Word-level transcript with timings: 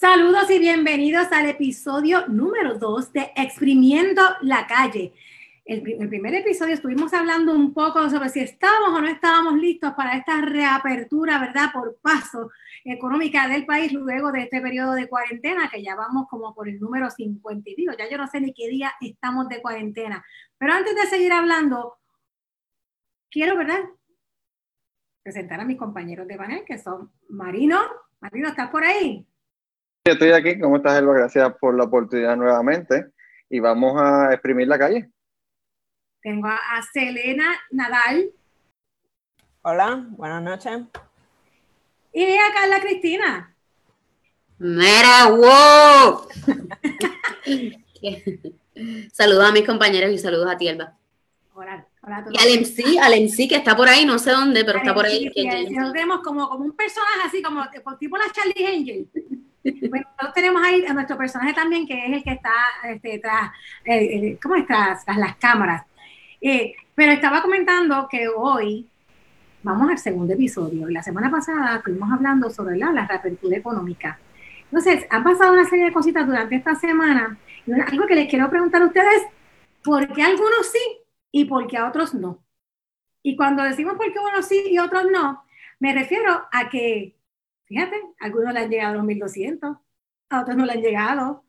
Saludos 0.00 0.50
y 0.50 0.58
bienvenidos 0.58 1.30
al 1.30 1.50
episodio 1.50 2.26
número 2.26 2.78
2 2.78 3.12
de 3.12 3.32
Exprimiendo 3.36 4.22
la 4.40 4.66
calle. 4.66 5.12
El, 5.66 5.86
el, 5.86 6.08
primer 6.08 6.34
episodio 6.36 6.72
estuvimos 6.72 7.12
hablando 7.12 7.54
un 7.54 7.74
poco 7.74 8.08
sobre 8.08 8.30
si 8.30 8.40
estábamos 8.40 8.98
o 8.98 9.02
no 9.02 9.08
estábamos 9.08 9.58
listos 9.58 9.92
para 9.92 10.16
esta 10.16 10.40
reapertura, 10.40 11.38
¿verdad? 11.38 11.70
Por 11.74 11.98
paso 12.00 12.50
económica 12.82 13.46
del 13.46 13.66
país 13.66 13.92
luego 13.92 14.32
de 14.32 14.44
este 14.44 14.62
periodo 14.62 14.94
de 14.94 15.06
cuarentena, 15.06 15.68
que 15.68 15.82
ya 15.82 15.94
vamos 15.94 16.28
como 16.30 16.54
por 16.54 16.66
el 16.66 16.80
número 16.80 17.10
50 17.10 17.68
y 17.68 17.74
digo, 17.74 17.92
ya 17.92 18.08
yo 18.08 18.16
no 18.16 18.26
sé 18.26 18.40
ni 18.40 18.54
qué 18.54 18.70
día 18.70 18.94
estamos 19.02 19.50
de 19.50 19.60
cuarentena. 19.60 20.24
Pero 20.56 20.72
antes 20.72 20.94
de 20.94 21.08
seguir 21.08 21.30
hablando, 21.30 21.98
quiero, 23.30 23.54
¿verdad? 23.54 23.80
Presentar 25.22 25.60
a 25.60 25.66
mis 25.66 25.76
compañeros 25.76 26.26
de 26.26 26.38
panel, 26.38 26.64
que 26.64 26.78
son 26.78 27.12
Marino. 27.28 27.78
Marino, 28.18 28.48
¿estás 28.48 28.70
por 28.70 28.82
ahí? 28.82 29.26
Estoy 30.04 30.32
aquí. 30.32 30.58
¿Cómo 30.58 30.76
estás, 30.76 30.98
Elba? 30.98 31.14
Gracias 31.14 31.54
por 31.60 31.76
la 31.76 31.84
oportunidad 31.84 32.36
nuevamente. 32.36 33.06
Y 33.48 33.60
vamos 33.60 34.00
a 34.00 34.32
exprimir 34.32 34.66
la 34.68 34.78
calle. 34.78 35.10
Tengo 36.22 36.48
a, 36.48 36.82
Selena 36.92 37.58
Nadal. 37.70 38.30
Hola, 39.62 40.06
buenas 40.10 40.42
noches. 40.42 40.82
Y 42.12 42.24
a 42.24 42.52
Carla 42.54 42.80
Cristina. 42.80 43.54
Mira, 44.58 45.30
wow. 45.30 46.28
saludos 49.12 49.48
a 49.48 49.52
mis 49.52 49.66
compañeros 49.66 50.12
y 50.12 50.18
saludos 50.18 50.50
a 50.50 50.56
ti, 50.56 50.68
Elba. 50.68 50.96
Hola, 51.54 51.86
hola 52.02 52.24
y 52.30 52.38
al 52.38 52.60
MC, 52.60 52.98
al 53.00 53.22
MC 53.22 53.48
que 53.48 53.56
está 53.56 53.76
por 53.76 53.88
ahí, 53.88 54.04
no 54.04 54.18
sé 54.18 54.30
dónde, 54.30 54.64
pero 54.64 54.78
está 54.78 54.94
por 54.94 55.06
ahí. 55.06 55.30
Sí, 55.34 55.48
nos 55.70 55.92
vemos 55.92 56.20
como, 56.20 56.48
como 56.48 56.64
un 56.64 56.76
personaje 56.76 57.20
así, 57.26 57.42
como 57.42 57.64
tipo 57.98 58.16
la 58.16 58.30
Charlie 58.32 58.66
Angel. 58.66 59.08
Bueno, 59.62 60.06
nosotros 60.12 60.34
tenemos 60.34 60.62
ahí 60.62 60.84
a 60.86 60.94
nuestro 60.94 61.18
personaje 61.18 61.52
también, 61.52 61.86
que 61.86 62.06
es 62.06 62.12
el 62.12 62.22
que 62.22 62.32
está 62.32 62.52
este, 62.84 63.18
tras, 63.18 63.50
eh, 63.84 64.38
¿cómo 64.42 64.56
está? 64.56 64.98
Tras 65.04 65.16
las 65.18 65.36
cámaras. 65.36 65.84
Eh, 66.40 66.74
pero 66.94 67.12
estaba 67.12 67.42
comentando 67.42 68.08
que 68.10 68.28
hoy 68.28 68.88
vamos 69.62 69.90
al 69.90 69.98
segundo 69.98 70.32
episodio. 70.32 70.88
La 70.88 71.02
semana 71.02 71.30
pasada 71.30 71.76
estuvimos 71.76 72.10
hablando 72.10 72.48
sobre 72.50 72.78
la, 72.78 72.90
la 72.92 73.06
reapertura 73.06 73.56
económica. 73.56 74.18
Entonces, 74.64 75.06
han 75.10 75.24
pasado 75.24 75.52
una 75.52 75.68
serie 75.68 75.86
de 75.86 75.92
cositas 75.92 76.26
durante 76.26 76.56
esta 76.56 76.74
semana. 76.74 77.36
Y 77.66 77.72
algo 77.72 78.06
que 78.06 78.14
les 78.14 78.28
quiero 78.28 78.48
preguntar 78.48 78.82
a 78.82 78.86
ustedes, 78.86 79.22
¿por 79.82 80.12
qué 80.12 80.22
algunos 80.22 80.66
sí 80.72 80.98
y 81.32 81.44
por 81.44 81.66
qué 81.66 81.76
a 81.76 81.88
otros 81.88 82.14
no? 82.14 82.38
Y 83.22 83.36
cuando 83.36 83.62
decimos 83.62 83.94
por 83.94 84.10
qué 84.12 84.18
unos 84.18 84.46
sí 84.46 84.62
y 84.70 84.78
otros 84.78 85.04
no, 85.12 85.44
me 85.78 85.92
refiero 85.92 86.46
a 86.50 86.68
que 86.68 87.14
Fíjate, 87.70 88.02
algunos 88.18 88.52
le 88.52 88.58
han 88.58 88.68
llegado 88.68 88.94
a 88.94 88.96
los 88.96 89.04
1200, 89.04 89.76
a 90.30 90.40
otros 90.40 90.56
no 90.56 90.66
le 90.66 90.72
han 90.72 90.82
llegado. 90.82 91.44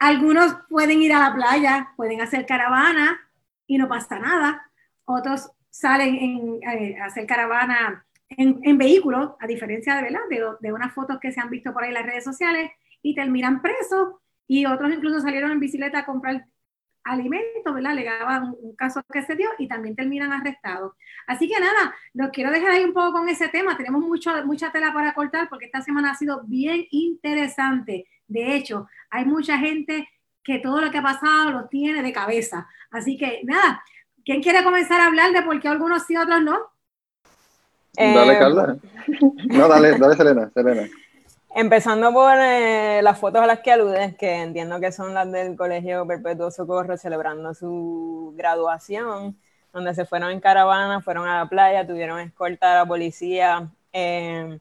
Algunos 0.00 0.56
pueden 0.68 1.00
ir 1.00 1.12
a 1.12 1.20
la 1.20 1.34
playa, 1.36 1.92
pueden 1.96 2.20
hacer 2.20 2.46
caravana 2.46 3.20
y 3.68 3.78
no 3.78 3.88
pasa 3.88 4.18
nada. 4.18 4.68
Otros 5.04 5.52
salen 5.70 6.16
en, 6.16 6.60
eh, 6.68 6.98
a 7.00 7.04
hacer 7.04 7.28
caravana 7.28 8.04
en, 8.30 8.58
en, 8.64 8.76
vehículos, 8.76 9.34
a 9.38 9.46
diferencia 9.46 9.94
de. 9.94 10.10
De, 10.28 10.44
de, 10.58 10.72
unas 10.72 10.92
fotos 10.92 11.20
que 11.20 11.30
se 11.30 11.40
han 11.40 11.48
visto 11.48 11.72
por 11.72 11.84
ahí 11.84 11.90
en 11.90 11.94
las 11.94 12.06
redes 12.06 12.24
sociales 12.24 12.72
y 13.00 13.14
terminan 13.14 13.62
presos. 13.62 14.16
Y 14.48 14.66
otros 14.66 14.92
incluso 14.92 15.20
salieron 15.20 15.52
en 15.52 15.60
bicicleta 15.60 16.00
a 16.00 16.06
comprar 16.06 16.44
alimentos, 17.04 17.74
¿verdad? 17.74 17.94
Legaban 17.94 18.54
un 18.60 18.74
caso 18.76 19.02
que 19.12 19.22
se 19.22 19.36
dio 19.36 19.48
y 19.58 19.68
también 19.68 19.96
terminan 19.96 20.32
arrestados. 20.32 20.92
Así 21.26 21.48
que 21.48 21.60
nada, 21.60 21.94
los 22.14 22.30
quiero 22.30 22.50
dejar 22.50 22.72
ahí 22.72 22.84
un 22.84 22.92
poco 22.92 23.12
con 23.12 23.28
ese 23.28 23.48
tema. 23.48 23.76
Tenemos 23.76 24.02
mucho, 24.02 24.30
mucha 24.44 24.70
tela 24.72 24.92
para 24.92 25.14
cortar 25.14 25.48
porque 25.48 25.66
esta 25.66 25.82
semana 25.82 26.12
ha 26.12 26.14
sido 26.14 26.42
bien 26.44 26.86
interesante. 26.90 28.06
De 28.26 28.54
hecho, 28.54 28.88
hay 29.10 29.24
mucha 29.24 29.58
gente 29.58 30.08
que 30.42 30.58
todo 30.58 30.80
lo 30.80 30.90
que 30.90 30.98
ha 30.98 31.02
pasado 31.02 31.50
lo 31.50 31.68
tiene 31.68 32.02
de 32.02 32.12
cabeza. 32.12 32.66
Así 32.90 33.16
que 33.16 33.40
nada, 33.44 33.82
¿quién 34.24 34.42
quiere 34.42 34.64
comenzar 34.64 35.00
a 35.00 35.06
hablar 35.06 35.32
de 35.32 35.42
por 35.42 35.60
qué 35.60 35.68
algunos 35.68 36.04
sí, 36.04 36.16
otros 36.16 36.42
no? 36.42 36.58
Dale, 37.94 38.32
eh, 38.32 38.38
Carla. 38.38 38.76
No, 39.50 39.68
dale, 39.68 39.98
dale, 39.98 40.16
Selena, 40.16 40.50
Selena. 40.54 40.88
Empezando 41.54 42.12
por 42.14 42.32
eh, 42.38 43.00
las 43.02 43.18
fotos 43.18 43.42
a 43.42 43.46
las 43.46 43.60
que 43.60 43.72
aludes, 43.72 44.16
que 44.16 44.40
entiendo 44.40 44.80
que 44.80 44.90
son 44.90 45.12
las 45.12 45.30
del 45.30 45.54
Colegio 45.54 46.06
Perpetuo 46.06 46.50
Socorro 46.50 46.96
celebrando 46.96 47.52
su 47.52 48.32
graduación, 48.36 49.38
donde 49.70 49.94
se 49.94 50.06
fueron 50.06 50.30
en 50.30 50.40
caravana, 50.40 51.02
fueron 51.02 51.28
a 51.28 51.40
la 51.40 51.48
playa, 51.50 51.86
tuvieron 51.86 52.20
escolta 52.20 52.72
a 52.72 52.76
la 52.76 52.86
policía, 52.86 53.70
eh, 53.92 54.58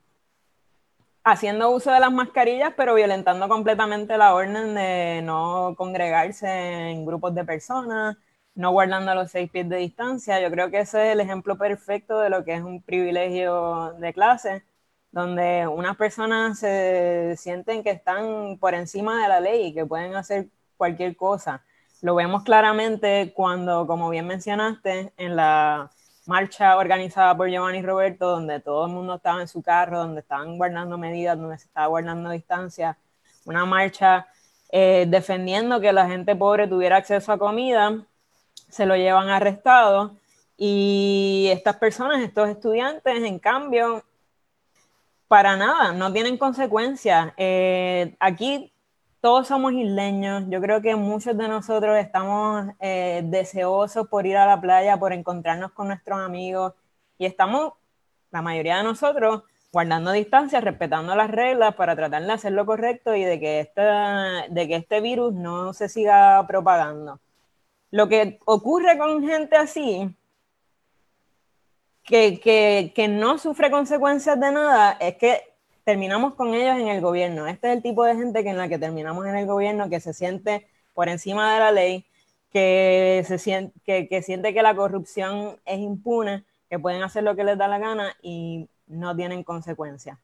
haciendo 1.24 1.69
uso 1.72 1.91
de 1.94 2.00
las 2.02 2.12
mascarillas, 2.12 2.74
pero 2.75 2.94
violentando 2.96 3.47
completamente 3.47 4.18
la 4.18 4.34
orden 4.34 4.75
de 4.75 5.22
no 5.23 5.75
congregarse 5.78 6.90
en 6.91 7.06
grupos 7.06 7.34
de 7.35 7.46
personas, 7.46 8.18
no 8.53 8.72
guardando 8.72 9.16
los 9.16 9.31
seis 9.31 9.50
pies 9.50 9.69
de 9.69 9.78
distancia. 9.78 10.41
Yo 10.41 10.52
creo 10.52 10.69
que 10.69 10.81
ese 10.81 11.08
es 11.08 11.13
el 11.13 11.22
ejemplo 11.22 11.58
perfecto 11.58 12.19
de 12.19 12.29
lo 12.29 12.44
que 12.44 12.56
es 12.56 12.62
un 12.62 12.81
privilegio 12.81 13.94
de 13.94 14.13
clase 14.13 14.63
donde 15.12 15.68
unas 15.68 15.98
personas 15.98 16.60
se 16.60 17.36
sienten 17.38 17.84
que 17.84 17.92
están 17.92 18.58
por 18.60 18.74
encima 18.74 19.22
de 19.22 19.28
la 19.28 19.40
ley 19.40 19.68
y 19.68 19.74
que 19.74 19.86
pueden 19.86 20.16
hacer 20.16 20.48
cualquier 20.78 21.16
cosa. 21.16 21.64
Lo 22.02 22.16
vemos 22.16 22.44
claramente 22.44 23.34
cuando, 23.36 23.86
como 23.86 24.10
bien 24.10 24.26
mencionaste, 24.26 25.14
en 25.18 25.36
la 25.36 25.92
marcha 26.26 26.78
organizada 26.78 27.36
por 27.36 27.50
Giovanni 27.50 27.82
Roberto, 27.82 28.30
donde 28.32 28.60
todo 28.60 28.86
el 28.86 28.92
mundo 28.92 29.16
estaba 29.16 29.42
en 29.42 29.48
su 29.48 29.62
carro, 29.62 30.00
donde 30.00 30.22
estaban 30.22 30.58
guardando 30.58 30.98
medidas, 30.98 31.38
donde 31.38 31.58
se 31.58 31.66
estaba 31.66 31.88
guardando 31.88 32.30
distancia, 32.30 32.98
una 33.46 33.66
marcha 33.66 34.28
eh, 34.72 35.06
defendiendo 35.10 35.82
que 35.82 35.92
la 35.92 36.08
gente 36.08 36.36
pobre 36.36 36.68
tuviera 36.68 36.98
acceso 36.98 37.32
a 37.32 37.38
comida, 37.38 38.06
se 38.70 38.86
lo 38.86 38.96
llevan 38.96 39.30
arrestado 39.30 40.16
y 40.58 41.50
estas 41.52 41.76
personas, 41.78 42.22
estos 42.22 42.48
estudiantes, 42.50 43.24
en 43.24 43.40
cambio, 43.40 44.04
para 45.31 45.56
nada, 45.56 45.94
no 45.94 46.12
tienen 46.12 46.38
consecuencias. 46.38 47.31
Eh, 47.38 48.18
aquí 48.19 48.74
todos 49.22 49.47
somos 49.47 49.72
isleños. 49.72 50.44
Yo 50.50 50.59
creo 50.59 50.81
que 50.81 50.94
muchos 50.97 51.38
de 51.38 51.47
nosotros 51.47 51.97
estamos 51.97 52.66
eh, 52.81 53.22
deseosos 53.24 54.09
por 54.09 54.25
ir 54.28 54.36
a 54.36 54.46
la 54.46 54.59
playa, 54.59 55.00
por 55.00 55.14
encontrarnos 55.14 55.72
con 55.72 55.88
nuestros 55.88 56.20
amigos 56.20 56.74
y 57.18 57.25
estamos, 57.25 57.75
la 58.31 58.41
mayoría 58.41 58.75
de 58.75 58.84
nosotros, 58.84 59.44
guardando 59.72 60.12
distancia, 60.12 60.59
respetando 60.59 61.16
las 61.16 61.31
reglas 61.31 61.75
para 61.75 61.96
tratar 61.96 62.24
de 62.25 62.34
hacer 62.34 62.52
lo 62.52 62.66
correcto 62.66 63.16
y 63.16 63.24
de 63.24 63.40
que, 63.40 63.72
de 64.50 64.68
que 64.68 64.75
este 64.75 65.00
virus 65.00 65.34
no 65.34 65.72
se 65.74 65.88
siga 65.88 66.46
propagando. 66.46 67.22
Lo 67.90 68.09
que 68.09 68.38
ocurre 68.46 68.97
con 68.97 69.25
gente 69.25 69.56
así 69.56 70.14
que, 72.04 72.92
que, 72.96 73.08
no 73.08 73.38
sufre 73.38 73.72
consecuencias 73.72 74.40
de 74.40 74.52
nada 74.52 74.98
es 75.00 75.16
que 75.16 75.42
terminamos 75.84 76.36
con 76.36 76.54
ellos 76.54 76.78
en 76.80 76.88
el 76.88 77.02
gobierno. 77.02 77.48
Este 77.48 77.70
es 77.70 77.78
el 77.78 77.84
tipo 77.84 78.04
de 78.04 78.16
gente 78.16 78.44
que 78.44 78.50
en 78.50 78.58
la 78.58 78.68
que 78.68 78.80
terminamos 78.80 79.26
en 79.28 79.36
el 79.36 79.46
gobierno, 79.46 79.90
que 79.90 80.00
se 80.00 80.14
siente 80.14 80.68
por 80.94 81.10
encima 81.10 81.54
de 81.54 81.60
la 81.60 81.72
ley, 81.72 82.06
que, 82.52 83.24
se 83.26 83.38
siente, 83.38 83.74
que, 83.86 84.08
que 84.08 84.22
siente 84.22 84.54
que 84.54 84.62
la 84.62 84.76
corrupción 84.76 85.58
es 85.66 85.80
impune, 85.80 86.44
que 86.70 86.80
pueden 86.80 87.04
hacer 87.04 87.24
lo 87.24 87.36
que 87.36 87.44
les 87.44 87.58
da 87.58 87.68
la 87.68 87.80
gana 87.80 88.14
y 88.22 88.68
no 88.88 89.16
tienen 89.16 89.44
consecuencias. 89.44 90.18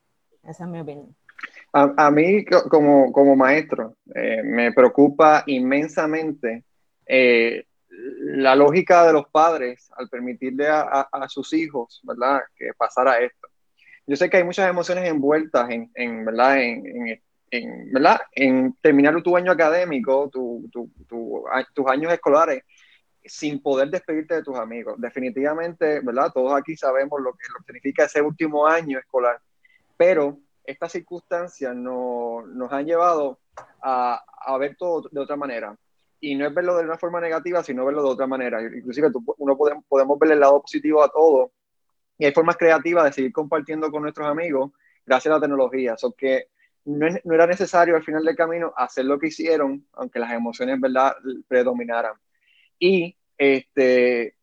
Esa 0.44 0.64
es 0.64 0.70
mi 0.70 0.80
opinión. 0.80 1.16
A, 1.74 1.94
a 1.98 2.12
mí, 2.12 2.46
como, 2.70 3.12
como 3.12 3.36
maestro, 3.36 3.96
eh, 4.16 4.42
me 4.44 4.72
preocupa 4.72 5.44
inmensamente 5.46 6.64
eh, 7.06 7.66
la 7.98 8.56
lógica 8.56 9.06
de 9.06 9.14
los 9.14 9.28
padres 9.30 9.90
al 9.96 10.08
permitirle 10.10 10.68
a, 10.68 11.08
sus 11.28 11.54
hijos, 11.54 12.00
¿verdad?, 12.04 12.42
que 12.56 12.72
pasara 12.78 13.20
esto. 13.20 13.48
Yo 14.06 14.16
sé 14.16 14.30
que 14.30 14.38
hay 14.38 14.44
muchas 14.44 14.70
emociones 14.70 15.10
envueltas 15.10 15.70
en, 15.70 15.92
en 15.96 16.24
¿verdad?, 16.24 16.62
en, 16.62 17.22
en, 17.50 17.92
¿verdad?, 17.92 18.22
en 18.34 18.74
terminar 18.82 19.22
tu 19.24 19.36
año 19.36 19.52
académico, 19.52 20.30
tu, 20.30 20.70
tu, 20.72 20.92
tus 21.74 21.88
años 21.88 22.14
escolares, 22.14 22.64
sin 23.26 23.62
poder 23.62 23.90
despedirte 23.90 24.36
de 24.36 24.44
tus 24.44 24.58
amigos. 24.58 24.96
Definitivamente, 25.00 26.00
¿verdad?, 26.02 26.32
todos 26.32 26.54
aquí 26.54 26.78
sabemos 26.78 27.20
lo 27.20 27.34
que, 27.34 27.48
lo 27.52 27.64
significa 27.66 28.06
ese 28.06 28.22
último 28.22 28.68
año 28.68 29.00
escolar, 29.00 29.40
pero 29.98 30.38
estas 30.64 30.92
circunstancias 30.92 31.76
no, 31.76 32.44
nos 32.46 32.72
han 32.72 32.86
llevado 32.86 33.40
a, 33.82 34.24
a 34.46 34.58
ver 34.58 34.76
todo 34.78 35.10
de 35.12 35.20
otra 35.20 35.36
manera 35.36 35.76
y 36.20 36.36
no 36.36 36.48
es 36.48 36.54
verlo 36.54 36.78
de 36.78 36.84
una 36.84 36.98
forma 36.98 37.22
negativa, 37.22 37.64
sino 37.64 37.86
verlo 37.86 38.04
de 38.04 38.10
otra 38.10 38.28
manera. 38.28 38.62
Inclusive 38.62 39.10
uno 39.38 39.58
podemos, 39.58 39.86
podemos 39.88 40.18
ver 40.20 40.32
el 40.32 40.40
lado 40.40 40.62
positivo 40.62 41.04
a 41.04 41.10
todo 41.10 41.52
y 42.18 42.26
hay 42.26 42.32
formas 42.32 42.58
creativas 42.58 43.06
de 43.06 43.14
seguir 43.14 43.32
compartiendo 43.32 43.92
con 43.92 44.02
nuestros 44.02 44.28
amigos 44.28 44.72
gracias 45.06 45.32
a 45.32 45.36
la 45.36 45.42
tecnología. 45.42 45.96
So 45.98 46.14
que 46.14 46.48
no, 46.86 47.08
no, 47.24 47.34
era 47.34 47.46
necesario 47.46 47.96
al 47.96 48.04
final 48.04 48.24
del 48.24 48.36
camino 48.36 48.74
hacer 48.76 49.06
lo 49.06 49.20
que 49.20 49.28
hicieron, 49.28 49.86
aunque 49.94 50.20
las 50.20 50.32
emociones 50.32 50.80
¿verdad? 50.80 51.16
predominaran. 51.48 52.14
Y 52.80 53.16
este, 53.38 54.36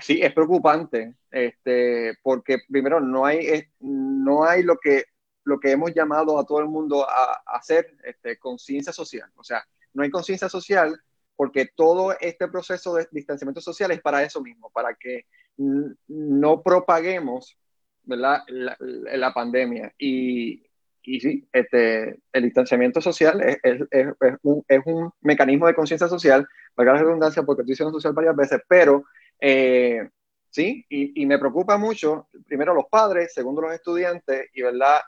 sí, 0.00 0.20
es 0.22 0.32
preocupante, 0.32 1.14
este, 1.30 2.18
porque 2.22 2.58
primero 2.68 3.00
no 3.00 3.24
hay, 3.24 3.68
no 3.80 4.44
hay 4.44 4.62
lo 4.62 4.78
que 4.78 5.04
lo 5.44 5.60
que 5.60 5.70
hemos 5.70 5.94
llamado 5.94 6.38
a 6.38 6.46
todo 6.46 6.60
el 6.60 6.66
mundo 6.66 7.06
a, 7.08 7.42
hacer 7.46 7.94
este, 8.02 8.38
conciencia 8.38 8.92
social. 8.92 9.30
O 9.36 9.44
sea, 9.44 9.64
no 9.94 10.02
hay 10.02 10.10
conciencia 10.10 10.48
social 10.48 11.00
porque 11.36 11.68
todo 11.74 12.14
este 12.20 12.48
proceso 12.48 12.94
de 12.94 13.08
distanciamiento 13.10 13.60
social 13.60 13.90
es 13.90 14.00
para 14.00 14.22
eso 14.22 14.40
mismo, 14.40 14.70
para 14.70 14.94
que 14.94 15.26
no 15.56 16.62
propaguemos 16.62 17.58
La, 18.06 18.44
la, 18.46 19.32
pandemia. 19.32 19.92
Y, 19.98 20.62
y 21.02 21.20
sí, 21.20 21.48
este, 21.52 22.20
el 22.32 22.42
distanciamiento 22.42 23.00
social 23.00 23.40
es, 23.40 23.58
es, 23.62 23.80
es, 23.90 24.06
un, 24.42 24.62
es 24.68 24.80
un, 24.84 25.10
mecanismo 25.22 25.66
de 25.66 25.74
conciencia 25.74 26.08
social, 26.08 26.46
para 26.74 26.92
la 26.92 26.98
redundancia, 27.00 27.42
porque 27.42 27.62
estoy 27.62 27.72
diciendo 27.72 27.92
social 27.92 28.12
varias 28.12 28.36
veces, 28.36 28.60
pero 28.68 29.04
eh, 29.40 30.08
sí, 30.50 30.84
y, 30.88 31.22
y, 31.22 31.26
me 31.26 31.38
preocupa 31.38 31.78
mucho, 31.78 32.28
primero 32.46 32.74
los 32.74 32.86
padres, 32.90 33.32
segundo 33.32 33.62
los 33.62 33.72
estudiantes, 33.72 34.50
y 34.52 34.62
verdad, 34.62 35.00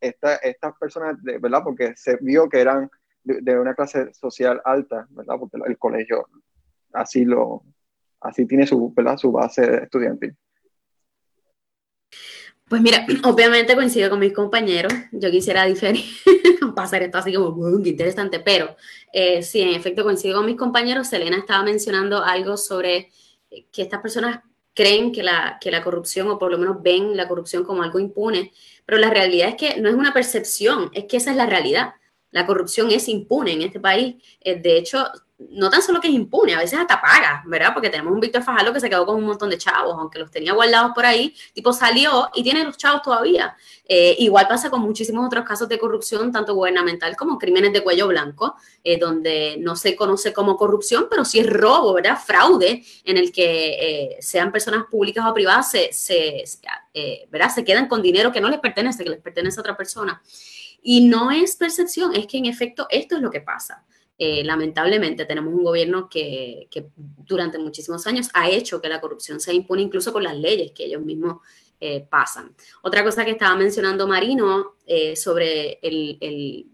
esta, 0.00 0.36
estas 0.36 0.78
personas, 0.78 1.16
¿verdad? 1.22 1.62
Porque 1.64 1.94
se 1.96 2.16
vio 2.20 2.48
que 2.48 2.60
eran 2.60 2.88
de, 3.24 3.58
una 3.58 3.74
clase 3.74 4.12
social 4.14 4.60
alta, 4.64 5.06
¿verdad? 5.10 5.36
Porque 5.38 5.58
el 5.66 5.78
colegio 5.78 6.26
así 6.92 7.24
lo, 7.24 7.64
así 8.20 8.46
tiene 8.46 8.66
su, 8.66 8.92
¿verdad? 8.94 9.16
su 9.16 9.32
base 9.32 9.84
estudiantil. 9.84 10.36
Pues 12.68 12.82
mira, 12.82 13.04
obviamente 13.24 13.74
coincido 13.74 14.10
con 14.10 14.20
mis 14.20 14.32
compañeros. 14.32 14.92
Yo 15.12 15.30
quisiera 15.30 15.64
diferir, 15.64 16.04
pasar 16.76 17.02
esto 17.02 17.18
así 17.18 17.34
como, 17.34 17.50
muy 17.50 17.88
interesante, 17.88 18.38
pero 18.38 18.76
eh, 19.12 19.42
sí, 19.42 19.60
en 19.60 19.74
efecto 19.74 20.04
coincido 20.04 20.36
con 20.36 20.46
mis 20.46 20.56
compañeros. 20.56 21.08
Selena 21.08 21.36
estaba 21.36 21.64
mencionando 21.64 22.22
algo 22.22 22.56
sobre 22.56 23.10
que 23.72 23.82
estas 23.82 24.00
personas 24.00 24.40
creen 24.72 25.10
que 25.10 25.22
la, 25.22 25.58
que 25.60 25.72
la 25.72 25.82
corrupción, 25.82 26.28
o 26.28 26.38
por 26.38 26.50
lo 26.50 26.58
menos 26.58 26.80
ven 26.80 27.16
la 27.16 27.26
corrupción 27.26 27.64
como 27.64 27.82
algo 27.82 27.98
impune, 27.98 28.52
pero 28.86 28.98
la 28.98 29.10
realidad 29.10 29.48
es 29.48 29.56
que 29.56 29.80
no 29.80 29.88
es 29.88 29.94
una 29.94 30.12
percepción, 30.12 30.90
es 30.94 31.06
que 31.06 31.16
esa 31.16 31.32
es 31.32 31.36
la 31.36 31.46
realidad. 31.46 31.94
La 32.30 32.46
corrupción 32.46 32.90
es 32.90 33.08
impune 33.08 33.52
en 33.52 33.62
este 33.62 33.80
país. 33.80 34.16
Eh, 34.40 34.60
de 34.60 34.78
hecho, 34.78 35.04
no 35.50 35.70
tan 35.70 35.80
solo 35.80 36.00
que 36.00 36.08
es 36.08 36.14
impune, 36.14 36.54
a 36.54 36.58
veces 36.58 36.78
hasta 36.78 37.00
paga, 37.00 37.42
¿verdad? 37.46 37.72
Porque 37.72 37.88
tenemos 37.88 38.12
un 38.12 38.20
Víctor 38.20 38.42
Fajardo 38.42 38.74
que 38.74 38.80
se 38.80 38.90
quedó 38.90 39.06
con 39.06 39.16
un 39.16 39.24
montón 39.24 39.48
de 39.48 39.56
chavos, 39.56 39.96
aunque 39.98 40.18
los 40.18 40.30
tenía 40.30 40.52
guardados 40.52 40.92
por 40.94 41.06
ahí, 41.06 41.34
tipo 41.54 41.72
salió 41.72 42.28
y 42.34 42.42
tiene 42.42 42.62
los 42.62 42.76
chavos 42.76 43.00
todavía. 43.02 43.56
Eh, 43.88 44.16
igual 44.18 44.46
pasa 44.46 44.68
con 44.68 44.82
muchísimos 44.82 45.26
otros 45.26 45.44
casos 45.46 45.68
de 45.68 45.78
corrupción, 45.78 46.30
tanto 46.30 46.54
gubernamental 46.54 47.16
como 47.16 47.38
crímenes 47.38 47.72
de 47.72 47.82
cuello 47.82 48.06
blanco, 48.06 48.54
eh, 48.84 48.98
donde 48.98 49.56
no 49.58 49.76
se 49.76 49.96
conoce 49.96 50.34
como 50.34 50.58
corrupción, 50.58 51.06
pero 51.08 51.24
sí 51.24 51.38
es 51.38 51.50
robo, 51.50 51.94
¿verdad? 51.94 52.18
Fraude, 52.22 52.84
en 53.04 53.16
el 53.16 53.32
que 53.32 54.18
sean 54.20 54.52
personas 54.52 54.84
públicas 54.90 55.24
o 55.26 55.32
privadas, 55.32 55.70
se, 55.70 55.90
se 55.92 56.44
¿verdad? 57.30 57.50
se 57.52 57.64
quedan 57.64 57.88
con 57.88 58.02
dinero 58.02 58.30
que 58.30 58.42
no 58.42 58.50
les 58.50 58.60
pertenece, 58.60 59.04
que 59.04 59.10
les 59.10 59.20
pertenece 59.20 59.58
a 59.58 59.62
otra 59.62 59.76
persona. 59.76 60.22
Y 60.82 61.06
no 61.06 61.30
es 61.30 61.56
percepción, 61.56 62.14
es 62.14 62.26
que 62.26 62.38
en 62.38 62.46
efecto 62.46 62.86
esto 62.90 63.16
es 63.16 63.22
lo 63.22 63.30
que 63.30 63.40
pasa. 63.40 63.84
Eh, 64.22 64.44
lamentablemente 64.44 65.24
tenemos 65.24 65.54
un 65.54 65.64
gobierno 65.64 66.08
que, 66.08 66.68
durante 66.96 67.58
muchísimos 67.58 68.06
años 68.06 68.28
ha 68.34 68.50
hecho 68.50 68.80
que 68.80 68.88
la 68.90 69.00
corrupción 69.00 69.40
se 69.40 69.54
impone 69.54 69.80
incluso 69.80 70.12
con 70.12 70.22
las 70.22 70.36
leyes 70.36 70.72
que 70.72 70.84
ellos 70.84 71.02
mismos 71.02 71.38
eh, 71.80 72.06
pasan. 72.08 72.54
Otra 72.82 73.02
cosa 73.02 73.24
que 73.24 73.30
estaba 73.30 73.56
mencionando 73.56 74.06
Marino 74.06 74.74
eh, 74.86 75.16
sobre 75.16 75.78
el, 75.80 76.18
el, 76.20 76.66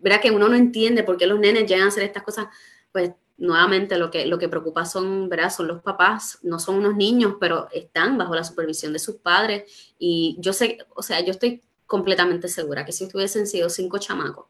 Verá 0.00 0.20
que 0.20 0.30
uno 0.30 0.48
no 0.48 0.54
entiende 0.54 1.02
por 1.02 1.18
qué 1.18 1.26
los 1.26 1.38
nenes 1.38 1.68
llegan 1.68 1.86
a 1.86 1.88
hacer 1.88 2.04
estas 2.04 2.22
cosas, 2.22 2.46
pues 2.90 3.12
nuevamente 3.36 3.98
lo 3.98 4.10
que, 4.10 4.26
lo 4.26 4.38
que 4.38 4.48
preocupa 4.48 4.84
son, 4.86 5.28
¿verdad? 5.28 5.50
son 5.50 5.66
los 5.66 5.82
papás, 5.82 6.38
no 6.42 6.58
son 6.58 6.76
unos 6.76 6.94
niños, 6.96 7.36
pero 7.40 7.68
están 7.72 8.16
bajo 8.16 8.34
la 8.34 8.44
supervisión 8.44 8.92
de 8.92 8.98
sus 8.98 9.16
padres. 9.16 9.94
Y 9.98 10.36
yo 10.38 10.52
sé, 10.52 10.78
o 10.94 11.02
sea, 11.02 11.20
yo 11.20 11.32
estoy 11.32 11.62
completamente 11.86 12.48
segura 12.48 12.84
que 12.84 12.92
si 12.92 13.08
hubiesen 13.12 13.46
sido 13.46 13.68
cinco 13.68 13.98
chamacos 13.98 14.46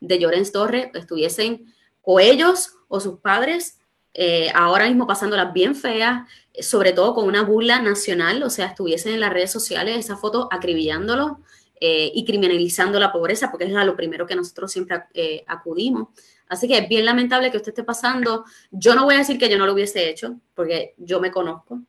de 0.00 0.18
Llorens 0.18 0.52
Torres, 0.52 0.88
estuviesen 0.94 1.72
o 2.02 2.20
ellos 2.20 2.74
o 2.88 3.00
sus 3.00 3.18
padres 3.20 3.78
eh, 4.14 4.50
ahora 4.54 4.88
mismo 4.88 5.06
pasándolas 5.06 5.52
bien 5.52 5.74
feas, 5.74 6.28
sobre 6.60 6.92
todo 6.92 7.14
con 7.14 7.26
una 7.26 7.42
burla 7.42 7.80
nacional, 7.80 8.42
o 8.42 8.50
sea, 8.50 8.66
estuviesen 8.66 9.14
en 9.14 9.20
las 9.20 9.32
redes 9.32 9.52
sociales 9.52 9.96
esa 9.96 10.16
foto 10.16 10.48
acribillándolo 10.50 11.40
eh, 11.80 12.10
y 12.12 12.24
criminalizando 12.24 12.98
la 12.98 13.12
pobreza, 13.12 13.50
porque 13.50 13.66
es 13.66 13.76
a 13.76 13.84
lo 13.84 13.94
primero 13.94 14.26
que 14.26 14.34
nosotros 14.34 14.72
siempre 14.72 15.04
eh, 15.14 15.44
acudimos. 15.46 16.08
Así 16.48 16.66
que 16.66 16.78
es 16.78 16.88
bien 16.88 17.04
lamentable 17.04 17.50
que 17.50 17.58
usted 17.58 17.70
esté 17.70 17.84
pasando. 17.84 18.44
Yo 18.70 18.94
no 18.94 19.04
voy 19.04 19.14
a 19.14 19.18
decir 19.18 19.38
que 19.38 19.48
yo 19.48 19.58
no 19.58 19.66
lo 19.66 19.74
hubiese 19.74 20.08
hecho, 20.08 20.40
porque 20.54 20.94
yo 20.96 21.20
me 21.20 21.30
conozco 21.30 21.80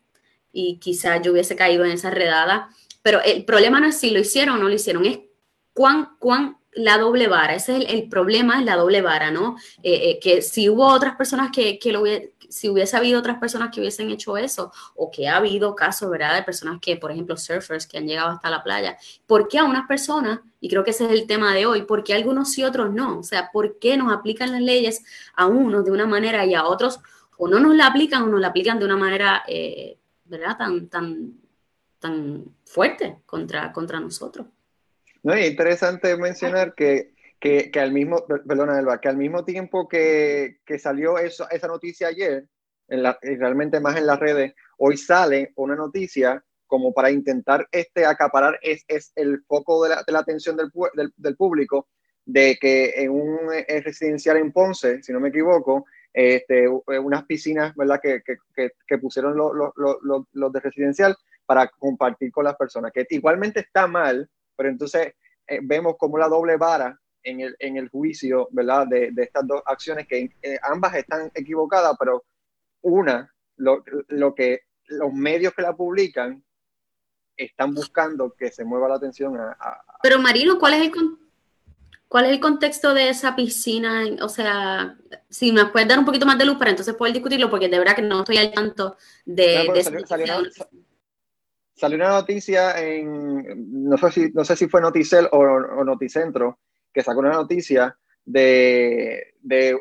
y 0.51 0.77
quizás 0.77 1.21
yo 1.23 1.31
hubiese 1.31 1.55
caído 1.55 1.85
en 1.85 1.91
esa 1.91 2.09
redada, 2.11 2.69
pero 3.01 3.21
el 3.21 3.45
problema 3.45 3.79
no 3.79 3.87
es 3.87 3.97
si 3.97 4.11
lo 4.11 4.19
hicieron 4.19 4.55
o 4.55 4.59
no 4.59 4.67
lo 4.67 4.75
hicieron, 4.75 5.05
es 5.05 5.19
cuán, 5.73 6.09
cuán 6.19 6.57
la 6.73 6.97
doble 6.97 7.27
vara. 7.27 7.55
Ese 7.55 7.77
es 7.77 7.85
el, 7.89 8.09
problema, 8.09 8.59
es 8.59 8.65
la 8.65 8.75
doble 8.75 9.01
vara, 9.01 9.31
¿no? 9.31 9.57
Eh, 9.83 10.11
eh, 10.11 10.19
que 10.21 10.41
si 10.41 10.69
hubo 10.69 10.85
otras 10.87 11.15
personas 11.15 11.51
que, 11.51 11.79
que 11.79 11.91
lo 11.91 12.03
si 12.49 12.67
hubiese 12.67 12.97
habido 12.97 13.19
otras 13.19 13.37
personas 13.37 13.69
que 13.71 13.79
hubiesen 13.79 14.09
hecho 14.09 14.35
eso, 14.35 14.71
o 14.95 15.11
que 15.11 15.27
ha 15.27 15.37
habido 15.37 15.75
casos, 15.75 16.09
¿verdad? 16.09 16.35
De 16.35 16.43
personas 16.43 16.79
que, 16.81 16.97
por 16.97 17.11
ejemplo, 17.11 17.37
surfers 17.37 17.87
que 17.87 17.97
han 17.97 18.07
llegado 18.07 18.29
hasta 18.29 18.49
la 18.49 18.63
playa, 18.63 18.97
¿por 19.27 19.47
qué 19.47 19.59
a 19.59 19.65
unas 19.65 19.87
personas, 19.87 20.39
y 20.59 20.67
creo 20.67 20.83
que 20.83 20.91
ese 20.91 21.05
es 21.05 21.11
el 21.11 21.27
tema 21.27 21.53
de 21.53 21.65
hoy, 21.65 21.83
por 21.83 22.03
qué 22.03 22.15
algunos 22.15 22.51
sí, 22.51 22.63
otros 22.63 22.91
no? 22.91 23.19
O 23.19 23.23
sea, 23.23 23.51
¿por 23.51 23.77
qué 23.79 23.97
nos 23.97 24.11
aplican 24.11 24.51
las 24.51 24.61
leyes 24.61 25.03
a 25.35 25.45
unos 25.45 25.85
de 25.85 25.91
una 25.91 26.07
manera 26.07 26.45
y 26.45 26.55
a 26.55 26.65
otros 26.65 26.99
o 27.37 27.47
no 27.47 27.59
nos 27.59 27.75
la 27.75 27.87
aplican 27.87 28.23
o 28.23 28.27
nos 28.27 28.41
la 28.41 28.47
aplican 28.47 28.79
de 28.79 28.85
una 28.85 28.97
manera, 28.97 29.43
eh, 29.47 29.97
¿verdad? 30.25 30.57
Tan, 30.57 30.89
tan 30.89 31.38
tan 31.99 32.55
fuerte 32.65 33.17
contra, 33.25 33.71
contra 33.71 33.99
nosotros. 33.99 34.47
No, 35.23 35.33
es 35.33 35.49
interesante 35.49 36.15
mencionar 36.17 36.73
que, 36.73 37.13
que, 37.39 37.69
que, 37.71 37.79
al 37.79 37.91
mismo, 37.91 38.25
perdona 38.25 38.99
que 39.01 39.09
al 39.09 39.17
mismo 39.17 39.43
tiempo 39.43 39.87
que, 39.87 40.59
que 40.65 40.79
salió 40.79 41.17
eso, 41.17 41.49
esa 41.49 41.67
noticia 41.67 42.07
ayer, 42.07 42.47
en 42.87 43.03
la, 43.03 43.17
realmente 43.21 43.79
más 43.79 43.97
en 43.97 44.07
las 44.07 44.19
redes, 44.19 44.53
hoy 44.77 44.97
sale 44.97 45.51
una 45.55 45.75
noticia 45.75 46.43
como 46.65 46.93
para 46.93 47.11
intentar 47.11 47.67
este, 47.71 48.05
acaparar 48.05 48.59
es, 48.61 48.85
es 48.87 49.11
el 49.15 49.43
foco 49.43 49.83
de 49.83 49.89
la, 49.89 50.03
de 50.05 50.13
la 50.13 50.19
atención 50.19 50.55
del, 50.55 50.71
del, 50.93 51.11
del, 51.17 51.35
público, 51.35 51.87
de 52.25 52.57
que 52.59 52.93
en 52.95 53.11
un 53.11 53.39
residencial 53.67 54.37
en 54.37 54.51
Ponce, 54.51 55.01
si 55.01 55.11
no 55.11 55.19
me 55.19 55.29
equivoco, 55.29 55.85
este, 56.13 56.67
unas 56.67 57.25
piscinas 57.25 57.75
¿verdad? 57.75 57.99
Que, 58.01 58.21
que, 58.23 58.71
que 58.87 58.97
pusieron 58.97 59.35
los, 59.35 59.53
los, 59.53 59.97
los, 60.03 60.23
los 60.31 60.53
de 60.53 60.59
residencial 60.59 61.15
para 61.49 61.67
compartir 61.67 62.31
con 62.31 62.43
las 62.45 62.55
personas, 62.55 62.91
que 62.91 63.07
igualmente 63.09 63.61
está 63.61 63.87
mal, 63.87 64.29
pero 64.55 64.69
entonces 64.69 65.15
eh, 65.47 65.59
vemos 65.63 65.95
como 65.97 66.19
la 66.19 66.27
doble 66.27 66.57
vara 66.57 66.95
en 67.23 67.39
el, 67.39 67.55
en 67.57 67.75
el 67.77 67.89
juicio, 67.89 68.49
¿verdad? 68.51 68.85
De, 68.85 69.09
de 69.11 69.23
estas 69.23 69.47
dos 69.47 69.63
acciones 69.65 70.07
que 70.07 70.29
eh, 70.43 70.59
ambas 70.61 70.93
están 70.93 71.31
equivocadas, 71.33 71.95
pero 71.97 72.23
una, 72.81 73.33
lo, 73.55 73.83
lo, 74.09 74.35
que 74.35 74.59
los 74.89 75.11
medios 75.11 75.55
que 75.55 75.63
la 75.63 75.75
publican 75.75 76.43
están 77.35 77.73
buscando 77.73 78.35
que 78.37 78.51
se 78.51 78.63
mueva 78.63 78.87
la 78.87 78.97
atención 78.97 79.35
a... 79.39 79.57
pero 80.03 80.19
Marino, 80.19 80.59
¿cuál 80.59 80.75
es 80.75 80.81
el... 80.81 80.91
¿Cuál 82.07 82.25
es 82.25 82.31
el 82.31 82.39
contexto 82.39 82.95
de 82.95 83.09
esa 83.09 83.35
piscina? 83.35 84.03
O 84.23 84.29
sea, 84.29 84.97
si 85.29 85.51
me 85.51 85.67
puedes 85.67 85.87
dar 85.87 85.99
un 85.99 86.05
poquito 86.05 86.25
más 86.25 86.39
de 86.39 86.45
luz 86.45 86.57
para 86.57 86.71
entonces 86.71 86.95
poder 86.95 87.13
discutirlo, 87.13 87.51
porque 87.51 87.69
de 87.69 87.77
verdad 87.77 87.95
que 87.95 88.01
no 88.01 88.21
estoy 88.21 88.37
al 88.37 88.51
tanto 88.51 88.97
de... 89.25 89.69
de 89.71 89.83
salió, 89.83 90.07
salió 90.07 90.39
una 90.39 90.49
noticia 91.87 92.79
en, 92.79 93.87
no 93.87 93.97
sé 93.97 94.11
si, 94.11 94.31
no 94.33 94.43
sé 94.43 94.55
si 94.55 94.67
fue 94.67 94.81
Noticel 94.81 95.27
o, 95.31 95.83
Noticentro, 95.83 96.59
que 96.93 97.03
sacó 97.03 97.19
una 97.19 97.31
noticia 97.31 97.97
de, 98.25 99.33
de, 99.41 99.79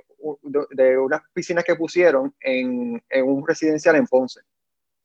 de, 0.71 0.99
unas 0.99 1.23
piscinas 1.33 1.64
que 1.64 1.76
pusieron 1.76 2.35
en, 2.40 3.02
en, 3.09 3.25
un 3.25 3.47
residencial 3.47 3.97
en 3.97 4.07
Ponce. 4.07 4.40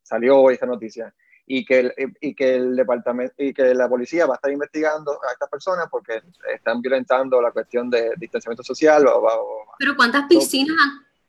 Salió 0.02 0.40
hoy 0.40 0.56
esa 0.56 0.66
noticia. 0.66 1.14
Y 1.46 1.66
que, 1.66 1.80
el, 1.80 1.94
y 2.22 2.34
que 2.34 2.56
el 2.56 2.74
departamento 2.74 3.34
y 3.38 3.54
que 3.54 3.74
la 3.74 3.90
policía 3.90 4.26
va 4.26 4.36
a 4.36 4.38
estar 4.38 4.50
investigando 4.50 5.12
a 5.12 5.34
estas 5.34 5.50
personas 5.50 5.88
porque 5.92 6.22
están 6.56 6.82
violentando 6.82 7.42
la 7.42 7.52
cuestión 7.52 7.90
de 7.90 8.12
distanciamiento 8.18 8.64
social. 8.64 9.06
O, 9.08 9.66
Pero 9.78 9.94
¿cuántas 9.98 10.26
piscinas 10.28 10.78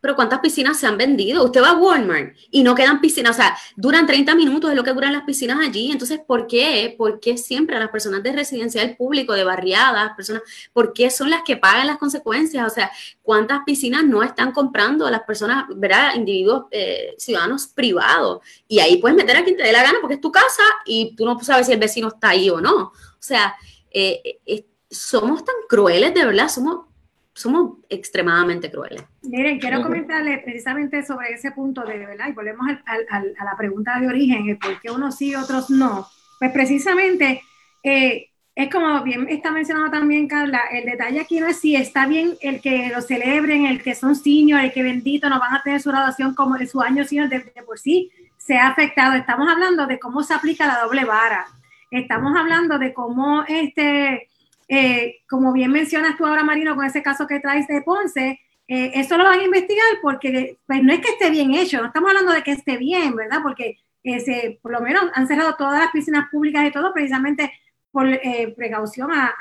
pero 0.05 0.17
¿cuántas 0.17 0.41
piscinas 0.41 0.79
se 0.79 0.87
han 0.87 0.99
vendido? 0.99 1.43
Usted 1.43 1.63
va 1.63 1.71
a 1.71 1.79
Walmart 1.79 2.37
y 2.51 2.63
no 2.63 2.75
quedan 2.75 3.01
piscinas, 3.01 3.37
o 3.37 3.41
sea, 3.41 3.57
duran 3.75 4.07
30 4.07 4.35
minutos, 4.35 4.69
es 4.69 4.77
lo 4.77 4.85
que 4.85 4.93
duran 4.93 5.15
las 5.15 5.23
piscinas 5.23 5.59
allí. 5.67 5.91
Entonces, 5.91 6.21
¿por 6.27 6.47
qué? 6.47 6.95
¿Por 6.99 7.21
qué 7.21 7.39
siempre 7.39 7.75
a 7.75 7.81
las 7.81 7.89
personas 7.89 8.23
de 8.23 8.31
residencial 8.33 8.97
público, 8.99 9.33
de 9.33 9.45
barriadas, 9.45 10.13
personas, 10.15 10.43
por 10.75 10.93
qué 10.93 11.09
son 11.09 11.31
las 11.31 11.41
que 11.43 11.57
pagan 11.57 11.87
las 11.87 11.97
consecuencias? 11.97 12.71
O 12.71 12.75
sea, 12.75 12.91
¿cuántas 13.23 13.61
piscinas 13.65 14.05
no 14.05 14.23
están 14.23 14.53
comprando 14.53 15.09
las 15.09 15.23
personas, 15.23 15.65
¿verdad? 15.75 16.17
Individuos, 16.17 16.65
eh, 16.71 17.15
ciudadanos 17.17 17.69
privados. 17.69 18.41
Y 18.69 18.81
ahí 18.81 18.99
puedes 18.99 19.17
meter 19.17 19.39
a 19.39 19.43
quien 19.43 19.57
te 19.57 19.63
dé 19.63 19.73
la 19.73 19.85
gana 19.85 20.01
porque 20.03 20.17
es 20.17 20.21
tu 20.21 20.31
casa 20.31 20.65
y 20.85 21.17
tú 21.17 21.25
no 21.25 21.41
sabes 21.41 21.65
si 21.67 21.73
el 21.73 21.81
vecino 21.81 22.09
está 22.09 22.29
ahí 22.29 22.51
o 22.51 22.61
no. 22.61 22.77
O 22.77 22.93
sea, 23.21 23.57
eh, 23.91 24.39
eh, 24.45 24.67
somos 24.91 25.47
tan 25.47 25.57
crueles, 25.67 26.13
de 26.13 26.27
verdad, 26.27 26.51
somos 26.51 26.89
somos 27.35 27.79
extremadamente 27.89 28.71
crueles. 28.71 29.03
Miren, 29.23 29.59
quiero 29.59 29.83
comentarles 29.83 30.43
precisamente 30.45 31.05
sobre 31.05 31.33
ese 31.33 31.51
punto 31.51 31.85
de, 31.85 31.99
¿verdad? 31.99 32.29
Y 32.29 32.33
volvemos 32.33 32.67
al, 32.69 33.07
al, 33.11 33.35
a 33.39 33.45
la 33.45 33.57
pregunta 33.57 33.99
de 34.01 34.07
origen, 34.07 34.49
el 34.49 34.59
por 34.59 34.81
qué 34.81 34.91
unos 34.91 35.17
sí 35.17 35.31
y 35.31 35.35
otros 35.35 35.69
no. 35.69 36.07
Pues 36.39 36.53
precisamente, 36.53 37.43
eh, 37.83 38.29
es 38.55 38.71
como 38.71 39.03
bien 39.03 39.27
está 39.29 39.51
mencionando 39.51 39.91
también 39.91 40.29
Carla, 40.29 40.61
el 40.71 40.85
detalle 40.85 41.21
aquí 41.21 41.41
no 41.41 41.49
es 41.49 41.59
si 41.59 41.75
está 41.75 42.07
bien 42.07 42.35
el 42.41 42.61
que 42.61 42.89
lo 42.95 43.01
celebren, 43.01 43.67
el 43.67 43.83
que 43.83 43.97
son 43.97 44.15
senior, 44.15 44.61
el 44.61 44.73
que 44.73 44.85
bendito 44.85 45.29
no 45.29 45.41
van 45.41 45.55
a 45.55 45.63
tener 45.63 45.81
su 45.81 45.91
graduación 45.91 46.35
como 46.35 46.57
en 46.57 46.69
su 46.69 46.81
año 46.81 47.05
senior 47.05 47.29
de, 47.29 47.41
por 47.67 47.79
sí 47.79 48.13
se 48.39 48.57
ha 48.57 48.69
afectado. 48.69 49.15
Estamos 49.15 49.49
hablando 49.49 49.87
de 49.87 49.99
cómo 49.99 50.23
se 50.23 50.35
aplica 50.35 50.67
la 50.67 50.81
doble 50.83 51.05
vara. 51.05 51.47
Estamos 51.91 52.37
hablando 52.37 52.79
de 52.79 52.93
cómo 52.93 53.43
este, 53.49 54.29
eh, 54.69 55.17
como 55.29 55.53
bien 55.53 55.71
mencionas 55.71 56.17
tú 56.17 56.27
ahora 56.27 56.43
Marino 56.43 56.75
con 56.75 56.85
ese 56.85 57.03
caso 57.03 57.27
que 57.27 57.41
traes 57.41 57.67
de 57.69 57.83
Ponce, 57.83 58.41
eh, 58.67 58.93
eso 58.95 59.19
lo 59.19 59.25
van 59.25 59.41
a 59.41 59.45
investigar 59.45 59.87
porque 60.01 60.59
pues, 60.67 60.83
no 60.83 60.93
es 60.93 61.01
que 61.01 61.11
esté 61.11 61.31
bien 61.31 61.55
hecho, 61.55 61.81
no 61.81 61.89
estamos 61.89 62.11
hablando 62.11 62.33
de 62.33 62.43
que 62.43 62.53
esté 62.53 62.79
bien, 62.79 63.15
¿verdad? 63.15 63.41
Porque 63.43 63.79
ese, 64.03 64.59
por 64.63 64.73
lo 64.73 64.81
menos 64.81 65.05
han 65.15 65.27
cerrado 65.27 65.57
todas 65.57 65.81
las 65.81 65.91
piscinas 65.91 66.29
públicas 66.31 66.65
y 66.67 66.71
todo 66.71 66.93
precisamente 66.93 67.53
por 67.91 68.09
eh, 68.09 68.53
precaución 68.57 69.11
a, 69.13 69.35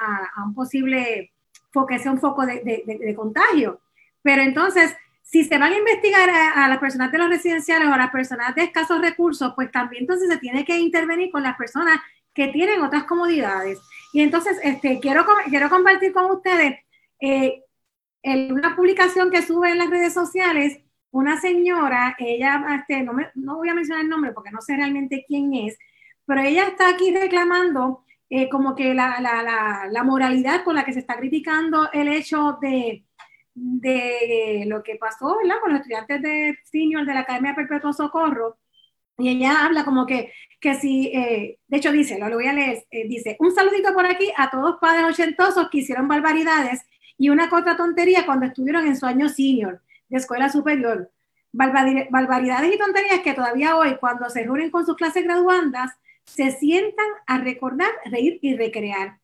un 0.46 0.54
posible 0.54 1.32
que 1.88 2.00
sea 2.00 2.12
un 2.12 2.20
foco 2.20 2.46
de, 2.46 3.14
contagio. 3.16 3.82
Pero 4.22 4.44
entonces, 4.44 4.96
si 5.24 5.44
se 5.44 5.58
van 5.58 5.74
a 5.74 5.78
investigar 5.78 6.30
a, 6.30 6.68
las 6.68 6.78
personas 6.78 7.12
de 7.12 7.18
los 7.18 7.30
residenciales 7.30 7.88
o 7.88 7.94
a 7.94 7.98
las 7.98 8.12
personas 8.12 8.54
de 8.54 8.64
escasos 8.64 9.02
recursos, 9.02 9.54
pues 9.56 9.72
también 9.72 10.04
entonces 10.04 10.30
se 10.30 10.38
tiene 10.38 10.64
que 10.66 10.78
intervenir 10.78 11.32
con 11.32 11.42
las 11.42 11.58
personas 11.58 12.00
que 12.34 12.48
tienen 12.50 12.82
otras 12.82 13.04
comodidades. 13.06 13.80
Y 14.12 14.22
entonces, 14.22 14.60
este, 14.64 15.00
quiero, 15.00 15.26
quiero 15.50 15.70
compartir 15.70 16.14
con 16.14 16.32
ustedes 16.32 16.80
eh, 17.20 17.64
una 18.24 18.76
publicación 18.76 19.30
que 19.32 19.42
sube 19.42 19.72
en 19.72 19.78
las 19.78 19.90
redes 19.90 20.14
sociales, 20.14 20.80
una 21.12 21.40
señora, 21.40 22.16
ella, 22.18 22.66
este, 22.80 23.04
no, 23.04 23.14
no 23.36 23.58
voy 23.58 23.70
a 23.70 23.76
mencionar 23.76 24.04
el 24.04 24.10
nombre 24.10 24.32
porque 24.32 24.52
no 24.52 24.62
sé 24.62 24.76
realmente 24.76 25.26
quién 25.28 25.54
es, 25.54 25.78
pero 26.26 26.42
ella 26.42 26.68
está 26.68 26.90
aquí 26.90 27.12
reclamando 27.16 28.04
eh, 28.30 28.50
como 28.50 28.76
que 28.76 28.94
la, 28.96 29.20
la, 29.22 29.88
la, 29.92 30.04
moralidad 30.04 30.64
con 30.64 30.76
la 30.76 30.84
que 30.84 30.94
se 30.94 31.00
está 31.00 31.18
criticando 31.18 31.92
el 31.92 32.08
hecho 32.08 32.58
de, 32.62 33.06
de 33.54 34.64
lo 34.68 34.82
que 34.82 34.96
pasó 34.96 35.38
¿verdad? 35.38 35.62
con 35.62 35.72
los 35.72 35.82
estudiantes 35.82 36.22
de 36.22 36.58
senior 36.64 37.06
de 37.06 37.14
la 37.14 37.20
Academia 37.22 37.54
Perpetuo 37.54 37.94
Socorro. 37.94 38.58
Y 39.18 39.30
ella 39.30 39.66
habla 39.66 39.86
como 39.86 40.06
que, 40.06 40.32
que 40.60 40.76
si, 40.76 41.08
eh, 41.08 41.60
de 41.68 41.78
hecho 41.78 41.92
dice, 41.92 42.18
lo, 42.20 42.30
lo 42.30 42.36
voy 42.36 42.48
a 42.48 42.54
leer, 42.54 42.86
eh, 42.90 43.08
dice, 43.08 43.36
un 43.40 43.54
saludito 43.54 43.94
por 43.94 44.06
aquí 44.06 44.32
a 44.38 44.50
todos 44.50 44.78
padres 44.80 45.06
ochentosos 45.06 45.70
que 45.70 45.80
hicieron 45.80 46.08
barbaridades 46.08 46.82
y 47.18 47.30
una 47.30 47.50
otra 47.52 47.78
tontería 47.78 48.26
cuando 48.26 48.48
estuvieron 48.48 48.88
en 48.88 48.98
su 48.98 49.06
año 49.06 49.30
senior 49.30 49.82
de 50.10 50.18
escuela 50.18 50.50
superior. 50.50 51.12
Barbaridades 51.52 52.74
y 52.74 52.80
tonterías 52.80 53.20
que 53.20 53.34
todavía 53.34 53.76
hoy, 53.76 53.98
cuando 54.00 54.28
se 54.30 54.42
reúnen 54.44 54.72
con 54.72 54.86
sus 54.86 54.96
clases 54.96 55.24
graduandas, 55.24 55.92
se 56.26 56.52
sientan 56.52 57.06
a 57.28 57.38
recordar, 57.38 57.92
reír 58.06 58.40
y 58.42 58.56
recrear. 58.56 59.20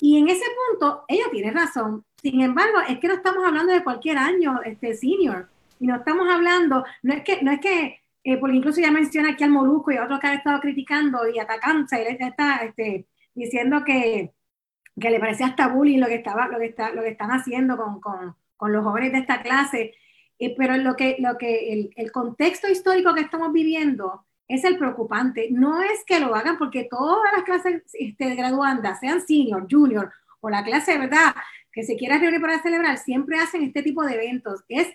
Y 0.00 0.18
en 0.18 0.28
ese 0.28 0.44
punto, 0.70 1.04
ella 1.08 1.24
tiene 1.30 1.50
razón. 1.50 2.04
Sin 2.22 2.40
embargo, 2.40 2.78
es 2.88 2.98
que 2.98 3.08
no 3.08 3.14
estamos 3.14 3.44
hablando 3.44 3.72
de 3.72 3.84
cualquier 3.84 4.18
año 4.18 4.60
este 4.64 4.94
senior. 4.94 5.50
Y 5.78 5.86
no 5.86 5.96
estamos 5.96 6.26
hablando, 6.32 6.84
no 7.02 7.12
es 7.12 7.22
que, 7.22 7.42
no 7.42 7.52
es 7.52 7.60
que, 7.60 8.00
eh, 8.24 8.38
porque 8.38 8.56
incluso 8.56 8.80
ya 8.80 8.90
menciona 8.90 9.30
aquí 9.32 9.44
al 9.44 9.50
Molusco 9.50 9.92
y 9.92 9.96
a 9.96 10.04
otros 10.04 10.18
que 10.18 10.26
han 10.26 10.38
estado 10.38 10.60
criticando 10.60 11.28
y 11.28 11.38
atacando, 11.38 11.86
él 11.92 12.16
está 12.18 12.56
este, 12.64 13.06
diciendo 13.34 13.84
que, 13.84 14.32
que 14.98 15.10
le 15.10 15.20
parecía 15.20 15.46
hasta 15.46 15.68
bullying 15.68 16.00
lo 16.00 16.06
que, 16.06 16.16
estaba, 16.16 16.48
lo 16.48 16.58
que, 16.58 16.66
está, 16.66 16.90
lo 16.92 17.02
que 17.02 17.10
están 17.10 17.30
haciendo 17.30 17.76
con, 17.76 18.00
con, 18.00 18.34
con 18.56 18.72
los 18.72 18.84
jóvenes 18.84 19.12
de 19.12 19.18
esta 19.18 19.42
clase. 19.42 19.94
Eh, 20.38 20.54
pero 20.56 20.76
lo 20.78 20.96
que, 20.96 21.16
lo 21.20 21.38
que 21.38 21.72
el, 21.72 21.90
el 21.96 22.10
contexto 22.10 22.68
histórico 22.68 23.14
que 23.14 23.20
estamos 23.20 23.52
viviendo 23.52 24.24
es 24.48 24.64
el 24.64 24.78
preocupante. 24.78 25.48
No 25.50 25.82
es 25.82 26.04
que 26.06 26.20
lo 26.20 26.34
hagan 26.34 26.58
porque 26.58 26.88
todas 26.90 27.32
las 27.34 27.44
clases 27.44 27.82
este, 27.92 28.34
graduandas, 28.34 29.00
sean 29.00 29.20
senior, 29.20 29.66
junior 29.70 30.12
o 30.40 30.50
la 30.50 30.64
clase 30.64 30.92
de 30.92 30.98
verdad 30.98 31.34
que 31.72 31.82
se 31.82 31.96
quiera 31.96 32.18
reunir 32.18 32.40
para 32.40 32.62
celebrar, 32.62 32.98
siempre 32.98 33.38
hacen 33.38 33.62
este 33.64 33.82
tipo 33.82 34.04
de 34.04 34.14
eventos. 34.14 34.64
Es 34.68 34.88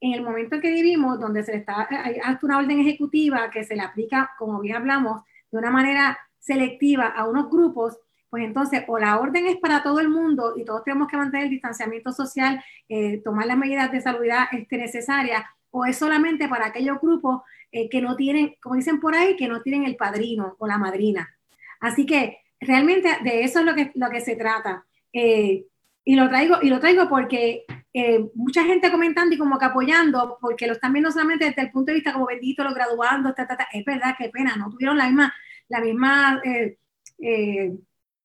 en 0.00 0.12
el 0.12 0.22
momento 0.22 0.56
en 0.56 0.60
que 0.60 0.70
vivimos, 0.70 1.18
donde 1.18 1.42
se 1.42 1.52
le 1.52 1.58
está 1.58 1.88
hay 1.90 2.20
una 2.42 2.58
orden 2.58 2.80
ejecutiva 2.80 3.50
que 3.50 3.64
se 3.64 3.74
le 3.74 3.82
aplica, 3.82 4.30
como 4.38 4.60
bien 4.60 4.76
hablamos, 4.76 5.22
de 5.50 5.58
una 5.58 5.70
manera 5.70 6.18
selectiva 6.38 7.06
a 7.06 7.28
unos 7.28 7.50
grupos, 7.50 7.98
pues 8.30 8.44
entonces 8.44 8.84
o 8.86 8.98
la 8.98 9.18
orden 9.18 9.46
es 9.46 9.56
para 9.56 9.82
todo 9.82 10.00
el 10.00 10.08
mundo 10.08 10.54
y 10.56 10.64
todos 10.64 10.84
tenemos 10.84 11.08
que 11.08 11.16
mantener 11.16 11.46
el 11.46 11.50
distanciamiento 11.50 12.12
social, 12.12 12.62
eh, 12.88 13.20
tomar 13.22 13.46
las 13.46 13.56
medidas 13.56 13.90
de 13.90 14.00
salubridad 14.00 14.44
este, 14.52 14.76
necesarias, 14.76 15.42
o 15.70 15.84
es 15.84 15.96
solamente 15.96 16.48
para 16.48 16.66
aquellos 16.66 17.00
grupos 17.00 17.42
eh, 17.72 17.88
que 17.88 18.00
no 18.00 18.16
tienen, 18.16 18.54
como 18.62 18.76
dicen 18.76 19.00
por 19.00 19.14
ahí, 19.14 19.36
que 19.36 19.48
no 19.48 19.62
tienen 19.62 19.84
el 19.84 19.96
padrino 19.96 20.56
o 20.58 20.66
la 20.66 20.78
madrina. 20.78 21.34
Así 21.80 22.06
que 22.06 22.38
realmente 22.60 23.08
de 23.22 23.44
eso 23.44 23.60
es 23.60 23.64
lo 23.64 23.74
que, 23.74 23.92
lo 23.94 24.10
que 24.10 24.20
se 24.20 24.36
trata. 24.36 24.84
Eh, 25.12 25.66
y 26.08 26.16
lo 26.16 26.26
traigo, 26.26 26.56
y 26.62 26.70
lo 26.70 26.80
traigo 26.80 27.06
porque 27.06 27.66
eh, 27.92 28.30
mucha 28.34 28.64
gente 28.64 28.90
comentando 28.90 29.34
y 29.34 29.38
como 29.38 29.58
que 29.58 29.66
apoyando, 29.66 30.38
porque 30.40 30.66
lo 30.66 30.72
están 30.72 30.94
viendo 30.94 31.10
solamente 31.10 31.44
desde 31.44 31.60
el 31.60 31.70
punto 31.70 31.90
de 31.90 31.96
vista 31.96 32.14
como 32.14 32.24
bendito, 32.24 32.64
los 32.64 32.72
graduando, 32.72 33.34
es 33.74 33.84
verdad, 33.84 34.14
qué 34.16 34.30
pena, 34.30 34.56
no 34.56 34.70
tuvieron 34.70 34.96
la 34.96 35.04
misma, 35.04 35.34
la 35.68 35.82
misma 35.82 36.40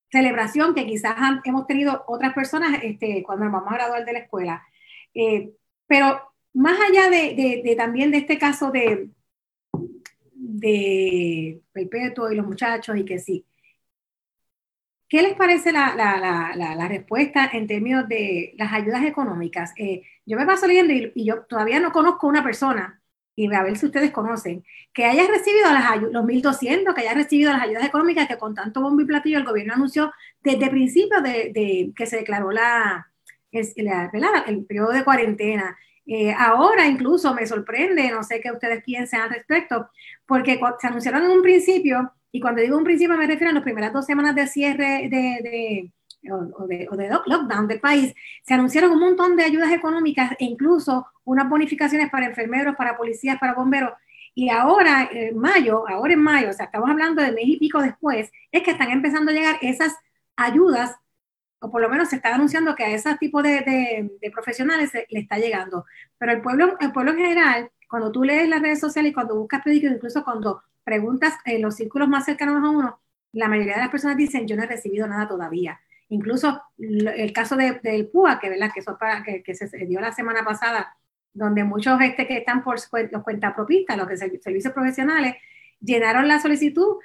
celebración 0.10 0.74
que 0.74 0.86
quizás 0.86 1.18
hemos 1.44 1.68
tenido 1.68 2.06
otras 2.08 2.34
personas 2.34 2.80
este, 2.82 3.22
cuando 3.22 3.44
nos 3.44 3.54
vamos 3.54 3.74
a 3.74 3.76
graduar 3.76 4.06
de 4.06 4.14
la 4.14 4.20
escuela. 4.20 4.64
pero 5.86 6.22
más 6.54 6.80
allá 6.80 7.10
de, 7.10 7.76
también 7.76 8.12
de 8.12 8.20
este 8.20 8.38
caso 8.38 8.72
de, 8.72 9.10
de 10.32 11.60
Perpetuo 11.74 12.32
y 12.32 12.36
los 12.38 12.46
muchachos 12.46 12.96
y 12.96 13.04
que 13.04 13.20
sí, 13.20 13.46
¿qué 15.14 15.22
les 15.22 15.36
parece 15.36 15.72
la, 15.72 16.88
respuesta 16.90 17.48
en 17.54 17.68
términos 17.68 18.10
de 18.10 18.56
las 18.58 18.74
ayudas 18.74 19.06
económicas? 19.06 19.72
Eh, 19.78 20.02
yo 20.26 20.36
me 20.38 20.46
paso 20.48 20.66
leyendo 20.66 20.92
y, 20.92 21.24
yo 21.24 21.44
todavía 21.44 21.80
no 21.80 21.92
conozco 21.92 22.26
una 22.26 22.42
persona, 22.44 23.00
y 23.36 23.54
a 23.54 23.62
ver 23.62 23.78
si 23.78 23.86
ustedes 23.86 24.10
conocen, 24.10 24.66
que 24.92 25.06
haya 25.06 25.28
recibido 25.28 25.72
las 25.72 26.02
los 26.02 26.26
1.200, 26.26 26.96
que 26.96 27.02
haya 27.02 27.14
recibido 27.14 27.54
las 27.54 27.62
ayudas 27.62 27.86
económicas 27.86 28.28
que 28.28 28.40
con 28.40 28.56
tanto 28.56 28.82
bombo 28.82 29.04
y 29.04 29.06
platillo 29.06 29.38
el 29.38 29.46
gobierno 29.46 29.76
anunció 29.76 30.12
desde 30.42 30.72
principio 30.72 31.22
de, 31.22 31.94
que 31.96 32.06
se 32.08 32.18
declaró 32.18 32.52
la, 32.52 33.08
el 33.52 34.66
periodo 34.66 34.94
de 34.94 35.04
cuarentena. 35.04 35.78
Eh, 36.08 36.34
ahora 36.36 36.88
incluso 36.88 37.36
me 37.36 37.46
sorprende, 37.46 38.10
no 38.10 38.24
sé 38.24 38.42
qué 38.42 38.52
ustedes 38.52 38.84
piensen 38.84 39.20
al 39.20 39.30
respecto, 39.30 39.92
porque 40.26 40.60
se 40.82 40.88
anunciaron 40.88 41.24
en 41.24 41.30
un 41.30 41.44
principio, 41.44 42.14
y 42.34 42.42
cuando 42.42 42.62
digo 42.62 42.78
un 42.78 42.84
principio 42.84 43.16
me 43.16 43.28
refiero 43.28 43.52
a 43.52 43.54
las 43.54 43.64
primeras 43.64 43.94
dos 43.94 44.06
semanas 44.06 44.36
de 44.36 44.48
cierre 44.48 45.08
de, 45.08 45.92
o, 46.32 46.66
de, 46.68 46.88
lockdown 47.28 47.68
del 47.68 47.80
país, 47.80 48.14
se 48.42 48.56
anunciaron 48.56 48.92
un 48.92 49.00
montón 49.00 49.36
de 49.36 49.44
ayudas 49.44 49.72
económicas 49.72 50.32
e 50.40 50.46
incluso 50.46 51.06
unas 51.26 51.48
bonificaciones 51.48 52.10
para 52.10 52.26
enfermeros, 52.26 52.76
para 52.76 52.98
policías, 52.98 53.38
para 53.40 53.54
bomberos. 53.54 53.92
Y 54.34 54.50
ahora, 54.50 55.08
en 55.12 55.38
mayo, 55.38 55.88
ahora 55.88 56.14
en 56.14 56.24
mayo, 56.24 56.50
o 56.50 56.54
sea, 56.54 56.66
estamos 56.66 56.90
hablando 56.90 57.22
de 57.22 57.32
mes 57.34 57.46
y 57.46 57.58
pico 57.58 57.80
después, 57.82 58.32
es 58.52 58.64
que 58.64 58.72
están 58.72 58.90
empezando 58.90 59.30
a 59.30 59.36
llegar 59.36 59.58
esas 59.62 59.96
ayudas 60.36 60.96
o 61.60 61.70
por 61.70 61.82
lo 61.82 61.90
menos 61.90 62.10
se 62.10 62.16
está 62.16 62.34
anunciando 62.34 62.76
que 62.76 62.84
a 62.84 62.90
ese 62.90 63.16
tipo 63.18 63.44
de, 63.44 64.10
profesionales 64.34 64.92
le 64.94 65.20
está 65.20 65.38
llegando. 65.38 65.86
Pero 66.18 66.32
el 66.32 66.42
pueblo, 66.42 66.78
el 66.80 66.92
pueblo 66.92 67.12
en 67.12 67.18
general, 67.20 67.72
cuando 67.88 68.12
tú 68.12 68.24
lees 68.24 68.50
las 68.50 68.62
redes 68.62 68.80
sociales 68.80 69.12
y 69.12 69.14
cuando 69.14 69.36
buscas 69.36 69.62
periódicos, 69.64 69.98
incluso 69.98 70.24
cuando 70.24 70.64
preguntas 70.84 71.34
en 71.46 71.62
los 71.62 71.76
círculos 71.76 72.08
más 72.08 72.26
cercanos 72.26 72.64
a 72.64 72.70
uno, 72.70 73.00
la 73.32 73.48
mayoría 73.48 73.76
de 73.76 73.82
las 73.82 73.90
personas 73.90 74.18
dicen, 74.18 74.48
yo 74.48 74.56
no 74.56 74.64
he 74.64 74.68
recibido 74.68 75.08
nada 75.08 75.28
todavía. 75.28 75.80
Incluso 76.10 76.62
el 76.78 77.34
caso 77.34 77.56
del 77.56 78.10
PUA, 78.10 78.40
que, 78.40 78.50
¿verdad? 78.50 78.72
Que, 78.74 78.82
eso 78.82 78.98
para, 79.00 79.24
que, 79.24 79.56
se 79.56 79.86
dio 79.86 80.00
la 80.00 80.12
semana 80.12 80.44
pasada, 80.44 80.96
donde 81.34 81.64
muchos 81.64 82.00
este 82.02 82.28
que 82.28 82.38
están 82.38 82.64
por 82.64 82.76
los 83.12 83.24
cuentapropistas, 83.24 83.98
los 83.98 84.08
que 84.08 84.18
servicios 84.18 84.74
profesionales, 84.74 85.36
llenaron 85.80 86.28
la 86.28 86.40
solicitud 86.40 86.98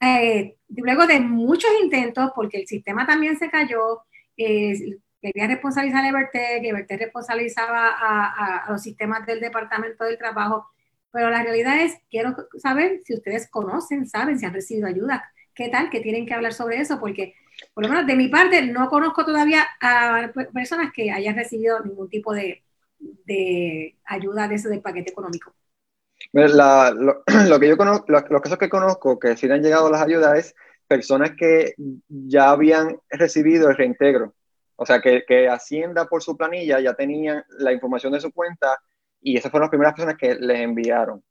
eh, 0.00 0.56
luego 0.68 1.06
de 1.06 1.20
muchos 1.20 1.70
intentos, 1.82 2.32
porque 2.34 2.58
el 2.58 2.66
sistema 2.66 3.06
también 3.06 3.38
se 3.38 3.50
cayó, 3.50 4.02
eh, 4.36 4.98
quería 5.20 5.46
responsabilizar 5.46 6.04
a 6.04 6.08
Evertec, 6.08 6.64
Evertec 6.64 7.00
responsabilizaba 7.00 7.90
a, 8.00 8.70
los 8.70 8.82
sistemas 8.82 9.26
del 9.26 9.40
Departamento 9.40 10.04
del 10.04 10.16
Trabajo, 10.16 10.66
pero 11.12 11.30
la 11.30 11.42
realidad 11.42 11.80
es, 11.82 11.98
quiero 12.10 12.36
saber 12.58 13.00
si 13.04 13.14
ustedes 13.14 13.48
conocen, 13.50 14.06
saben 14.08 14.38
si 14.38 14.46
han 14.46 14.54
recibido 14.54 14.86
ayuda, 14.86 15.24
qué 15.54 15.68
tal, 15.68 15.90
que 15.90 16.00
tienen 16.00 16.26
que 16.26 16.34
hablar 16.34 16.52
sobre 16.52 16.80
eso, 16.80 16.98
porque 17.00 17.34
por 17.74 17.84
lo 17.84 17.90
menos 17.90 18.06
de 18.06 18.16
mi 18.16 18.28
parte 18.28 18.62
no 18.62 18.88
conozco 18.88 19.24
todavía 19.24 19.66
a 19.80 20.32
personas 20.52 20.92
que 20.92 21.10
hayan 21.10 21.36
recibido 21.36 21.80
ningún 21.80 22.08
tipo 22.08 22.32
de, 22.32 22.62
de 22.98 23.96
ayuda 24.04 24.48
de 24.48 24.54
ese 24.54 24.68
del 24.68 24.80
paquete 24.80 25.10
económico. 25.10 25.54
lo, 26.32 27.60
que 27.60 27.68
yo 27.68 27.76
conozco, 27.76 28.04
los, 28.08 28.22
casos 28.22 28.58
que 28.58 28.68
conozco 28.68 29.18
que 29.18 29.36
sí 29.36 29.50
han 29.50 29.62
llegado 29.62 29.90
las 29.90 30.02
ayudas 30.02 30.38
es 30.38 30.54
personas 30.86 31.32
que 31.36 31.74
ya 32.08 32.50
habían 32.50 32.98
recibido 33.10 33.70
el 33.70 33.76
reintegro. 33.76 34.34
O 34.76 34.86
sea, 34.86 35.00
que, 35.00 35.24
que, 35.26 35.48
Hacienda 35.48 36.06
por 36.06 36.22
su 36.22 36.36
planilla 36.36 36.80
ya 36.80 36.94
tenían 36.94 37.44
la 37.58 37.72
información 37.72 38.12
de 38.12 38.20
su 38.20 38.32
cuenta 38.32 38.78
y 39.20 39.36
esas 39.36 39.50
fueron 39.50 39.64
las 39.64 39.70
primeras 39.70 39.94
personas 39.94 40.16
que 40.16 40.34
les 40.34 40.60
enviaron. 40.60 41.22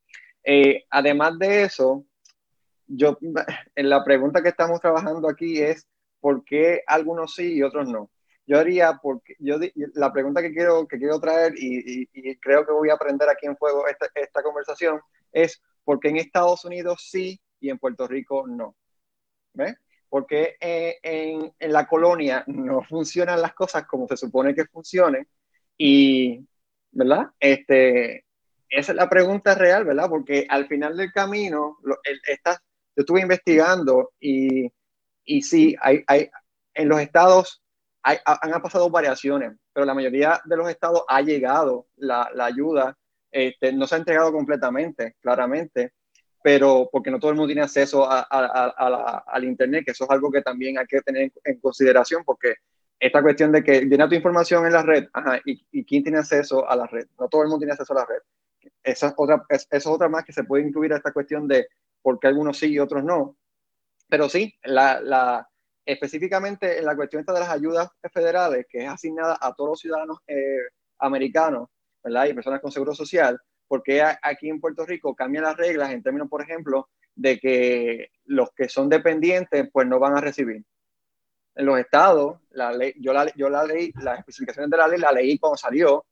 Eh, 0.44 0.86
además 0.90 1.38
de 1.40 1.64
eso, 1.64 2.06
yo, 2.88 3.18
en 3.22 3.90
la 3.90 4.04
pregunta 4.04 4.42
que 4.42 4.50
estamos 4.50 4.80
trabajando 4.80 5.30
aquí 5.30 5.60
es 5.62 5.88
¿por 6.20 6.44
qué 6.44 6.82
algunos 6.88 7.36
sí 7.36 7.54
y 7.56 7.64
otros 7.64 7.88
no? 7.88 8.10
Yo 8.46 8.58
haría, 8.58 9.00
porque 9.02 9.36
yo 9.38 9.58
la 9.94 10.12
pregunta 10.12 10.42
que 10.42 10.52
quiero, 10.52 10.88
que 10.88 10.98
quiero 10.98 11.20
traer 11.20 11.54
y, 11.56 12.08
creo 12.38 12.66
que 12.66 12.74
voy 12.74 12.90
a 12.90 12.96
aprender 12.96 13.30
aquí 13.30 13.46
en 13.46 13.56
Fuego 13.56 13.88
esta, 13.88 14.08
esta 14.16 14.42
conversación 14.42 15.00
es 15.32 15.62
¿por 15.84 16.00
qué 16.00 16.10
en 16.10 16.18
Estados 16.18 16.66
Unidos 16.66 17.08
sí 17.12 17.40
y 17.60 17.70
en 17.70 17.78
Puerto 17.78 18.08
Rico 18.08 18.48
no? 18.48 18.76
¿Ves? 19.54 19.76
Porque 20.10 20.56
eh, 20.60 20.98
en, 21.04 21.54
en, 21.60 21.74
la 21.74 21.88
colonia 21.88 22.44
no 22.48 22.82
funcionan 22.90 23.40
las 23.40 23.54
cosas 23.54 23.86
como 23.86 24.08
se 24.08 24.18
supone 24.18 24.56
que 24.56 24.66
funcionen 24.66 25.28
y, 25.78 26.48
¿verdad? 26.92 27.28
Este, 27.40 28.26
esa 28.70 28.92
es 28.92 28.96
la 28.96 29.10
pregunta 29.10 29.56
real, 29.56 29.86
¿verdad? 29.86 30.10
Porque 30.10 30.46
al 30.50 30.68
final 30.68 30.98
del 30.98 31.12
camino, 31.12 31.78
el, 32.04 32.22
yo 32.46 32.54
estuve 32.96 33.22
investigando 33.22 34.12
y, 34.20 34.72
y 35.24 35.42
sí, 35.42 35.76
hay, 35.82 36.04
hay, 36.08 36.30
en 36.74 36.90
los 36.90 37.00
estados 37.00 37.62
hay, 38.04 38.18
han 38.26 38.62
pasado 38.62 38.90
variaciones, 38.90 39.58
pero 39.74 39.86
la 39.86 39.94
mayoría 39.94 40.42
de 40.46 40.58
los 40.58 40.70
estados 40.70 41.04
ha 41.08 41.22
llegado 41.22 41.88
la, 41.98 42.30
la 42.34 42.46
ayuda, 42.46 42.98
este, 43.32 43.74
no 43.74 43.88
se 43.88 43.96
ha 43.96 43.98
entregado 44.00 44.32
completamente, 44.32 45.16
claramente, 45.22 45.94
pero 46.42 46.90
porque 46.92 47.12
no 47.12 47.20
todo 47.20 47.32
el 47.32 47.38
mundo 47.38 47.48
tiene 47.48 47.62
acceso 47.62 48.10
a, 48.10 48.26
a, 48.30 49.24
al 49.28 49.44
Internet, 49.44 49.84
que 49.86 49.92
eso 49.92 50.06
es 50.06 50.10
algo 50.10 50.32
que 50.32 50.42
también 50.42 50.78
hay 50.78 50.86
que 50.86 51.02
tener 51.02 51.32
en 51.44 51.60
consideración, 51.60 52.24
porque 52.24 52.56
esta 53.00 53.22
cuestión 53.22 53.52
de 53.52 53.64
que 53.64 53.82
llena 53.82 54.10
tu 54.10 54.16
información 54.16 54.66
en 54.66 54.74
la 54.74 54.84
red, 54.84 55.08
y, 55.46 55.86
quién 55.86 56.04
tiene 56.04 56.20
acceso 56.20 56.70
a 56.70 56.76
la 56.76 56.86
red, 56.86 57.08
no 57.20 57.30
todo 57.30 57.44
el 57.44 57.48
mundo 57.48 57.60
tiene 57.60 57.74
acceso 57.74 57.94
a 57.94 58.02
la 58.02 58.06
red. 58.06 58.22
Esa 58.84 59.08
es 59.08 59.14
otra, 59.16 59.44
es, 59.50 59.68
es 59.70 59.88
otra 59.88 60.10
más 60.10 60.26
que 60.26 60.34
se 60.34 60.44
puede 60.44 60.68
incluir 60.68 60.94
a 60.94 60.98
esta 60.98 61.14
cuestión 61.14 61.48
de 61.48 61.68
por 62.02 62.20
qué 62.20 62.28
algunos 62.28 62.58
sí 62.58 62.68
y 62.68 62.80
otros 62.80 63.04
no. 63.04 63.38
Pero 64.10 64.28
sí, 64.28 64.54
la, 64.64 65.00
la, 65.00 65.48
específicamente 65.86 66.80
en 66.80 66.86
la 66.86 66.96
cuestión 66.96 67.22
esta 67.22 67.34
de 67.34 67.40
las 67.40 67.50
ayudas 67.50 67.90
federales, 68.14 68.66
que 68.70 68.84
es 68.84 68.90
asignada 68.90 69.38
a 69.40 69.54
todos 69.54 69.72
los 69.72 69.80
ciudadanos 69.80 70.20
eh, 70.28 70.60
americanos, 71.00 71.70
¿verdad? 72.04 72.26
Y 72.26 72.34
personas 72.34 72.62
con 72.62 72.72
seguro 72.72 72.94
social, 72.94 73.40
porque 73.68 74.04
aquí 74.22 74.50
en 74.50 74.60
Puerto 74.60 74.86
Rico 74.86 75.16
cambian 75.16 75.46
las 75.46 75.58
reglas 75.58 75.92
en 75.92 76.04
términos, 76.04 76.30
por 76.30 76.42
ejemplo, 76.42 76.90
de 77.16 77.40
que 77.40 78.12
los 78.26 78.52
que 78.54 78.70
son 78.70 78.90
dependientes, 78.90 79.70
pues 79.72 79.88
no 79.88 80.00
van 80.00 80.18
a 80.18 80.22
recibir. 80.22 80.64
En 81.60 81.66
los 81.66 81.78
estados, 81.78 82.40
la 82.52 82.72
ley, 82.72 82.94
yo, 83.00 83.12
la, 83.12 83.32
yo 83.36 83.50
la 83.50 83.64
ley, 83.64 83.92
las 84.02 84.20
especificaciones 84.20 84.70
de 84.70 84.78
la 84.78 84.88
ley 84.88 85.00
la 85.00 85.12
leí 85.12 85.38
cuando 85.38 85.58
salió. 85.58 86.06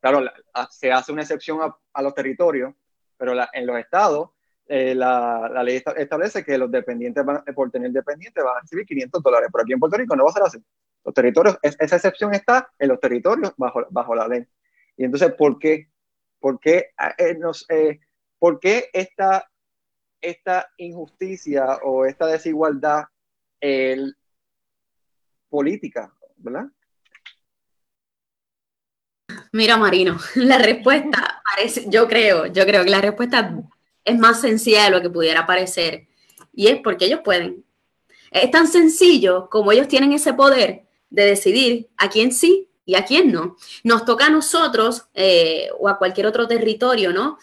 Claro, 0.00 0.24
se 0.70 0.92
hace 0.92 1.12
una 1.12 1.22
excepción 1.22 1.60
a, 1.62 2.02
los 2.02 2.14
territorios, 2.14 2.74
pero 3.16 3.32
en 3.52 3.66
los 3.66 3.78
estados, 3.78 4.30
eh, 4.66 4.94
la, 4.94 5.48
la, 5.52 5.62
ley 5.62 5.82
establece 5.96 6.44
que 6.44 6.58
los 6.58 6.70
dependientes, 6.70 7.24
van, 7.24 7.42
por 7.54 7.70
tener 7.70 7.90
dependientes, 7.92 8.42
van 8.42 8.56
a 8.56 8.60
recibir 8.60 8.84
500 8.84 9.22
dólares. 9.22 9.48
Pero 9.52 9.62
aquí 9.62 9.72
en 9.72 9.80
Puerto 9.80 9.96
Rico 9.96 10.16
no 10.16 10.24
va 10.24 10.30
a 10.30 10.34
ser 10.34 10.42
así. 10.42 10.58
Los 11.04 11.14
territorios, 11.14 11.58
esa 11.62 11.96
excepción 11.96 12.34
está 12.34 12.70
en 12.78 12.88
los 12.88 13.00
territorios 13.00 13.52
bajo, 13.56 13.86
bajo 13.90 14.14
la 14.14 14.28
ley. 14.28 14.44
Y 14.96 15.04
entonces, 15.04 15.32
¿por 15.34 15.58
qué 15.58 15.88
¿Por 16.42 16.58
qué, 16.58 16.90
eh, 17.18 17.34
nos, 17.38 17.64
eh, 17.70 18.00
¿por 18.40 18.58
qué 18.58 18.90
esta, 18.92 19.48
esta, 20.20 20.68
injusticia 20.76 21.76
o 21.84 22.04
esta 22.04 22.26
desigualdad 22.26 23.04
el, 23.60 24.16
política, 25.52 26.10
verdad? 26.38 26.64
Mira, 29.52 29.76
Marino, 29.76 30.18
la 30.34 30.56
respuesta 30.56 31.42
parece, 31.44 31.84
yo 31.88 32.08
creo, 32.08 32.46
yo 32.46 32.64
creo 32.64 32.82
que 32.82 32.90
la 32.90 33.02
respuesta 33.02 33.54
es 34.02 34.18
más 34.18 34.40
sencilla 34.40 34.84
de 34.84 34.90
lo 34.90 35.02
que 35.02 35.10
pudiera 35.10 35.46
parecer. 35.46 36.08
Y 36.54 36.68
es 36.68 36.80
porque 36.82 37.04
ellos 37.04 37.20
pueden. 37.22 37.64
Es 38.30 38.50
tan 38.50 38.66
sencillo 38.66 39.48
como 39.50 39.72
ellos 39.72 39.88
tienen 39.88 40.12
ese 40.14 40.32
poder 40.32 40.86
de 41.10 41.26
decidir 41.26 41.90
a 41.98 42.08
quién 42.08 42.32
sí 42.32 42.70
y 42.86 42.94
a 42.94 43.04
quién 43.04 43.30
no. 43.30 43.56
Nos 43.84 44.06
toca 44.06 44.26
a 44.26 44.30
nosotros 44.30 45.04
eh, 45.12 45.68
o 45.78 45.88
a 45.88 45.98
cualquier 45.98 46.26
otro 46.26 46.48
territorio, 46.48 47.12
¿no? 47.12 47.38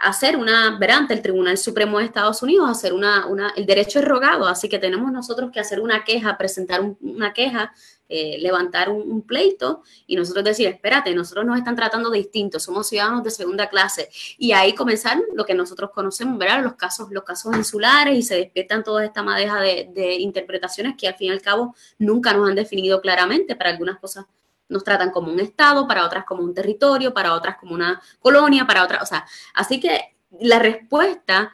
Hacer 0.00 0.36
una, 0.36 0.78
ver 0.78 0.90
ante 0.92 1.14
el 1.14 1.22
Tribunal 1.22 1.58
Supremo 1.58 1.98
de 1.98 2.06
Estados 2.06 2.42
Unidos, 2.42 2.68
hacer 2.70 2.92
una, 2.92 3.26
una, 3.26 3.50
el 3.56 3.66
derecho 3.66 3.98
es 3.98 4.04
rogado, 4.04 4.46
así 4.46 4.68
que 4.68 4.78
tenemos 4.78 5.12
nosotros 5.12 5.50
que 5.52 5.60
hacer 5.60 5.78
una 5.78 6.04
queja, 6.04 6.38
presentar 6.38 6.80
una 7.00 7.32
queja, 7.32 7.72
eh, 8.12 8.38
levantar 8.40 8.88
un, 8.88 9.22
pleito 9.22 9.84
y 10.04 10.16
nosotros 10.16 10.44
decir, 10.44 10.66
espérate, 10.66 11.14
nosotros 11.14 11.46
nos 11.46 11.56
están 11.56 11.76
tratando 11.76 12.10
distintos, 12.10 12.64
somos 12.64 12.88
ciudadanos 12.88 13.22
de 13.22 13.30
segunda 13.30 13.68
clase. 13.68 14.08
Y 14.36 14.50
ahí 14.50 14.74
comenzar 14.74 15.22
lo 15.32 15.44
que 15.46 15.54
nosotros 15.54 15.90
conocemos, 15.94 16.36
¿verdad? 16.36 16.60
Los 16.64 16.74
casos, 16.74 17.12
los 17.12 17.22
casos 17.22 17.56
insulares 17.56 18.18
y 18.18 18.22
se 18.22 18.34
despiertan 18.34 18.82
toda 18.82 19.04
esta 19.04 19.22
madeja 19.22 19.60
de, 19.60 19.90
de 19.94 20.16
interpretaciones 20.16 20.96
que 20.98 21.06
al 21.06 21.14
fin 21.14 21.28
y 21.28 21.30
al 21.30 21.40
cabo 21.40 21.76
nunca 21.98 22.32
nos 22.32 22.48
han 22.48 22.56
definido 22.56 23.00
claramente 23.00 23.54
para 23.54 23.70
algunas 23.70 24.00
cosas 24.00 24.26
nos 24.70 24.84
tratan 24.84 25.10
como 25.10 25.30
un 25.30 25.40
estado, 25.40 25.86
para 25.86 26.06
otras 26.06 26.24
como 26.24 26.42
un 26.42 26.54
territorio, 26.54 27.12
para 27.12 27.34
otras 27.34 27.56
como 27.58 27.74
una 27.74 28.00
colonia, 28.20 28.66
para 28.66 28.84
otras, 28.84 29.02
o 29.02 29.06
sea, 29.06 29.26
así 29.54 29.78
que 29.78 30.16
la 30.40 30.58
respuesta 30.58 31.52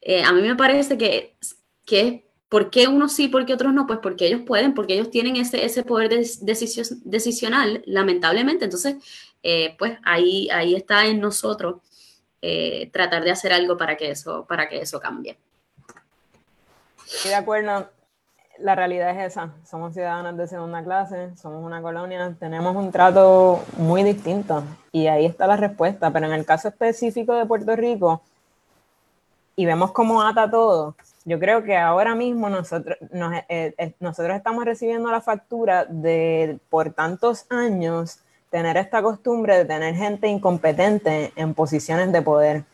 eh, 0.00 0.22
a 0.22 0.32
mí 0.32 0.42
me 0.42 0.56
parece 0.56 0.96
que, 0.96 1.36
que 1.84 2.28
¿por 2.48 2.70
qué 2.70 2.88
unos 2.88 3.12
sí, 3.12 3.28
por 3.28 3.44
qué 3.46 3.54
otros 3.54 3.72
no? 3.72 3.86
Pues 3.86 3.98
porque 4.02 4.26
ellos 4.26 4.42
pueden, 4.46 4.74
porque 4.74 4.94
ellos 4.94 5.10
tienen 5.10 5.36
ese, 5.36 5.64
ese 5.64 5.82
poder 5.82 6.08
de, 6.08 6.26
decisional, 7.04 7.82
lamentablemente. 7.86 8.64
Entonces, 8.64 8.96
eh, 9.42 9.76
pues 9.78 9.98
ahí, 10.04 10.48
ahí 10.50 10.74
está 10.74 11.06
en 11.06 11.20
nosotros 11.20 11.82
eh, 12.40 12.90
tratar 12.92 13.24
de 13.24 13.32
hacer 13.32 13.52
algo 13.52 13.76
para 13.76 13.96
que 13.96 14.10
eso, 14.10 14.46
para 14.46 14.68
que 14.68 14.80
eso 14.80 15.00
cambie. 15.00 15.36
Estoy 17.06 17.30
de 17.30 17.36
acuerdo 17.36 17.90
la 18.60 18.74
realidad 18.74 19.10
es 19.10 19.32
esa. 19.32 19.52
Somos 19.64 19.94
ciudadanos 19.94 20.36
de 20.36 20.48
segunda 20.48 20.82
clase, 20.82 21.30
somos 21.36 21.64
una 21.64 21.80
colonia, 21.82 22.34
tenemos 22.38 22.74
un 22.76 22.90
trato 22.90 23.62
muy 23.76 24.02
distinto 24.02 24.64
y 24.92 25.06
ahí 25.06 25.26
está 25.26 25.46
la 25.46 25.56
respuesta. 25.56 26.10
Pero 26.10 26.26
en 26.26 26.32
el 26.32 26.44
caso 26.44 26.68
específico 26.68 27.34
de 27.34 27.46
Puerto 27.46 27.74
Rico, 27.76 28.22
y 29.56 29.66
vemos 29.66 29.92
cómo 29.92 30.22
ata 30.22 30.50
todo, 30.50 30.94
yo 31.24 31.38
creo 31.38 31.62
que 31.62 31.76
ahora 31.76 32.14
mismo 32.14 32.48
nosotros, 32.48 32.96
eh, 33.48 33.74
eh, 33.76 33.94
nosotros 34.00 34.36
estamos 34.36 34.64
recibiendo 34.64 35.10
la 35.10 35.20
factura 35.20 35.84
de 35.84 36.58
por 36.70 36.92
tantos 36.92 37.46
años 37.50 38.20
tener 38.50 38.76
esta 38.76 39.02
costumbre 39.02 39.58
de 39.58 39.64
tener 39.64 39.94
gente 39.94 40.28
incompetente 40.28 41.32
en 41.36 41.54
posiciones 41.54 42.12
de 42.12 42.22
poder, 42.22 42.64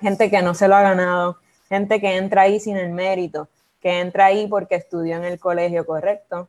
gente 0.00 0.30
que 0.30 0.42
no 0.42 0.54
se 0.54 0.66
lo 0.66 0.74
ha 0.74 0.82
ganado, 0.82 1.36
gente 1.68 2.00
que 2.00 2.16
entra 2.16 2.42
ahí 2.42 2.58
sin 2.58 2.76
el 2.76 2.90
mérito 2.90 3.48
que 3.84 4.00
entra 4.00 4.24
ahí 4.24 4.46
porque 4.46 4.76
estudió 4.76 5.16
en 5.16 5.24
el 5.24 5.38
colegio 5.38 5.84
correcto, 5.84 6.48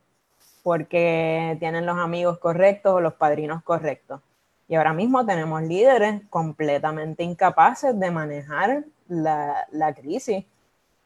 porque 0.64 1.58
tienen 1.60 1.86
los 1.86 1.98
amigos 1.98 2.40
correctos 2.40 2.94
o 2.94 3.02
los 3.02 3.16
padrinos 3.16 3.62
correctos. 3.62 4.22
Y 4.70 4.76
ahora 4.76 4.94
mismo 4.94 5.26
tenemos 5.26 5.62
líderes 5.64 6.22
completamente 6.30 7.24
incapaces 7.24 8.00
de 8.00 8.10
manejar 8.10 8.86
la, 9.10 9.68
la 9.74 9.94
crisis. 9.94 10.46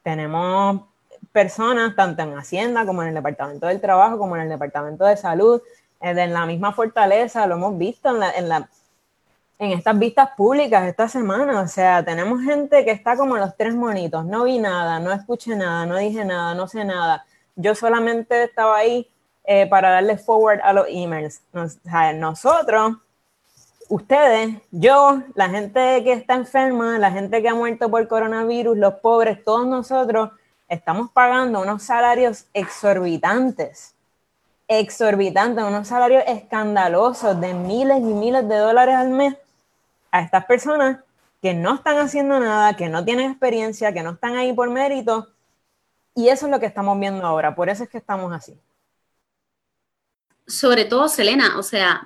Tenemos 0.04 0.84
personas, 1.32 1.96
tanto 1.96 2.22
en 2.22 2.38
Hacienda 2.38 2.86
como 2.86 3.02
en 3.02 3.08
el 3.08 3.16
Departamento 3.16 3.66
del 3.66 3.82
Trabajo, 3.82 4.20
como 4.20 4.36
en 4.36 4.44
el 4.44 4.50
Departamento 4.50 5.06
de 5.06 5.18
Salud, 5.18 5.64
en 6.00 6.20
eh, 6.20 6.28
la 6.28 6.46
misma 6.46 6.74
fortaleza, 6.74 7.48
lo 7.48 7.56
hemos 7.56 7.76
visto 7.76 8.10
en 8.10 8.20
la, 8.20 8.32
en 8.34 8.50
la 8.50 8.70
en 9.60 9.72
estas 9.74 10.00
vistas 10.00 10.30
públicas 10.38 10.88
esta 10.88 11.08
semana. 11.08 11.62
O 11.62 11.68
sea, 11.68 12.04
tenemos 12.04 12.42
gente 12.42 12.86
que 12.86 12.92
está 12.92 13.16
como 13.18 13.38
los 13.38 13.56
tres 13.58 13.76
monitos. 13.76 14.26
No 14.26 14.46
vi 14.46 14.58
nada, 14.58 15.00
no 15.00 15.12
escuché 15.12 15.56
nada, 15.56 15.86
no 15.86 15.98
dije 15.98 16.26
nada, 16.26 16.56
no 16.56 16.68
sé 16.68 16.86
nada. 16.86 17.26
Yo 17.56 17.76
solamente 17.76 18.44
estaba 18.44 18.78
ahí 18.78 19.08
eh, 19.44 19.68
para 19.68 19.92
darle 19.92 20.18
forward 20.18 20.62
a 20.64 20.72
los 20.74 20.86
emails. 20.90 21.42
nosotros, 22.16 22.94
ustedes, 23.90 24.56
yo, 24.72 25.24
la 25.36 25.50
gente 25.50 26.04
que 26.06 26.14
está 26.14 26.36
enferma, 26.36 26.98
la 26.98 27.12
gente 27.12 27.42
que 27.42 27.50
ha 27.50 27.56
muerto 27.56 27.92
por 27.92 28.08
coronavirus, 28.08 28.78
los 28.78 28.96
pobres, 28.96 29.44
todos 29.44 29.68
nosotros 29.68 30.32
estamos 30.70 31.12
pagando 31.12 31.62
unos 31.62 31.84
salarios 31.84 32.46
exorbitantes 32.54 33.96
exorbitantes, 34.72 35.64
unos 35.64 35.88
salarios 35.88 36.24
escandalosos 36.28 37.42
de 37.42 37.56
miles 37.56 37.98
y 37.98 38.14
miles 38.14 38.48
de 38.48 38.56
dólares 38.56 38.96
al 38.96 39.10
mes 39.10 39.36
a 40.12 40.22
estas 40.22 40.46
personas 40.46 41.00
que 41.42 41.54
no 41.54 41.76
están 41.76 41.98
haciendo 41.98 42.40
nada, 42.40 42.76
que 42.76 42.90
no 42.90 43.04
tienen 43.06 43.32
experiencia, 43.32 43.94
que 43.94 44.04
no 44.04 44.12
están 44.12 44.36
ahí 44.36 44.54
por 44.54 44.70
mérito. 44.70 45.30
Y 46.16 46.30
eso 46.30 46.48
es 46.48 46.52
lo 46.52 46.60
que 46.60 46.66
estamos 46.66 47.00
viendo 47.00 47.26
ahora, 47.26 47.56
por 47.56 47.70
eso 47.70 47.84
es 47.84 47.90
que 47.90 47.98
estamos 47.98 48.34
así. 48.34 48.58
Sobre 50.46 50.86
todo, 50.86 51.08
Selena, 51.08 51.58
o 51.58 51.64
sea, 51.64 52.02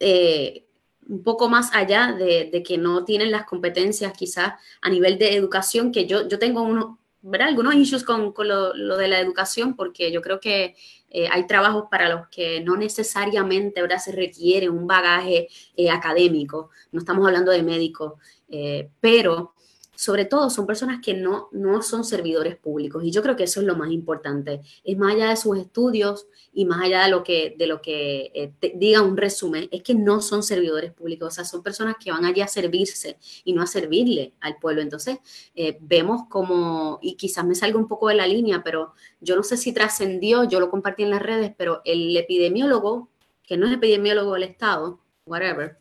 eh, 0.00 0.66
un 1.08 1.22
poco 1.22 1.48
más 1.48 1.74
allá 1.74 2.12
de, 2.12 2.62
que 2.66 2.78
no 2.78 3.04
tienen 3.04 3.30
las 3.30 3.44
competencias 3.44 4.12
quizás 4.12 4.54
a 4.80 4.90
nivel 4.90 5.18
de 5.18 5.34
educación, 5.34 5.92
que 5.92 6.06
yo, 6.06 6.28
yo 6.28 6.38
tengo 6.38 6.62
uno, 6.62 6.98
algunos 7.40 7.74
issues 7.74 8.04
con, 8.04 8.34
lo, 8.36 8.96
de 8.96 9.08
la 9.08 9.20
educación, 9.20 9.76
porque 9.76 10.12
yo 10.12 10.22
creo 10.22 10.40
que 10.40 10.76
eh, 11.16 11.28
hay 11.30 11.46
trabajos 11.46 11.84
para 11.88 12.08
los 12.08 12.26
que 12.26 12.60
no 12.60 12.76
necesariamente 12.76 13.80
¿verdad? 13.80 13.98
se 13.98 14.10
requiere 14.10 14.68
un 14.68 14.88
bagaje 14.88 15.46
eh, 15.76 15.88
académico, 15.88 16.70
no 16.90 16.98
estamos 16.98 17.24
hablando 17.24 17.52
de 17.52 17.62
médicos, 17.62 18.14
eh, 18.48 18.90
pero 18.98 19.53
sobre 19.96 20.24
todo 20.24 20.50
son 20.50 20.66
personas 20.66 21.00
que 21.00 21.14
no, 21.14 21.48
no 21.52 21.82
son 21.82 22.04
servidores 22.04 22.56
públicos 22.56 23.04
y 23.04 23.10
yo 23.10 23.22
creo 23.22 23.36
que 23.36 23.44
eso 23.44 23.60
es 23.60 23.66
lo 23.66 23.76
más 23.76 23.90
importante. 23.90 24.60
Es 24.82 24.96
más 24.98 25.14
allá 25.14 25.30
de 25.30 25.36
sus 25.36 25.58
estudios 25.58 26.26
y 26.52 26.64
más 26.64 26.82
allá 26.82 27.04
de 27.04 27.10
lo 27.10 27.22
que, 27.22 27.54
de 27.58 27.66
lo 27.66 27.80
que 27.80 28.30
eh, 28.34 28.72
diga 28.74 29.02
un 29.02 29.16
resumen, 29.16 29.68
es 29.70 29.82
que 29.82 29.94
no 29.94 30.20
son 30.20 30.42
servidores 30.42 30.92
públicos, 30.92 31.28
o 31.28 31.30
sea, 31.30 31.44
son 31.44 31.62
personas 31.62 31.96
que 32.02 32.10
van 32.10 32.24
allí 32.24 32.40
a 32.40 32.48
servirse 32.48 33.18
y 33.44 33.52
no 33.52 33.62
a 33.62 33.66
servirle 33.66 34.34
al 34.40 34.58
pueblo. 34.58 34.82
Entonces, 34.82 35.18
eh, 35.54 35.78
vemos 35.80 36.22
como, 36.28 36.98
y 37.02 37.14
quizás 37.14 37.44
me 37.44 37.54
salga 37.54 37.78
un 37.78 37.88
poco 37.88 38.08
de 38.08 38.14
la 38.14 38.26
línea, 38.26 38.62
pero 38.62 38.94
yo 39.20 39.36
no 39.36 39.42
sé 39.42 39.56
si 39.56 39.72
trascendió, 39.72 40.44
yo 40.44 40.60
lo 40.60 40.70
compartí 40.70 41.02
en 41.02 41.10
las 41.10 41.22
redes, 41.22 41.52
pero 41.56 41.82
el 41.84 42.16
epidemiólogo, 42.16 43.08
que 43.42 43.56
no 43.56 43.66
es 43.66 43.74
epidemiólogo 43.74 44.34
del 44.34 44.44
Estado, 44.44 45.00
whatever, 45.26 45.78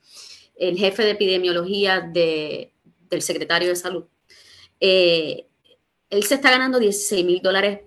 el 0.56 0.78
jefe 0.78 1.04
de 1.04 1.12
epidemiología 1.12 2.02
de 2.02 2.73
del 3.14 3.22
secretario 3.22 3.70
de 3.70 3.76
salud, 3.76 4.06
eh, 4.80 5.48
él 6.10 6.24
se 6.24 6.36
está 6.36 6.52
ganando 6.52 6.80
16 6.80 7.26
mil 7.26 7.42
dólares 7.42 7.82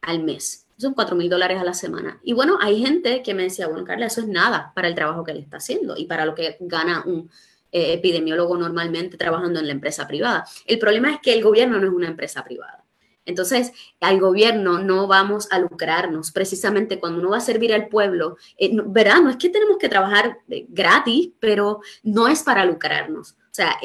al 0.00 0.22
mes. 0.22 0.66
Son 0.76 0.94
4 0.94 1.16
mil 1.16 1.30
dólares 1.30 1.60
a 1.60 1.64
la 1.64 1.74
semana. 1.74 2.20
Y 2.22 2.32
bueno, 2.32 2.58
hay 2.60 2.80
gente 2.80 3.22
que 3.22 3.34
me 3.34 3.44
decía, 3.44 3.68
bueno, 3.68 3.84
Carla, 3.84 4.06
eso 4.06 4.20
es 4.20 4.28
nada 4.28 4.72
para 4.74 4.88
el 4.88 4.94
trabajo 4.94 5.24
que 5.24 5.32
él 5.32 5.38
está 5.38 5.58
haciendo 5.58 5.96
y 5.96 6.06
para 6.06 6.24
lo 6.24 6.34
que 6.34 6.56
gana 6.60 7.02
un 7.06 7.30
eh, 7.70 7.94
epidemiólogo 7.94 8.56
normalmente 8.56 9.16
trabajando 9.16 9.60
en 9.60 9.66
la 9.66 9.72
empresa 9.72 10.06
privada. 10.06 10.44
El 10.66 10.78
problema 10.78 11.12
es 11.12 11.20
que 11.20 11.32
el 11.32 11.42
gobierno 11.42 11.78
no 11.78 11.86
es 11.86 11.92
una 11.92 12.08
empresa 12.08 12.44
privada. 12.44 12.84
Entonces, 13.24 13.72
al 14.00 14.20
gobierno 14.20 14.80
no 14.80 15.06
vamos 15.06 15.48
a 15.50 15.58
lucrarnos. 15.58 16.32
Precisamente 16.32 16.98
cuando 16.98 17.20
uno 17.20 17.30
va 17.30 17.38
a 17.38 17.40
servir 17.40 17.72
al 17.72 17.88
pueblo, 17.88 18.36
eh, 18.58 18.70
¿verdad? 18.86 19.20
No 19.22 19.30
es 19.30 19.36
que 19.36 19.48
tenemos 19.48 19.78
que 19.78 19.88
trabajar 19.88 20.38
gratis, 20.68 21.30
pero 21.38 21.80
no 22.02 22.28
es 22.28 22.42
para 22.42 22.64
lucrarnos. 22.64 23.32
O 23.32 23.54
sea, 23.54 23.76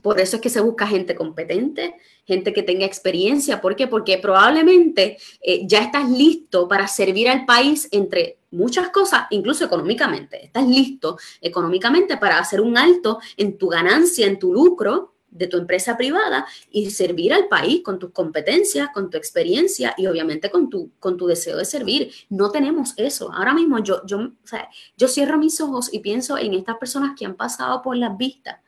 por 0.00 0.18
eso 0.18 0.36
es 0.36 0.42
que 0.42 0.48
se 0.48 0.60
busca 0.60 0.86
gente 0.86 1.14
competente, 1.14 1.96
gente 2.24 2.52
que 2.52 2.62
tenga 2.62 2.86
experiencia. 2.86 3.60
¿Por 3.60 3.76
qué? 3.76 3.86
Porque 3.86 4.18
probablemente 4.18 5.18
eh, 5.42 5.62
ya 5.66 5.80
estás 5.82 6.08
listo 6.08 6.66
para 6.68 6.88
servir 6.88 7.28
al 7.28 7.44
país 7.44 7.88
entre 7.90 8.38
muchas 8.50 8.88
cosas, 8.90 9.26
incluso 9.30 9.64
económicamente. 9.64 10.44
Estás 10.44 10.66
listo 10.66 11.18
económicamente 11.40 12.16
para 12.16 12.38
hacer 12.38 12.60
un 12.60 12.78
alto 12.78 13.18
en 13.36 13.58
tu 13.58 13.68
ganancia, 13.68 14.26
en 14.26 14.38
tu 14.38 14.52
lucro 14.52 15.12
de 15.30 15.46
tu 15.46 15.56
empresa 15.56 15.96
privada 15.96 16.46
y 16.70 16.90
servir 16.90 17.32
al 17.32 17.48
país 17.48 17.82
con 17.82 17.98
tus 17.98 18.12
competencias, 18.12 18.90
con 18.92 19.10
tu 19.10 19.16
experiencia 19.16 19.94
y 19.96 20.06
obviamente 20.06 20.50
con 20.50 20.68
tu, 20.68 20.92
con 21.00 21.16
tu 21.16 21.26
deseo 21.26 21.56
de 21.56 21.64
servir. 21.64 22.12
No 22.28 22.50
tenemos 22.50 22.92
eso. 22.98 23.32
Ahora 23.32 23.54
mismo 23.54 23.78
yo, 23.78 24.02
yo, 24.06 24.32
yo 24.96 25.08
cierro 25.08 25.38
mis 25.38 25.60
ojos 25.60 25.92
y 25.92 26.00
pienso 26.00 26.36
en 26.36 26.52
estas 26.54 26.76
personas 26.76 27.12
que 27.18 27.24
han 27.24 27.34
pasado 27.34 27.80
por 27.80 27.96
las 27.96 28.16
vistas 28.16 28.61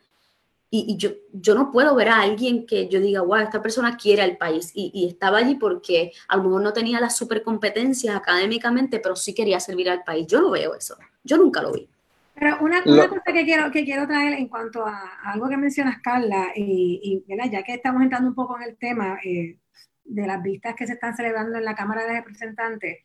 y, 0.76 0.96
yo, 0.96 1.10
yo 1.32 1.54
no 1.54 1.70
puedo 1.70 1.94
ver 1.94 2.08
a 2.08 2.20
alguien 2.20 2.66
que 2.66 2.88
yo 2.88 3.00
diga, 3.00 3.20
wow, 3.22 3.36
esta 3.36 3.62
persona 3.62 3.96
quiere 3.96 4.22
al 4.22 4.36
país 4.36 4.72
y, 4.74 5.06
estaba 5.08 5.38
allí 5.38 5.54
porque 5.54 6.10
a 6.26 6.36
lo 6.36 6.44
mejor 6.44 6.62
no 6.62 6.72
tenía 6.72 7.00
las 7.00 7.16
super 7.16 7.42
competencias 7.44 8.16
académicamente, 8.16 8.98
pero 8.98 9.14
sí 9.14 9.34
quería 9.34 9.60
servir 9.60 9.88
al 9.88 10.02
país. 10.02 10.26
Yo 10.26 10.40
no 10.40 10.50
veo 10.50 10.74
eso, 10.74 10.96
yo 11.22 11.36
nunca 11.36 11.62
lo 11.62 11.72
vi. 11.72 11.88
Pero 12.34 12.58
una, 12.60 12.82
una 12.86 13.08
cosa 13.08 13.22
que 13.32 13.44
quiero, 13.44 13.70
que 13.70 13.84
quiero 13.84 14.08
traer 14.08 14.32
en 14.32 14.48
cuanto 14.48 14.84
a, 14.84 15.20
algo 15.22 15.48
que 15.48 15.56
mencionas, 15.56 16.00
Carla, 16.02 16.48
y, 16.56 17.24
ya 17.28 17.62
que 17.62 17.74
estamos 17.74 18.02
entrando 18.02 18.28
un 18.28 18.34
poco 18.34 18.56
en 18.56 18.64
el 18.64 18.76
tema 18.76 19.20
eh, 19.24 19.56
de 20.04 20.26
las 20.26 20.42
vistas 20.42 20.74
que 20.74 20.88
se 20.88 20.94
están 20.94 21.14
celebrando 21.14 21.56
en 21.56 21.64
la 21.64 21.76
Cámara 21.76 22.04
de 22.04 22.14
Representantes, 22.14 22.98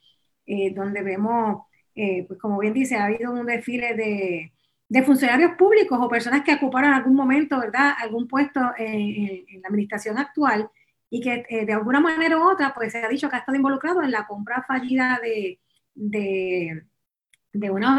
eh, 0.48 0.74
donde 0.74 1.04
vemos, 1.04 1.68
eh, 1.94 2.26
pues 2.28 2.40
como 2.40 2.58
bien 2.58 2.74
dice, 2.74 2.96
ha 2.96 3.06
habido 3.06 3.32
un 3.32 3.46
desfile 3.46 3.94
de, 3.94 4.54
de 4.90 5.04
funcionarios 5.04 5.52
públicos 5.56 6.00
o 6.02 6.10
personas 6.10 6.44
que 6.44 6.56
ocuparon 6.56 6.90
en 6.90 6.96
algún 6.96 7.16
momento, 7.16 7.60
¿verdad?, 7.60 7.94
algún 8.00 8.28
puesto 8.28 8.60
en, 8.78 9.46
la 9.62 9.68
administración 9.68 10.18
actual 10.18 10.70
y 11.12 11.22
que 11.22 11.46
eh, 11.48 11.66
de 11.66 11.74
alguna 11.74 12.00
manera 12.00 12.38
u 12.38 12.50
otra, 12.50 12.74
pues 12.74 12.92
se 12.92 13.04
ha 13.04 13.08
dicho 13.08 13.30
que 13.30 13.36
ha 13.36 13.40
estado 13.40 13.56
involucrado 13.56 14.02
en 14.02 14.12
la 14.12 14.26
compra 14.26 14.64
fallida 14.68 15.20
de, 15.22 15.60
de, 15.94 16.84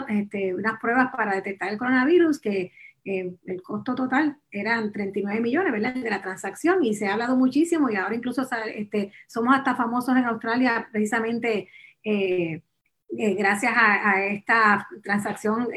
este, 0.09 0.55
unas 0.55 0.81
pruebas 0.81 1.13
para 1.13 1.35
detectar 1.37 1.71
el 1.71 1.79
coronavirus, 1.79 2.41
que 2.41 2.73
eh, 3.05 3.37
el 3.47 3.63
costo 3.63 3.95
total 3.95 4.39
eran 4.51 4.91
39 4.91 5.41
millones, 5.41 5.73
¿verdad?, 5.73 5.95
de 5.95 6.11
la 6.11 6.23
transacción 6.23 6.85
y 6.85 6.95
se 6.95 7.07
ha 7.07 7.13
hablado 7.13 7.37
muchísimo 7.37 7.89
y 7.89 7.97
ahora 7.97 8.17
incluso 8.17 8.47
este, 8.75 9.13
somos 9.29 9.55
hasta 9.55 9.77
famosos 9.77 10.17
en 10.17 10.25
Australia 10.25 10.89
precisamente 10.91 11.69
eh, 12.03 12.63
gracias 13.09 13.73
a, 13.77 14.11
a, 14.11 14.25
esta 14.25 14.89
transacción 15.03 15.69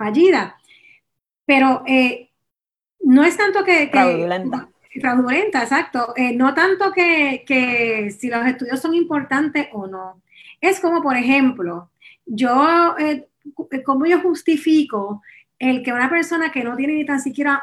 fallida. 0.00 0.56
Pero 1.44 1.82
eh, 1.86 2.30
no 3.00 3.22
es 3.22 3.36
tanto 3.36 3.64
que... 3.64 3.88
fraudulenta. 3.88 4.68
Fraudulenta, 5.00 5.62
exacto. 5.62 6.14
Eh, 6.16 6.34
no 6.34 6.54
tanto 6.54 6.90
que, 6.92 7.44
que, 7.46 8.10
si 8.10 8.28
los 8.28 8.44
estudios 8.46 8.80
son 8.80 8.94
importantes 8.94 9.68
o 9.72 9.86
no. 9.86 10.22
Es 10.60 10.80
como, 10.80 11.02
por 11.02 11.16
ejemplo, 11.16 11.90
yo, 12.24 12.96
eh, 12.98 13.28
como 13.84 14.06
yo 14.06 14.20
justifico 14.20 15.22
el 15.58 15.82
que 15.82 15.92
una 15.92 16.08
persona 16.08 16.50
que 16.50 16.64
no 16.64 16.76
tiene 16.76 16.94
ni 16.94 17.04
tan 17.04 17.20
siquiera 17.20 17.62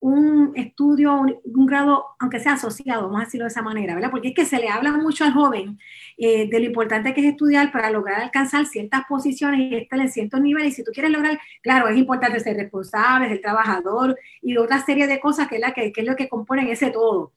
un 0.00 0.52
estudio, 0.56 1.20
un, 1.20 1.66
grado, 1.66 2.06
aunque 2.18 2.40
sea 2.40 2.54
asociado, 2.54 3.02
vamos 3.02 3.20
a 3.20 3.24
decirlo 3.26 3.44
de 3.44 3.50
esa 3.50 3.62
manera, 3.62 3.94
¿verdad? 3.94 4.10
Porque 4.10 4.28
es 4.28 4.34
que 4.34 4.46
se 4.46 4.58
le 4.58 4.68
habla 4.70 4.92
mucho 4.92 5.24
al 5.24 5.32
joven 5.32 5.78
eh, 6.16 6.48
de 6.48 6.58
lo 6.58 6.66
importante 6.66 7.12
que 7.12 7.20
es 7.20 7.26
estudiar 7.26 7.70
para 7.70 7.90
lograr 7.90 8.22
alcanzar 8.22 8.64
ciertas 8.64 9.02
posiciones 9.06 9.60
y 9.60 9.76
estar 9.76 10.00
en 10.00 10.08
ciertos 10.08 10.40
niveles. 10.40 10.72
Y 10.72 10.76
si 10.76 10.84
tú 10.84 10.90
quieres 10.92 11.12
lograr, 11.12 11.38
claro, 11.62 11.88
es 11.88 11.98
importante 11.98 12.40
ser 12.40 12.56
responsable, 12.56 13.28
ser 13.28 13.42
trabajador 13.42 14.18
y 14.40 14.56
otra 14.56 14.84
serie 14.84 15.06
de 15.06 15.20
cosas 15.20 15.48
que 15.48 15.56
es, 15.56 15.60
la 15.60 15.72
que, 15.74 15.92
es 15.94 16.06
lo 16.06 16.16
que 16.16 16.28
componen 16.30 16.68
ese 16.68 16.90
todo. 16.90 17.32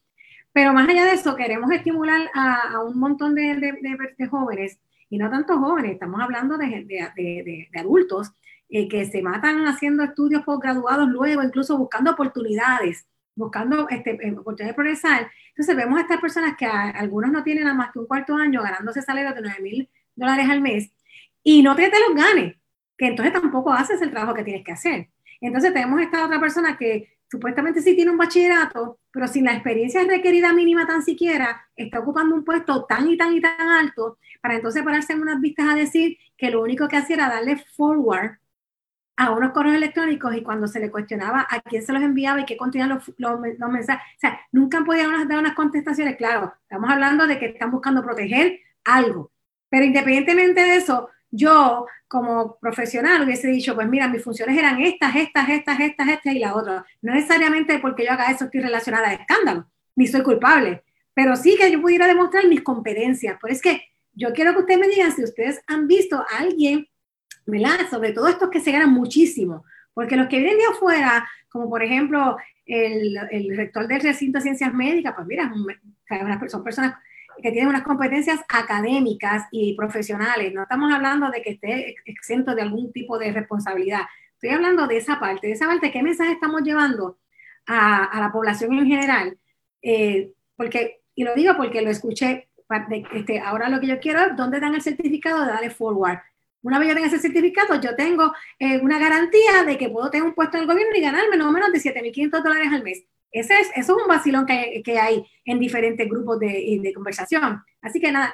Pero 0.53 0.71
más 0.73 0.87
allá 0.87 1.05
de 1.05 1.13
eso, 1.13 1.35
queremos 1.35 1.69
estimular 1.71 2.29
a, 2.33 2.79
un 2.83 2.97
montón 2.97 3.35
de, 3.35 3.55
de, 3.55 4.27
jóvenes, 4.27 4.79
y 5.09 5.17
no 5.17 5.29
tanto 5.29 5.57
jóvenes, 5.59 5.93
estamos 5.93 6.21
hablando 6.21 6.57
de, 6.57 7.69
adultos, 7.75 8.31
eh, 8.75 8.87
que 8.87 9.05
se 9.05 9.21
matan 9.21 9.67
haciendo 9.67 10.01
estudios 10.03 10.41
postgraduados 10.41 11.07
luego, 11.07 11.43
incluso 11.43 11.77
buscando 11.77 12.09
oportunidades, 12.09 13.05
buscando 13.35 13.87
este, 13.87 14.13
eh, 14.13 14.31
oportunidades 14.31 14.69
de 14.69 14.73
progresar. 14.73 15.31
Entonces 15.49 15.75
vemos 15.75 15.99
a 15.99 16.01
estas 16.01 16.19
personas 16.19 16.57
que 16.57 16.65
algunos 16.65 17.31
no 17.31 17.43
tienen 17.43 17.65
nada 17.65 17.75
más 17.75 17.91
que 17.91 17.99
un 17.99 18.07
cuarto 18.07 18.35
año 18.35 18.63
ganándose 18.63 19.03
salarios 19.03 19.35
de 19.35 19.41
9 19.41 19.61
mil 19.61 19.89
dólares 20.15 20.49
al 20.49 20.61
mes 20.61 20.91
y 21.43 21.61
no 21.61 21.75
te, 21.75 21.87
te 21.87 21.99
los 21.99 22.15
ganes, 22.15 22.55
que 22.97 23.05
entonces 23.05 23.31
tampoco 23.31 23.71
haces 23.71 24.01
el 24.01 24.09
trabajo 24.09 24.33
que 24.33 24.43
tienes 24.43 24.65
que 24.65 24.71
hacer. 24.71 25.09
Entonces 25.39 25.71
tenemos 25.71 26.01
esta 26.01 26.25
otra 26.25 26.39
persona 26.39 26.75
que 26.75 27.19
supuestamente 27.29 27.79
sí 27.79 27.95
tiene 27.95 28.09
un 28.09 28.17
bachillerato, 28.17 28.97
pero 29.11 29.27
sin 29.27 29.45
la 29.45 29.53
experiencia 29.53 30.03
requerida 30.03 30.51
mínima 30.51 30.87
tan 30.87 31.03
siquiera, 31.03 31.67
está 31.75 31.99
ocupando 31.99 32.33
un 32.33 32.43
puesto 32.43 32.85
tan 32.85 33.07
y 33.07 33.17
tan 33.17 33.35
y 33.35 33.39
tan 33.39 33.69
alto 33.69 34.17
para 34.41 34.55
entonces 34.55 34.81
pararse 34.81 35.13
en 35.13 35.21
unas 35.21 35.39
vistas 35.39 35.67
a 35.69 35.75
decir 35.75 36.17
que 36.35 36.49
lo 36.49 36.63
único 36.63 36.87
que 36.87 36.97
hacía 36.97 37.17
era 37.17 37.29
darle 37.29 37.57
forward 37.77 38.39
a 39.15 39.31
unos 39.31 39.51
correos 39.51 39.75
electrónicos 39.75 40.35
y 40.35 40.41
cuando 40.41 40.67
se 40.67 40.79
le 40.79 40.89
cuestionaba 40.89 41.47
a 41.49 41.61
quién 41.61 41.83
se 41.83 41.93
los 41.93 42.01
enviaba 42.01 42.41
y 42.41 42.45
qué 42.45 42.57
contenían 42.57 42.89
los, 42.89 43.11
los, 43.17 43.39
mensajes, 43.39 44.03
o 44.17 44.19
sea, 44.19 44.39
nunca 44.51 44.83
podían 44.83 45.27
dar 45.27 45.39
unas 45.39 45.53
contestaciones, 45.53 46.15
claro, 46.15 46.53
estamos 46.63 46.89
hablando 46.89 47.27
de 47.27 47.37
que 47.37 47.47
están 47.47 47.71
buscando 47.71 48.03
proteger 48.03 48.59
algo, 48.83 49.31
pero 49.69 49.85
independientemente 49.85 50.61
de 50.61 50.77
eso, 50.77 51.09
yo 51.29 51.85
como 52.07 52.57
profesional 52.59 53.23
hubiese 53.23 53.47
dicho, 53.47 53.75
pues 53.75 53.87
mira, 53.87 54.07
mis 54.07 54.23
funciones 54.23 54.57
eran 54.57 54.81
estas, 54.81 55.15
estas, 55.15 55.49
estas, 55.49 55.79
estas, 55.79 56.09
estas 56.09 56.33
y 56.33 56.39
la 56.39 56.55
otra, 56.55 56.85
no 57.01 57.13
necesariamente 57.13 57.79
porque 57.79 58.05
yo 58.05 58.11
haga 58.11 58.31
eso 58.31 58.45
estoy 58.45 58.61
relacionada 58.61 59.09
a 59.09 59.13
escándalo, 59.13 59.67
ni 59.95 60.07
soy 60.07 60.23
culpable, 60.23 60.83
pero 61.13 61.35
sí 61.35 61.55
que 61.59 61.71
yo 61.71 61.81
pudiera 61.81 62.07
demostrar 62.07 62.47
mis 62.47 62.61
competencias, 62.61 63.37
por 63.39 63.51
es 63.51 63.61
que 63.61 63.83
yo 64.13 64.33
quiero 64.33 64.53
que 64.53 64.59
ustedes 64.59 64.79
me 64.79 64.87
digan 64.87 65.11
si 65.11 65.23
ustedes 65.23 65.61
han 65.67 65.87
visto 65.87 66.17
a 66.17 66.39
alguien 66.39 66.87
Sobre 67.89 68.13
todo 68.13 68.27
estos 68.27 68.49
que 68.49 68.59
se 68.59 68.71
ganan 68.71 68.91
muchísimo, 68.91 69.65
porque 69.93 70.15
los 70.15 70.27
que 70.27 70.39
vienen 70.39 70.57
de 70.57 70.65
afuera, 70.65 71.27
como 71.49 71.69
por 71.69 71.83
ejemplo 71.83 72.37
el, 72.65 73.17
el 73.31 73.55
rector 73.55 73.87
del 73.87 74.01
recinto 74.01 74.37
de 74.37 74.43
ciencias 74.43 74.73
médicas, 74.73 75.13
pues 75.15 75.27
mira, 75.27 75.51
son 76.47 76.63
personas 76.63 76.95
que 77.41 77.51
tienen 77.51 77.67
unas 77.67 77.83
competencias 77.83 78.39
académicas 78.47 79.47
y 79.51 79.75
profesionales, 79.75 80.53
no 80.53 80.63
estamos 80.63 80.93
hablando 80.93 81.29
de 81.29 81.41
que 81.41 81.51
esté 81.51 81.95
exento 82.05 82.55
de 82.55 82.61
algún 82.61 82.91
tipo 82.91 83.17
de 83.17 83.31
responsabilidad, 83.31 84.01
estoy 84.33 84.49
hablando 84.49 84.87
de 84.87 84.97
esa 84.97 85.19
parte, 85.19 85.47
de 85.47 85.53
esa 85.53 85.67
parte, 85.67 85.91
¿qué 85.91 86.03
mensaje 86.03 86.33
estamos 86.33 86.61
llevando 86.61 87.17
a, 87.65 88.05
a 88.05 88.19
la 88.19 88.31
población 88.31 88.73
en 88.73 88.87
general? 88.87 89.37
Eh, 89.81 90.31
porque, 90.55 91.01
y 91.15 91.23
lo 91.23 91.33
digo 91.33 91.55
porque 91.57 91.81
lo 91.81 91.89
escuché, 91.89 92.49
este, 93.13 93.39
ahora 93.39 93.69
lo 93.69 93.79
que 93.79 93.87
yo 93.87 93.99
quiero 93.99 94.21
es 94.21 94.35
dónde 94.35 94.59
dan 94.59 94.73
el 94.73 94.81
certificado 94.81 95.41
de 95.41 95.51
darle 95.51 95.69
forward 95.69 96.19
una 96.63 96.79
vez 96.79 96.87
yo 96.87 96.93
tenga 96.95 97.07
ese 97.07 97.19
certificado, 97.19 97.79
yo 97.79 97.95
tengo 97.95 98.33
eh, 98.57 98.79
una 98.79 98.97
garantía 98.97 99.63
de 99.65 99.77
que 99.77 99.89
puedo 99.89 100.09
tener 100.09 100.25
un 100.25 100.33
puesto 100.33 100.57
en 100.57 100.63
el 100.63 100.69
gobierno 100.69 100.95
y 100.95 101.01
ganarme 101.01 101.37
no 101.37 101.51
menos 101.51 101.71
de 101.71 101.79
7.500 101.79 102.41
dólares 102.41 102.69
al 102.71 102.83
mes. 102.83 103.05
Ese 103.31 103.53
es, 103.55 103.69
eso 103.75 103.97
es 103.97 104.03
un 104.03 104.07
vacilón 104.07 104.45
que 104.45 104.53
hay, 104.53 104.83
que 104.83 104.99
hay 104.99 105.25
en 105.45 105.59
diferentes 105.59 106.07
grupos 106.07 106.39
de, 106.39 106.79
de, 106.81 106.93
conversación. 106.93 107.61
Así 107.81 107.99
que 107.99 108.11
nada, 108.11 108.33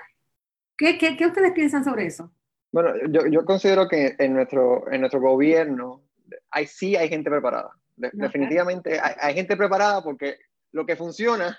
¿qué, 0.78 0.98
¿qué, 0.98 1.18
qué, 1.18 1.26
ustedes 1.26 1.54
piensan 1.54 1.84
sobre 1.84 2.06
eso? 2.06 2.32
Bueno, 2.72 2.94
yo, 3.10 3.26
yo, 3.26 3.46
considero 3.46 3.88
que 3.88 4.16
en 4.20 4.34
nuestro, 4.34 4.92
en 4.92 5.00
nuestro 5.02 5.22
gobierno 5.22 6.04
hay, 6.52 6.68
sí 6.68 6.96
hay 6.96 7.10
gente 7.10 7.30
preparada. 7.30 7.72
definitivamente 7.96 9.00
hay, 9.00 9.34
gente 9.34 9.58
preparada 9.58 10.04
porque 10.04 10.38
lo 10.72 10.86
que 10.86 10.96
funciona, 10.96 11.58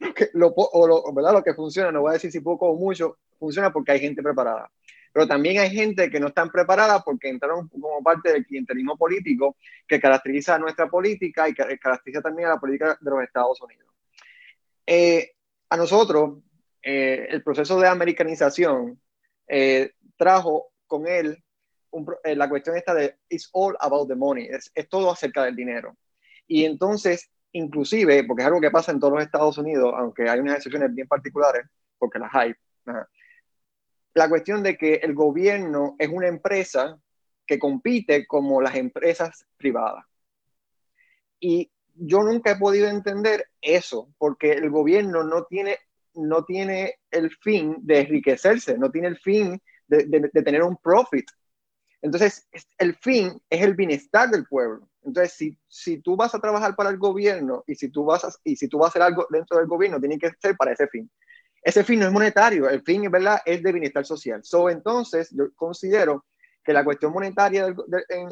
lo, 0.32 0.54
o 0.56 0.86
lo, 0.86 1.12
¿verdad? 1.12 1.32
lo 1.32 1.42
que 1.42 1.54
funciona, 1.54 1.92
no 1.92 2.02
voy 2.02 2.10
a 2.10 2.14
decir 2.14 2.30
si 2.30 2.40
poco 2.40 2.68
o 2.68 2.76
mucho, 2.76 3.18
funciona 3.38 3.72
porque 3.72 3.92
hay 3.92 4.00
gente 4.00 4.22
preparada. 4.22 4.70
Pero 5.12 5.28
también 5.28 5.58
hay 5.58 5.70
gente 5.70 6.10
que 6.10 6.18
no 6.18 6.28
están 6.28 6.50
preparada 6.50 7.00
porque 7.02 7.28
entraron 7.28 7.68
como 7.68 8.02
parte 8.02 8.32
del 8.32 8.46
clientelismo 8.46 8.96
político 8.96 9.56
que 9.86 10.00
caracteriza 10.00 10.54
a 10.54 10.58
nuestra 10.58 10.88
política 10.88 11.48
y 11.48 11.54
que 11.54 11.78
caracteriza 11.78 12.22
también 12.22 12.48
a 12.48 12.52
la 12.52 12.60
política 12.60 12.98
de 13.00 13.10
los 13.10 13.22
Estados 13.22 13.60
Unidos. 13.60 13.88
Eh, 14.86 15.32
a 15.68 15.76
nosotros, 15.76 16.38
eh, 16.82 17.26
el 17.30 17.42
proceso 17.42 17.78
de 17.78 17.88
americanización 17.88 19.00
eh, 19.46 19.92
trajo 20.16 20.72
con 20.86 21.06
él 21.06 21.42
la 22.24 22.48
cuestión 22.48 22.74
esta 22.76 22.94
de 22.94 23.18
it's 23.28 23.50
all 23.52 23.76
about 23.80 24.08
the 24.08 24.14
money, 24.14 24.46
es, 24.46 24.70
es, 24.74 24.88
todo 24.88 25.10
acerca 25.10 25.44
del 25.44 25.54
dinero. 25.54 25.94
Y 26.46 26.64
entonces, 26.64 27.30
inclusive, 27.52 28.24
porque 28.24 28.42
es 28.42 28.46
algo 28.46 28.62
que 28.62 28.70
pasa 28.70 28.92
en 28.92 29.00
todos 29.00 29.12
los 29.12 29.22
Estados 29.22 29.58
Unidos, 29.58 29.92
aunque 29.94 30.28
hay 30.28 30.40
unas 30.40 30.56
excepciones 30.56 30.94
bien 30.94 31.06
particulares, 31.06 31.66
porque 31.98 32.18
las 32.18 32.34
hay, 32.34 32.54
la 34.14 34.28
cuestión 34.28 34.62
de 34.62 34.76
que 34.76 34.94
el 34.96 35.14
gobierno 35.14 35.96
es 35.98 36.08
una 36.08 36.28
empresa 36.28 36.98
que 37.46 37.58
compite 37.58 38.26
como 38.26 38.60
las 38.60 38.76
empresas 38.76 39.46
privadas. 39.56 40.04
Y 41.40 41.70
yo 41.94 42.22
nunca 42.22 42.52
he 42.52 42.56
podido 42.56 42.88
entender 42.88 43.48
eso, 43.60 44.08
porque 44.18 44.52
el 44.52 44.70
gobierno 44.70 45.24
no 45.24 45.44
tiene, 45.44 45.78
no 46.14 46.44
tiene 46.44 46.96
el 47.10 47.30
fin 47.36 47.76
de 47.80 48.00
enriquecerse, 48.00 48.78
no 48.78 48.90
tiene 48.90 49.08
el 49.08 49.18
fin 49.18 49.60
de, 49.88 50.30
tener 50.42 50.62
un 50.62 50.76
profit. 50.76 51.26
Entonces, 52.00 52.48
el 52.78 52.96
fin 52.96 53.40
es 53.50 53.62
el 53.62 53.74
bienestar 53.74 54.30
del 54.30 54.46
pueblo. 54.46 54.88
Entonces, 55.02 55.34
si, 55.34 55.58
si 55.68 55.98
tú 55.98 56.16
vas 56.16 56.34
a 56.34 56.40
trabajar 56.40 56.74
para 56.76 56.90
el 56.90 56.98
gobierno 56.98 57.64
y 57.66 57.74
si, 57.74 57.88
tú 57.88 58.04
vas 58.04 58.24
a, 58.24 58.30
y 58.44 58.56
si 58.56 58.68
tú 58.68 58.78
vas 58.78 58.86
a 58.86 58.90
hacer 58.90 59.02
algo 59.02 59.26
dentro 59.30 59.58
del 59.58 59.66
gobierno, 59.66 60.00
tiene 60.00 60.18
que 60.18 60.30
ser 60.40 60.56
para 60.56 60.72
ese 60.72 60.86
fin. 60.88 61.10
Ese 61.62 61.84
fin 61.84 62.00
no 62.00 62.06
es 62.06 62.12
monetario, 62.12 62.68
el 62.68 62.82
fin, 62.82 63.08
¿verdad?, 63.10 63.40
es 63.46 63.62
de 63.62 63.72
bienestar 63.72 64.04
social. 64.04 64.42
So, 64.42 64.68
entonces, 64.68 65.30
yo 65.30 65.54
considero 65.54 66.26
que 66.64 66.72
la 66.72 66.84
cuestión 66.84 67.12
monetaria 67.12 67.74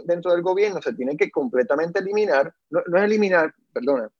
dentro 0.04 0.32
del 0.32 0.42
gobierno 0.42 0.82
se 0.82 0.92
tiene 0.94 1.16
que 1.16 1.30
completamente 1.30 2.00
eliminar, 2.00 2.52
no, 2.70 2.80
es 2.80 3.02
eliminar, 3.02 3.54
perdona, 3.72 4.10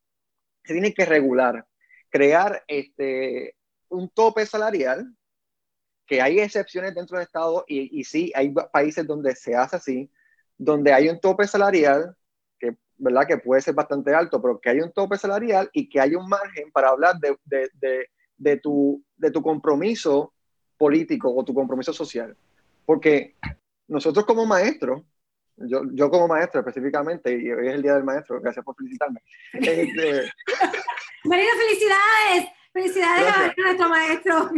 se 0.65 0.73
tiene 0.73 0.95
que 0.95 1.05
regular, 1.05 1.67
crear 2.09 2.63
este, 2.67 3.57
un 3.89 4.09
tope 4.11 4.47
salarial, 4.47 5.13
que 6.07 6.21
hay 6.21 6.41
excepciones 6.41 6.95
dentro 6.95 7.17
del 7.17 7.27
Estado 7.27 7.65
y, 7.69 8.01
y 8.01 8.05
sí, 8.05 8.33
hay 8.35 8.53
países 8.73 9.07
donde 9.07 9.35
se 9.37 9.55
hace 9.55 9.77
así, 9.77 10.11
donde 10.59 10.93
hay 10.93 11.09
un 11.09 11.21
tope 11.21 11.47
salarial 11.47 12.17
que, 12.59 12.77
¿verdad? 12.97 13.27
que 13.29 13.39
puede 13.39 13.63
ser 13.63 13.75
bastante 13.75 14.13
alto, 14.13 14.43
pero 14.43 14.61
que 14.61 14.71
hay 14.71 14.81
un 14.81 14.93
tope 14.93 15.17
salarial 15.17 15.71
y 15.73 15.89
que 15.89 16.01
hay 16.01 16.17
un 16.17 16.29
margen 16.29 16.71
para 16.73 16.89
hablar 16.89 17.17
de, 17.21 17.37
de 17.45 17.71
de 17.75 18.09
tu, 18.63 19.03
de 19.17 19.31
tu 19.31 19.43
compromiso 19.43 20.33
político 20.77 21.35
o 21.35 21.45
tu 21.45 21.55
compromiso 21.55 21.93
social. 21.93 22.37
Porque 22.87 23.37
nosotros 23.89 24.25
como 24.25 24.47
maestros, 24.47 25.03
yo, 25.57 25.83
yo 25.93 26.11
como 26.11 26.27
maestro 26.27 26.61
específicamente, 26.61 27.33
y 27.33 27.51
hoy 27.51 27.69
es 27.69 27.75
el 27.75 27.83
Día 27.83 27.95
del 27.95 28.05
Maestro, 28.05 28.41
gracias 28.41 28.65
por 28.65 28.75
felicitarme. 28.77 29.21
Este, 29.53 30.33
Marina, 31.25 31.51
felicidades, 31.59 32.53
felicidades 32.73 33.29
a 33.29 33.55
nuestro 33.57 33.89
maestro. 33.89 34.51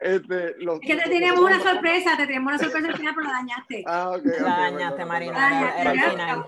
Este, 0.00 0.54
que 0.82 0.96
te 0.96 1.10
tenemos 1.10 1.40
una 1.40 1.60
sorpresa, 1.62 2.16
te 2.16 2.26
tenemos 2.26 2.54
una 2.54 2.58
sorpresa 2.58 2.88
al 2.88 2.96
final, 2.96 3.14
pero 3.14 3.28
la 3.28 3.34
dañaste. 3.34 3.84
Ah, 3.86 4.10
ok. 4.10 4.24
la 4.40 4.70
dañaste, 4.70 5.04
Marina. 5.04 5.80
Era, 5.80 5.92
el 5.92 6.10
final. 6.10 6.44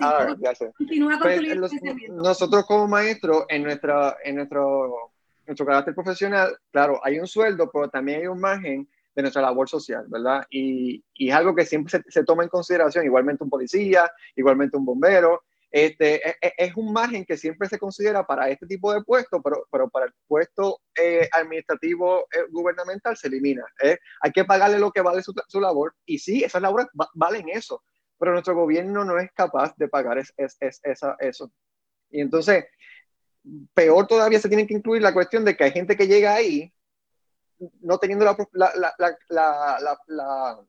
Ah, 0.00 0.34
ya 0.38 0.54
sé. 0.54 0.72
Continúa 0.76 1.18
con 1.18 1.22
pues, 1.22 1.72
nosotros 2.10 2.64
como 2.66 2.88
maestros, 2.88 3.44
en, 3.48 3.64
nuestra, 3.64 4.16
en 4.24 4.36
nuestro, 4.36 5.12
nuestro 5.46 5.66
carácter 5.66 5.94
profesional, 5.94 6.56
claro, 6.70 7.00
hay 7.04 7.18
un 7.18 7.26
sueldo, 7.26 7.70
pero 7.72 7.88
también 7.88 8.20
hay 8.20 8.26
un 8.26 8.40
margen 8.40 8.88
de 9.14 9.22
nuestra 9.22 9.42
labor 9.42 9.68
social, 9.68 10.04
¿verdad? 10.08 10.44
Y, 10.50 11.04
y 11.14 11.28
es 11.28 11.34
algo 11.34 11.54
que 11.54 11.64
siempre 11.64 11.90
se, 11.90 12.02
se, 12.10 12.24
toma 12.24 12.42
en 12.42 12.48
consideración, 12.48 13.04
igualmente 13.04 13.44
un 13.44 13.50
policía, 13.50 14.10
igualmente 14.34 14.76
un 14.76 14.84
bombero. 14.84 15.42
Este, 15.70 16.28
es, 16.28 16.36
e, 16.40 16.52
es, 16.56 16.76
un 16.76 16.92
margen 16.92 17.24
que 17.24 17.36
siempre 17.36 17.68
se 17.68 17.80
considera 17.80 18.24
para 18.24 18.48
este 18.48 18.64
tipo 18.64 18.92
de 18.92 19.02
puestos, 19.02 19.40
pero, 19.42 19.66
pero 19.72 19.88
para 19.88 20.06
el 20.06 20.12
puesto 20.28 20.80
eh, 20.96 21.28
administrativo 21.32 22.28
eh, 22.32 22.44
gubernamental 22.50 23.16
se 23.16 23.26
elimina. 23.26 23.64
¿eh? 23.82 23.98
Hay 24.20 24.30
que 24.30 24.44
pagarle 24.44 24.78
lo 24.78 24.92
que 24.92 25.00
vale 25.00 25.20
su, 25.20 25.34
su 25.48 25.60
labor 25.60 25.92
y 26.06 26.18
sí, 26.20 26.44
esas 26.44 26.62
labores 26.62 26.86
valen 27.14 27.48
eso, 27.48 27.82
pero 28.18 28.32
nuestro 28.32 28.54
gobierno 28.54 29.04
no 29.04 29.18
es 29.18 29.30
capaz 29.32 29.74
de 29.76 29.88
pagar 29.88 30.18
es, 30.18 30.32
es, 30.36 30.56
esa, 30.82 31.16
eso. 31.18 31.52
Y 32.10 32.20
entonces, 32.20 32.64
peor 33.74 34.06
todavía 34.06 34.38
se 34.38 34.48
tiene 34.48 34.66
que 34.66 34.74
incluir 34.74 35.02
la 35.02 35.12
cuestión 35.12 35.44
de 35.44 35.56
que 35.56 35.64
hay 35.64 35.72
gente 35.72 35.96
que 35.96 36.06
llega 36.06 36.34
ahí 36.34 36.72
no 37.80 37.98
teniendo 37.98 38.24
la, 38.24 38.36
la, 38.98 39.16
la, 40.06 40.60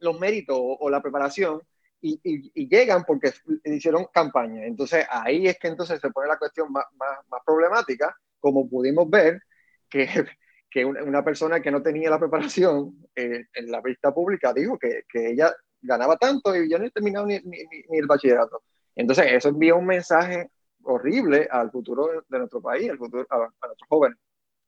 los 0.00 0.18
méritos 0.18 0.56
o, 0.58 0.90
la 0.90 1.00
preparación 1.00 1.62
y, 2.00 2.68
llegan 2.68 3.04
porque 3.04 3.32
hicieron 3.64 4.06
campaña. 4.12 4.64
Entonces 4.64 5.06
ahí 5.10 5.46
es 5.46 5.58
que 5.58 5.68
entonces 5.68 6.00
se 6.00 6.10
pone 6.10 6.28
la 6.28 6.38
cuestión 6.38 6.72
más, 6.72 6.84
más, 6.96 7.18
más 7.28 7.42
problemática, 7.44 8.16
como 8.38 8.68
pudimos 8.68 9.08
ver, 9.08 9.42
que, 9.88 10.06
que 10.70 10.84
una, 10.84 11.24
persona 11.24 11.60
que 11.60 11.70
no 11.70 11.82
tenía 11.82 12.10
la 12.10 12.18
preparación 12.18 13.06
eh, 13.14 13.46
en 13.52 13.70
la 13.70 13.80
vista 13.80 14.12
pública 14.12 14.52
dijo 14.52 14.78
que, 14.78 15.04
que 15.08 15.30
ella 15.30 15.54
ganaba 15.82 16.16
tanto 16.16 16.54
y 16.54 16.70
yo 16.70 16.78
no 16.78 16.86
he 16.86 16.90
terminado 16.90 17.26
ni, 17.26 17.38
ni, 17.40 17.58
el 17.90 18.06
bachillerato. 18.06 18.62
Entonces, 18.94 19.26
eso 19.30 19.48
envía 19.48 19.74
un 19.74 19.86
mensaje 19.86 20.50
horrible 20.82 21.48
al 21.50 21.70
futuro 21.70 22.24
de, 22.28 22.38
nuestro 22.38 22.60
país, 22.60 22.90
al 22.90 22.98
futuro, 22.98 23.26
a, 23.30 23.38
nuestros 23.38 23.88
jóvenes 23.88 24.18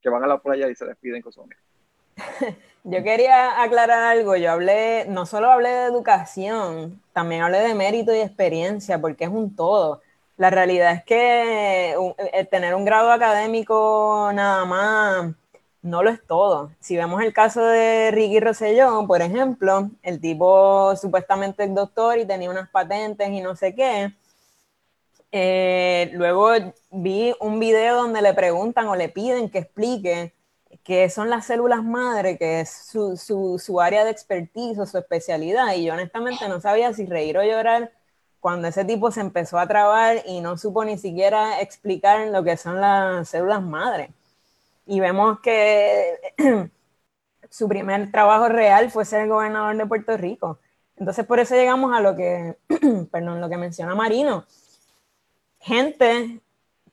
que 0.00 0.08
van 0.08 0.24
a 0.24 0.26
la 0.26 0.38
playa 0.38 0.68
y 0.68 0.74
se 0.74 0.86
despiden 0.86 1.22
con 1.22 1.32
su 1.32 1.44
Yo 2.84 3.02
quería 3.04 3.62
aclarar 3.62 4.02
algo, 4.02 4.34
yo 4.34 4.50
hablé, 4.50 5.06
no 5.06 5.24
solo 5.24 5.52
hablé 5.52 5.68
de 5.68 5.84
educación, 5.84 7.00
también 7.12 7.42
hablé 7.42 7.60
de 7.60 7.74
mérito 7.74 8.12
y 8.12 8.18
experiencia, 8.18 9.00
porque 9.00 9.24
es 9.24 9.30
un 9.30 9.54
todo. 9.54 10.02
La 10.36 10.50
realidad 10.50 10.92
es 10.92 11.04
que 11.04 11.92
eh, 11.92 12.44
tener 12.50 12.74
un 12.74 12.84
grado 12.84 13.12
académico 13.12 14.30
nada 14.34 14.64
más 14.64 15.34
no 15.82 16.02
lo 16.02 16.10
es 16.10 16.24
todo. 16.26 16.72
Si 16.80 16.96
vemos 16.96 17.22
el 17.22 17.32
caso 17.32 17.64
de 17.64 18.10
Ricky 18.12 18.40
Rosselló, 18.40 19.06
por 19.06 19.20
ejemplo, 19.22 19.90
el 20.02 20.20
tipo 20.20 20.94
supuestamente 20.96 21.64
es 21.64 21.74
doctor 21.74 22.18
y 22.18 22.26
tenía 22.26 22.50
unas 22.50 22.70
patentes 22.70 23.28
y 23.30 23.40
no 23.40 23.56
sé 23.56 23.74
qué. 23.74 24.14
Eh, 25.32 26.10
luego 26.12 26.50
vi 26.90 27.34
un 27.40 27.58
video 27.58 27.96
donde 27.96 28.22
le 28.22 28.34
preguntan 28.34 28.86
o 28.88 28.96
le 28.96 29.08
piden 29.08 29.50
que 29.50 29.58
explique 29.58 30.34
qué 30.84 31.08
son 31.10 31.30
las 31.30 31.46
células 31.46 31.82
madre, 31.82 32.38
que 32.38 32.60
es 32.60 32.70
su, 32.70 33.16
su, 33.16 33.58
su 33.58 33.80
área 33.80 34.04
de 34.04 34.10
expertise 34.10 34.78
o 34.78 34.86
su 34.86 34.98
especialidad. 34.98 35.74
Y 35.74 35.84
yo 35.84 35.94
honestamente 35.94 36.48
no 36.48 36.60
sabía 36.60 36.92
si 36.94 37.06
reír 37.06 37.38
o 37.38 37.44
llorar 37.44 37.92
cuando 38.40 38.68
ese 38.68 38.84
tipo 38.84 39.10
se 39.10 39.20
empezó 39.20 39.58
a 39.58 39.68
trabar 39.68 40.22
y 40.26 40.40
no 40.40 40.58
supo 40.58 40.84
ni 40.84 40.98
siquiera 40.98 41.60
explicar 41.60 42.28
lo 42.28 42.44
que 42.44 42.56
son 42.56 42.80
las 42.80 43.28
células 43.28 43.62
madre 43.62 44.12
y 44.86 45.00
vemos 45.00 45.40
que 45.40 46.18
su 47.50 47.68
primer 47.68 48.10
trabajo 48.10 48.48
real 48.48 48.90
fue 48.90 49.04
ser 49.04 49.28
gobernador 49.28 49.76
de 49.76 49.86
Puerto 49.86 50.16
Rico. 50.16 50.58
Entonces 50.96 51.26
por 51.26 51.40
eso 51.40 51.54
llegamos 51.54 51.94
a 51.96 52.00
lo 52.00 52.16
que, 52.16 52.56
perdón, 53.10 53.40
lo 53.40 53.48
que 53.48 53.56
menciona 53.56 53.94
Marino. 53.94 54.44
Gente 55.60 56.40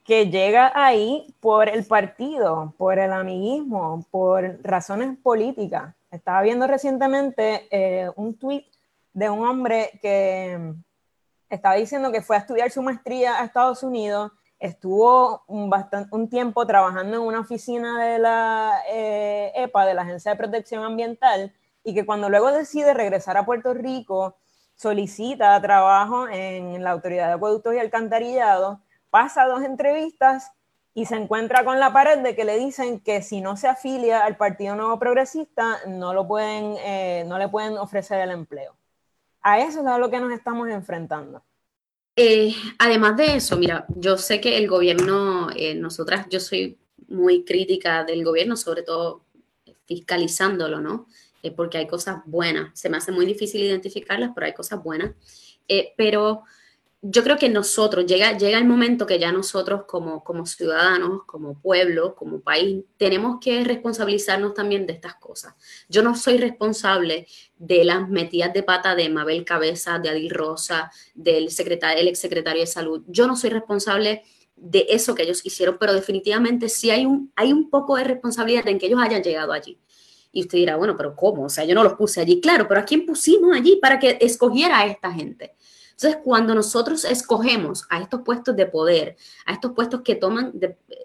que 0.04 0.30
llega 0.30 0.72
ahí 0.74 1.36
por 1.40 1.70
el 1.70 1.86
partido, 1.86 2.74
por 2.78 2.98
el 2.98 3.14
amiguismo, 3.14 4.06
por 4.10 4.60
razones 4.64 5.18
políticas. 5.22 5.94
Estaba 6.12 6.42
viendo 6.42 6.66
recientemente 6.66 7.68
eh, 7.70 8.10
un 8.16 8.36
tweet 8.36 8.66
de 9.14 9.30
un 9.30 9.46
hombre 9.46 9.92
que 10.02 10.74
estaba 11.50 11.76
diciendo 11.76 12.12
que 12.12 12.22
fue 12.22 12.38
a 12.38 12.40
estudiar 12.40 12.72
su 12.72 12.82
maestría 12.82 13.40
a 13.40 13.46
Estados 13.46 13.84
Unidos 13.84 14.32
estuvo 14.60 15.44
un, 15.48 15.70
bastante, 15.70 16.14
un 16.16 16.30
tiempo 16.30 16.66
trabajando 16.68 17.18
en 17.18 17.24
una 17.24 17.40
oficina 17.40 18.04
de 18.04 18.20
la 18.20 18.82
eh, 18.90 19.52
EPA, 19.56 19.86
de 19.86 19.94
la 19.94 20.02
Agencia 20.04 20.32
de 20.32 20.38
Protección 20.38 20.84
Ambiental, 20.84 21.54
y 21.84 21.94
que 21.94 22.06
cuando 22.06 22.30
luego 22.30 22.52
decide 22.52 22.94
regresar 22.94 23.38
a 23.38 23.46
Puerto 23.46 23.74
Rico, 23.74 24.38
solicita 24.76 25.60
trabajo 25.62 26.28
en 26.30 26.84
la 26.84 26.92
Autoridad 26.92 27.28
de 27.28 27.34
Acueductos 27.34 27.74
y 27.74 27.80
Alcantarillado, 27.80 28.82
pasa 29.10 29.46
dos 29.46 29.64
entrevistas 29.64 30.52
y 30.94 31.06
se 31.06 31.16
encuentra 31.16 31.64
con 31.64 31.80
la 31.80 31.94
pared 31.94 32.20
de 32.20 32.36
que 32.36 32.46
le 32.46 32.58
dicen 32.58 33.00
que 33.00 33.22
si 33.22 33.42
no 33.42 33.56
se 33.56 33.68
afilia 33.68 34.26
al 34.26 34.38
Partido 34.38 34.76
Nuevo 34.76 35.00
Progresista, 35.00 35.78
no, 35.88 36.14
lo 36.14 36.28
pueden, 36.28 36.76
eh, 36.80 37.24
no 37.28 37.38
le 37.38 37.48
pueden 37.48 37.78
ofrecer 37.78 38.20
el 38.20 38.32
empleo. 38.32 38.76
A 39.42 39.60
eso 39.60 39.80
es 39.82 39.88
a 39.88 39.98
lo 39.98 40.10
que 40.10 40.20
nos 40.20 40.32
estamos 40.34 40.68
enfrentando. 40.70 41.44
Eh, 42.22 42.54
además 42.78 43.16
de 43.16 43.38
eso, 43.38 43.56
mira, 43.56 43.86
yo 43.96 44.18
sé 44.18 44.42
que 44.42 44.58
el 44.58 44.68
gobierno, 44.68 45.50
eh, 45.56 45.74
nosotras, 45.74 46.28
yo 46.30 46.42
soy 46.42 46.78
muy 47.08 47.46
crítica 47.46 48.04
del 48.04 48.26
gobierno, 48.26 48.58
sobre 48.58 48.84
todo 48.84 49.24
fiscalizándolo, 49.86 50.82
¿no? 50.82 51.08
eh, 51.44 51.52
porque 51.52 51.78
hay 51.78 51.88
cosas 51.88 52.22
buenas. 52.26 52.78
Se 52.80 52.90
me 52.90 52.98
hace 52.98 53.12
muy 53.12 53.26
difícil 53.26 53.62
identificarlas, 53.62 54.32
pero 54.34 54.48
hay 54.48 54.54
cosas 54.54 54.84
buenas. 54.84 55.12
Eh, 55.68 55.94
pero 55.98 56.44
yo 57.02 57.24
creo 57.24 57.38
que 57.38 57.48
nosotros, 57.48 58.06
llega, 58.06 58.38
llega 58.38 58.58
el 58.58 58.66
momento 58.66 59.06
que 59.06 59.20
ya 59.20 59.32
nosotros 59.32 59.84
como, 59.88 60.22
como 60.22 60.46
ciudadanos, 60.46 61.24
como 61.26 61.60
pueblo, 61.62 62.14
como 62.14 62.42
país, 62.42 62.84
tenemos 62.98 63.38
que 63.40 63.64
responsabilizarnos 63.64 64.54
también 64.54 64.86
de 64.86 64.94
estas 64.94 65.16
cosas. 65.16 65.56
Yo 65.88 66.04
no 66.04 66.16
soy 66.16 66.38
responsable 66.38 67.26
de 67.58 67.86
las 67.86 68.10
metidas 68.10 68.54
de 68.54 68.64
pata 68.64 68.96
de 68.96 69.10
Mabel 69.10 69.46
Cabeza, 69.46 69.98
de 70.00 70.10
Adi 70.10 70.28
Rosa, 70.28 70.92
del 71.14 71.52
secretario, 71.52 72.02
el 72.02 72.10
exsecretario 72.10 72.62
de 72.62 72.68
Salud. 72.68 73.04
Yo 73.08 73.28
no 73.28 73.38
soy 73.38 73.52
responsable 73.52 74.24
de 74.58 74.88
eso 74.90 75.16
que 75.16 75.24
ellos 75.24 75.46
hicieron, 75.46 75.78
pero 75.80 75.94
definitivamente 75.94 76.68
sí 76.68 76.92
hay 76.92 77.06
un, 77.06 77.32
hay 77.38 77.54
un 77.54 77.70
poco 77.70 77.96
de 77.96 78.04
responsabilidad 78.04 78.68
en 78.68 78.78
que 78.78 78.88
ellos 78.88 79.00
hayan 79.02 79.24
llegado 79.24 79.54
allí. 79.54 79.80
Y 80.34 80.42
usted 80.42 80.58
dirá, 80.58 80.76
bueno, 80.76 80.98
pero 80.98 81.16
¿cómo? 81.16 81.46
O 81.46 81.50
sea, 81.50 81.64
yo 81.64 81.74
no 81.74 81.84
los 81.84 81.94
puse 81.94 82.20
allí. 82.20 82.42
Claro, 82.42 82.68
pero 82.68 82.82
¿a 82.82 82.86
quién 82.86 83.06
pusimos 83.06 83.56
allí 83.56 83.78
para 83.82 83.98
que 84.00 84.18
escogiera 84.20 84.80
a 84.80 84.86
esta 84.86 85.12
gente? 85.14 85.56
Entonces, 86.02 86.22
cuando 86.24 86.56
nosotros 86.56 87.04
escogemos 87.04 87.86
a 87.90 88.00
estos 88.00 88.22
puestos 88.22 88.56
de 88.56 88.66
poder, 88.66 89.18
a 89.46 89.52
estos 89.52 89.74
puestos 89.74 90.02
que 90.02 90.16
toman, 90.16 90.54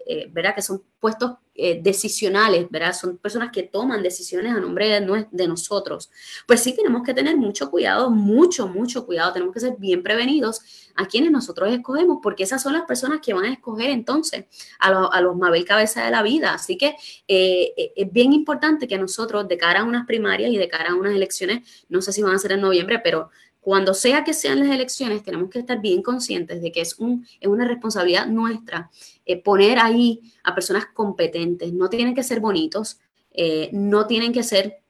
eh, 0.05 0.29
¿verdad? 0.31 0.55
Que 0.55 0.61
son 0.61 0.83
puestos 1.01 1.33
eh, 1.53 1.81
decisionales, 1.83 2.67
¿verdad? 2.69 2.93
Son 2.93 3.17
personas 3.17 3.51
que 3.51 3.63
toman 3.63 4.01
decisiones 4.01 4.53
a 4.53 4.59
nombre 4.61 4.87
de, 4.87 5.27
de, 5.31 5.47
nosotros. 5.49 6.09
Pues 6.47 6.61
sí, 6.61 6.73
tenemos 6.73 7.03
que 7.03 7.13
tener 7.13 7.35
mucho 7.35 7.69
cuidado, 7.69 8.09
mucho, 8.09 8.69
mucho 8.69 9.05
cuidado. 9.05 9.33
Tenemos 9.33 9.53
que 9.53 9.59
ser 9.59 9.75
bien 9.77 10.01
prevenidos 10.01 10.61
a 10.95 11.05
quienes 11.05 11.29
nosotros 11.29 11.73
escogemos, 11.73 12.19
porque 12.23 12.43
esas 12.43 12.63
son 12.63 12.71
las 12.71 12.83
personas 12.83 13.19
que 13.21 13.33
van 13.33 13.43
a 13.43 13.51
escoger 13.51 13.89
entonces 13.89 14.45
a, 14.79 15.07
a 15.07 15.19
los 15.19 15.35
Mabel 15.35 15.65
Cabeza 15.65 16.05
de 16.05 16.11
la 16.11 16.23
vida. 16.23 16.53
Así 16.53 16.77
que 16.77 16.95
eh, 17.27 17.91
es 17.97 18.09
bien 18.13 18.31
importante 18.31 18.87
que 18.87 18.97
nosotros, 18.97 19.45
de 19.45 19.57
cara 19.57 19.81
a 19.81 19.83
unas 19.83 20.05
primarias 20.05 20.51
y 20.51 20.57
de 20.57 20.69
cara 20.69 20.91
a 20.91 20.95
unas 20.95 21.13
elecciones, 21.13 21.85
no 21.89 22.01
sé 22.01 22.13
si 22.13 22.21
van 22.21 22.33
a 22.33 22.39
ser 22.39 22.53
en 22.53 22.61
noviembre, 22.61 22.99
pero 23.03 23.29
cuando 23.65 23.95
sea 23.95 24.23
que 24.23 24.35
sean 24.35 24.59
las 24.59 24.69
elecciones, 24.69 25.23
tenemos 25.23 25.49
que 25.49 25.57
estar 25.57 25.81
bien 25.81 26.03
conscientes 26.03 26.61
de 26.61 26.71
que 26.71 26.81
es, 26.81 26.99
un, 26.99 27.25
es 27.39 27.47
una 27.47 27.67
responsabilidad 27.67 28.27
nuestra 28.27 28.91
eh, 29.25 29.41
poner 29.41 29.79
ahí 29.79 30.21
a 30.43 30.53
personas 30.53 30.85
competentes. 30.93 31.73
No 31.73 31.89
tienen 31.89 32.13
que 32.13 32.21
ser 32.21 32.41
bonitos, 32.41 32.99
eh, 33.31 33.71
no 33.73 34.05
tienen 34.05 34.33
que 34.33 34.43
ser 34.43 34.83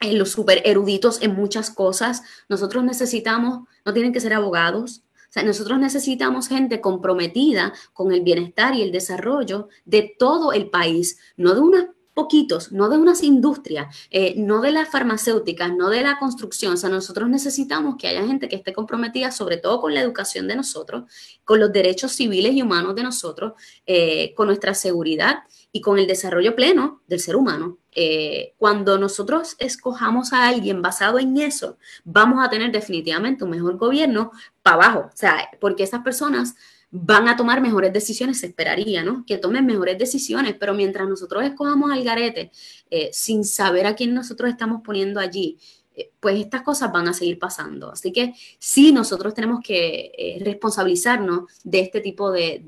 eh, 0.00 0.12
los 0.12 0.30
super 0.30 0.62
eruditos 0.64 1.20
en 1.20 1.34
muchas 1.34 1.68
cosas. 1.70 2.22
Nosotros 2.48 2.84
necesitamos, 2.84 3.66
no 3.84 3.92
tienen 3.92 4.12
que 4.12 4.20
ser 4.20 4.34
abogados, 4.34 5.02
o 5.28 5.32
sea, 5.32 5.42
nosotros 5.42 5.80
necesitamos 5.80 6.46
gente 6.46 6.80
comprometida 6.80 7.72
con 7.92 8.12
el 8.12 8.20
bienestar 8.20 8.76
y 8.76 8.82
el 8.82 8.92
desarrollo 8.92 9.68
de 9.84 10.14
todo 10.16 10.52
el 10.52 10.70
país, 10.70 11.18
no 11.36 11.56
de 11.56 11.60
una 11.60 11.92
poquitos, 12.14 12.72
no 12.72 12.88
de 12.88 12.98
unas 12.98 13.22
industrias, 13.22 13.94
eh, 14.10 14.34
no 14.36 14.60
de 14.60 14.72
las 14.72 14.88
farmacéuticas, 14.88 15.72
no 15.74 15.88
de 15.88 16.02
la 16.02 16.18
construcción. 16.18 16.74
O 16.74 16.76
sea, 16.76 16.90
nosotros 16.90 17.28
necesitamos 17.28 17.96
que 17.96 18.08
haya 18.08 18.26
gente 18.26 18.48
que 18.48 18.56
esté 18.56 18.72
comprometida 18.72 19.30
sobre 19.30 19.56
todo 19.56 19.80
con 19.80 19.94
la 19.94 20.00
educación 20.00 20.48
de 20.48 20.56
nosotros, 20.56 21.04
con 21.44 21.60
los 21.60 21.72
derechos 21.72 22.12
civiles 22.12 22.54
y 22.54 22.62
humanos 22.62 22.94
de 22.94 23.02
nosotros, 23.02 23.52
eh, 23.86 24.34
con 24.34 24.46
nuestra 24.48 24.74
seguridad 24.74 25.44
y 25.72 25.80
con 25.80 25.98
el 25.98 26.06
desarrollo 26.06 26.54
pleno 26.54 27.02
del 27.06 27.20
ser 27.20 27.36
humano. 27.36 27.78
Eh, 27.94 28.54
cuando 28.58 28.98
nosotros 28.98 29.56
escojamos 29.58 30.32
a 30.32 30.48
alguien 30.48 30.82
basado 30.82 31.18
en 31.18 31.36
eso, 31.38 31.78
vamos 32.04 32.44
a 32.44 32.50
tener 32.50 32.72
definitivamente 32.72 33.44
un 33.44 33.50
mejor 33.50 33.76
gobierno 33.76 34.32
para 34.62 34.76
abajo. 34.76 35.10
O 35.12 35.16
sea, 35.16 35.48
porque 35.60 35.82
esas 35.82 36.02
personas 36.02 36.54
van 36.94 37.26
a 37.26 37.36
tomar 37.36 37.62
mejores 37.62 37.90
decisiones, 37.90 38.40
se 38.40 38.46
esperaría, 38.48 39.02
¿no? 39.02 39.24
Que 39.26 39.38
tomen 39.38 39.64
mejores 39.64 39.96
decisiones, 39.96 40.54
pero 40.60 40.74
mientras 40.74 41.08
nosotros 41.08 41.42
escojamos 41.42 41.90
al 41.90 42.04
garete 42.04 42.50
eh, 42.90 43.08
sin 43.12 43.44
saber 43.44 43.86
a 43.86 43.96
quién 43.96 44.12
nosotros 44.12 44.50
estamos 44.50 44.82
poniendo 44.84 45.18
allí, 45.18 45.58
eh, 45.96 46.10
pues 46.20 46.38
estas 46.38 46.60
cosas 46.60 46.92
van 46.92 47.08
a 47.08 47.14
seguir 47.14 47.38
pasando. 47.38 47.90
Así 47.90 48.12
que 48.12 48.34
sí, 48.58 48.92
nosotros 48.92 49.32
tenemos 49.32 49.60
que 49.64 50.12
eh, 50.16 50.38
responsabilizarnos 50.44 51.44
de 51.64 51.80
este 51.80 52.02
tipo 52.02 52.30
de, 52.30 52.62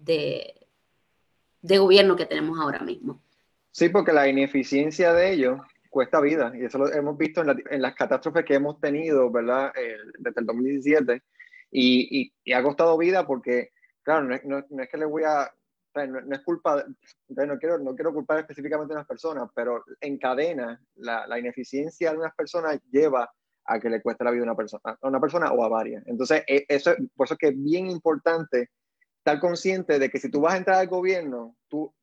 de, 0.00 1.78
gobierno 1.78 2.16
que 2.16 2.26
tenemos 2.26 2.58
ahora 2.58 2.80
mismo. 2.80 3.22
Sí, 3.70 3.88
porque 3.88 4.12
la 4.12 4.26
ineficiencia 4.26 5.12
de 5.12 5.32
ellos 5.32 5.60
cuesta 5.90 6.20
vida, 6.20 6.52
y 6.56 6.64
eso 6.64 6.78
lo 6.78 6.92
hemos 6.92 7.16
visto 7.16 7.40
en, 7.42 7.82
las 7.82 7.94
catástrofes 7.94 8.44
que 8.44 8.54
hemos 8.54 8.80
tenido, 8.80 9.30
¿verdad? 9.30 9.72
desde 10.18 10.40
el 10.40 10.46
2017 10.46 11.22
y, 11.70 12.32
y, 12.44 12.52
ha 12.52 12.62
costado 12.62 12.98
vida 12.98 13.26
porque, 13.26 13.70
claro, 14.02 14.24
no, 14.44 14.64
no, 14.68 14.82
es 14.82 14.88
que 14.88 14.96
le 14.96 15.04
voy 15.04 15.22
a, 15.24 15.50
no, 15.94 16.34
es 16.34 16.40
culpa, 16.40 16.84
no 17.28 17.58
quiero, 17.58 17.78
no 17.78 17.94
quiero 17.94 18.12
culpar 18.12 18.40
específicamente 18.40 18.92
a 18.92 18.96
unas 18.96 19.06
personas, 19.06 19.48
pero 19.54 19.84
en 20.00 20.18
cadena 20.18 20.80
la, 20.96 21.26
la, 21.26 21.38
ineficiencia 21.38 22.12
de 22.12 22.18
unas 22.18 22.34
personas 22.34 22.80
lleva 22.90 23.30
a 23.64 23.78
que 23.78 23.88
le 23.88 24.02
cueste 24.02 24.24
la 24.24 24.30
vida 24.30 24.42
a 24.42 24.46
una 24.46 24.56
persona, 24.56 24.82
a 24.84 25.08
una 25.08 25.20
persona 25.20 25.52
o 25.52 25.64
a 25.64 25.68
varias. 25.68 26.04
Entonces, 26.06 26.42
e, 26.46 26.64
eso, 26.68 26.94
por 27.14 27.26
eso 27.26 27.34
es 27.34 27.38
que 27.38 27.48
es 27.48 27.62
bien 27.62 27.88
importante 27.88 28.70
estar 29.18 29.38
consciente 29.38 29.98
de 29.98 30.10
que 30.10 30.18
si 30.18 30.30
tú 30.30 30.40
vas 30.40 30.54
a 30.54 30.58
entrar 30.58 30.78
al 30.78 30.88
gobierno, 30.88 31.56
tú, 31.68 31.94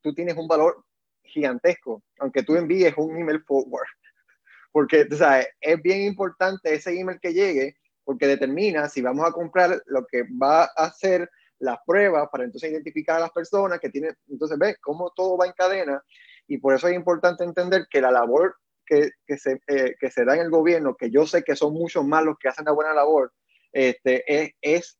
tú 0.00 0.14
tienes 0.14 0.36
un 0.36 0.48
valor 0.48 0.84
gigantesco, 1.22 2.02
aunque 2.18 2.42
tú 2.42 2.56
envíes 2.56 2.94
un 2.96 3.16
email 3.16 3.42
forward. 3.44 3.86
Porque, 4.72 5.06
o 5.10 5.14
sea, 5.14 5.46
es 5.60 5.82
bien 5.82 6.02
importante 6.02 6.74
ese 6.74 6.98
email 6.98 7.20
que 7.20 7.34
llegue 7.34 7.76
porque 8.04 8.26
determina 8.26 8.88
si 8.88 9.02
vamos 9.02 9.28
a 9.28 9.32
comprar 9.32 9.82
lo 9.86 10.06
que 10.06 10.24
va 10.40 10.64
a 10.64 10.86
hacer 10.86 11.30
las 11.58 11.78
pruebas 11.86 12.28
para 12.30 12.44
entonces 12.44 12.70
identificar 12.70 13.16
a 13.16 13.20
las 13.20 13.30
personas 13.30 13.78
que 13.78 13.88
tienen, 13.88 14.16
entonces 14.28 14.58
ves 14.58 14.76
cómo 14.80 15.12
todo 15.14 15.36
va 15.36 15.46
en 15.46 15.52
cadena. 15.52 16.02
Y 16.48 16.58
por 16.58 16.74
eso 16.74 16.88
es 16.88 16.94
importante 16.94 17.44
entender 17.44 17.86
que 17.88 18.00
la 18.00 18.10
labor 18.10 18.56
que, 18.84 19.10
que, 19.26 19.38
se, 19.38 19.60
eh, 19.68 19.94
que 19.98 20.10
se 20.10 20.24
da 20.24 20.34
en 20.34 20.42
el 20.42 20.50
gobierno, 20.50 20.96
que 20.96 21.10
yo 21.10 21.26
sé 21.26 21.44
que 21.44 21.54
son 21.54 21.72
muchos 21.72 22.04
más 22.04 22.24
los 22.24 22.36
que 22.38 22.48
hacen 22.48 22.64
la 22.64 22.72
buena 22.72 22.92
labor, 22.92 23.32
este, 23.72 24.24
es, 24.26 24.52
es 24.60 24.98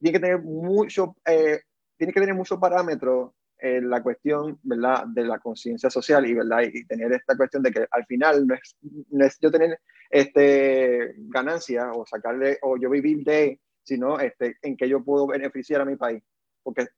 tiene 0.00 0.18
que 0.18 0.20
tener 0.20 0.42
mucho, 0.42 1.14
eh, 1.24 1.60
tiene 1.96 2.12
que 2.12 2.20
tener 2.20 2.34
muchos 2.34 2.58
parámetros 2.58 3.30
en 3.62 3.88
la 3.88 4.02
cuestión, 4.02 4.58
¿verdad?, 4.64 5.04
de 5.06 5.24
la 5.24 5.38
conciencia 5.38 5.88
social 5.88 6.26
y, 6.26 6.34
¿verdad?, 6.34 6.62
y 6.62 6.84
tener 6.84 7.12
esta 7.12 7.36
cuestión 7.36 7.62
de 7.62 7.70
que 7.70 7.86
al 7.88 8.04
final 8.06 8.44
no 8.44 8.54
es, 8.54 8.76
no 9.10 9.24
es 9.24 9.38
yo 9.40 9.52
tener 9.52 9.78
este, 10.10 11.14
ganancia 11.16 11.92
o 11.92 12.04
sacarle, 12.04 12.58
o 12.62 12.76
yo 12.76 12.90
vivir 12.90 13.22
de, 13.24 13.60
sino 13.84 14.18
este, 14.18 14.56
en 14.62 14.76
que 14.76 14.88
yo 14.88 15.04
puedo 15.04 15.28
beneficiar 15.28 15.80
a 15.80 15.84
mi 15.84 15.94
país. 15.94 16.22
Porque, 16.64 16.88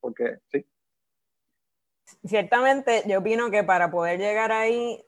porque 0.00 0.38
sí. 0.50 0.66
Ciertamente, 2.24 3.02
yo 3.06 3.18
opino 3.18 3.50
que 3.50 3.62
para 3.62 3.90
poder 3.90 4.18
llegar 4.18 4.50
ahí 4.50 5.04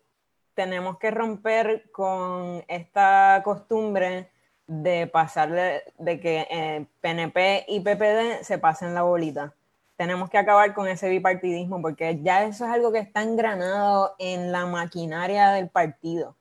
tenemos 0.52 0.98
que 0.98 1.10
romper 1.10 1.90
con 1.92 2.62
esta 2.68 3.40
costumbre 3.42 4.30
de 4.66 5.06
pasarle, 5.06 5.82
de 5.98 6.20
que 6.20 6.86
PNP 7.00 7.40
eh, 7.40 7.64
y 7.68 7.80
PPD 7.80 8.42
se 8.42 8.58
pasen 8.58 8.94
la 8.94 9.02
bolita. 9.02 9.54
Tenemos 9.96 10.28
que 10.30 10.38
acabar 10.38 10.74
con 10.74 10.88
ese 10.88 11.08
bipartidismo 11.08 11.80
porque 11.80 12.20
ya 12.22 12.44
eso 12.44 12.64
es 12.64 12.70
algo 12.70 12.92
que 12.92 12.98
está 12.98 13.22
engranado 13.22 14.14
en 14.18 14.52
la 14.52 14.66
maquinaria 14.66 15.50
del 15.50 15.68
partido 15.68 16.36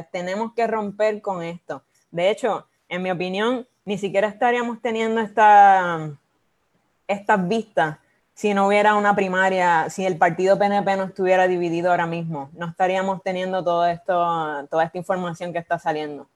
tenemos 0.00 0.54
que 0.54 0.66
romper 0.66 1.20
con 1.20 1.42
esto. 1.42 1.82
De 2.10 2.30
hecho, 2.30 2.66
en 2.88 3.02
mi 3.02 3.10
opinión, 3.10 3.66
ni 3.84 3.98
siquiera 3.98 4.28
estaríamos 4.28 4.80
teniendo 4.80 5.20
esta, 5.20 6.10
estas 7.06 7.48
vistas 7.48 7.98
si 8.34 8.54
no 8.54 8.66
hubiera 8.66 8.94
una 8.94 9.14
primaria, 9.14 9.90
si 9.90 10.06
el 10.06 10.16
partido 10.16 10.58
PNP 10.58 10.96
no 10.96 11.04
estuviera 11.04 11.46
dividido 11.46 11.90
ahora 11.90 12.06
mismo. 12.06 12.50
No 12.54 12.66
estaríamos 12.66 13.22
teniendo 13.22 13.62
todo 13.62 13.84
esto, 13.86 14.66
toda 14.70 14.84
esta 14.84 14.98
información 14.98 15.52
que 15.52 15.58
está 15.58 15.78
saliendo. 15.78 16.28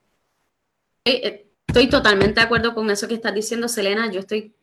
Estoy 1.04 1.88
totalmente 1.88 2.40
de 2.40 2.46
acuerdo 2.46 2.74
con 2.74 2.90
eso 2.90 3.08
que 3.08 3.14
estás 3.14 3.34
diciendo, 3.34 3.68
Selena. 3.68 4.10
Yo 4.10 4.20
estoy 4.20 4.54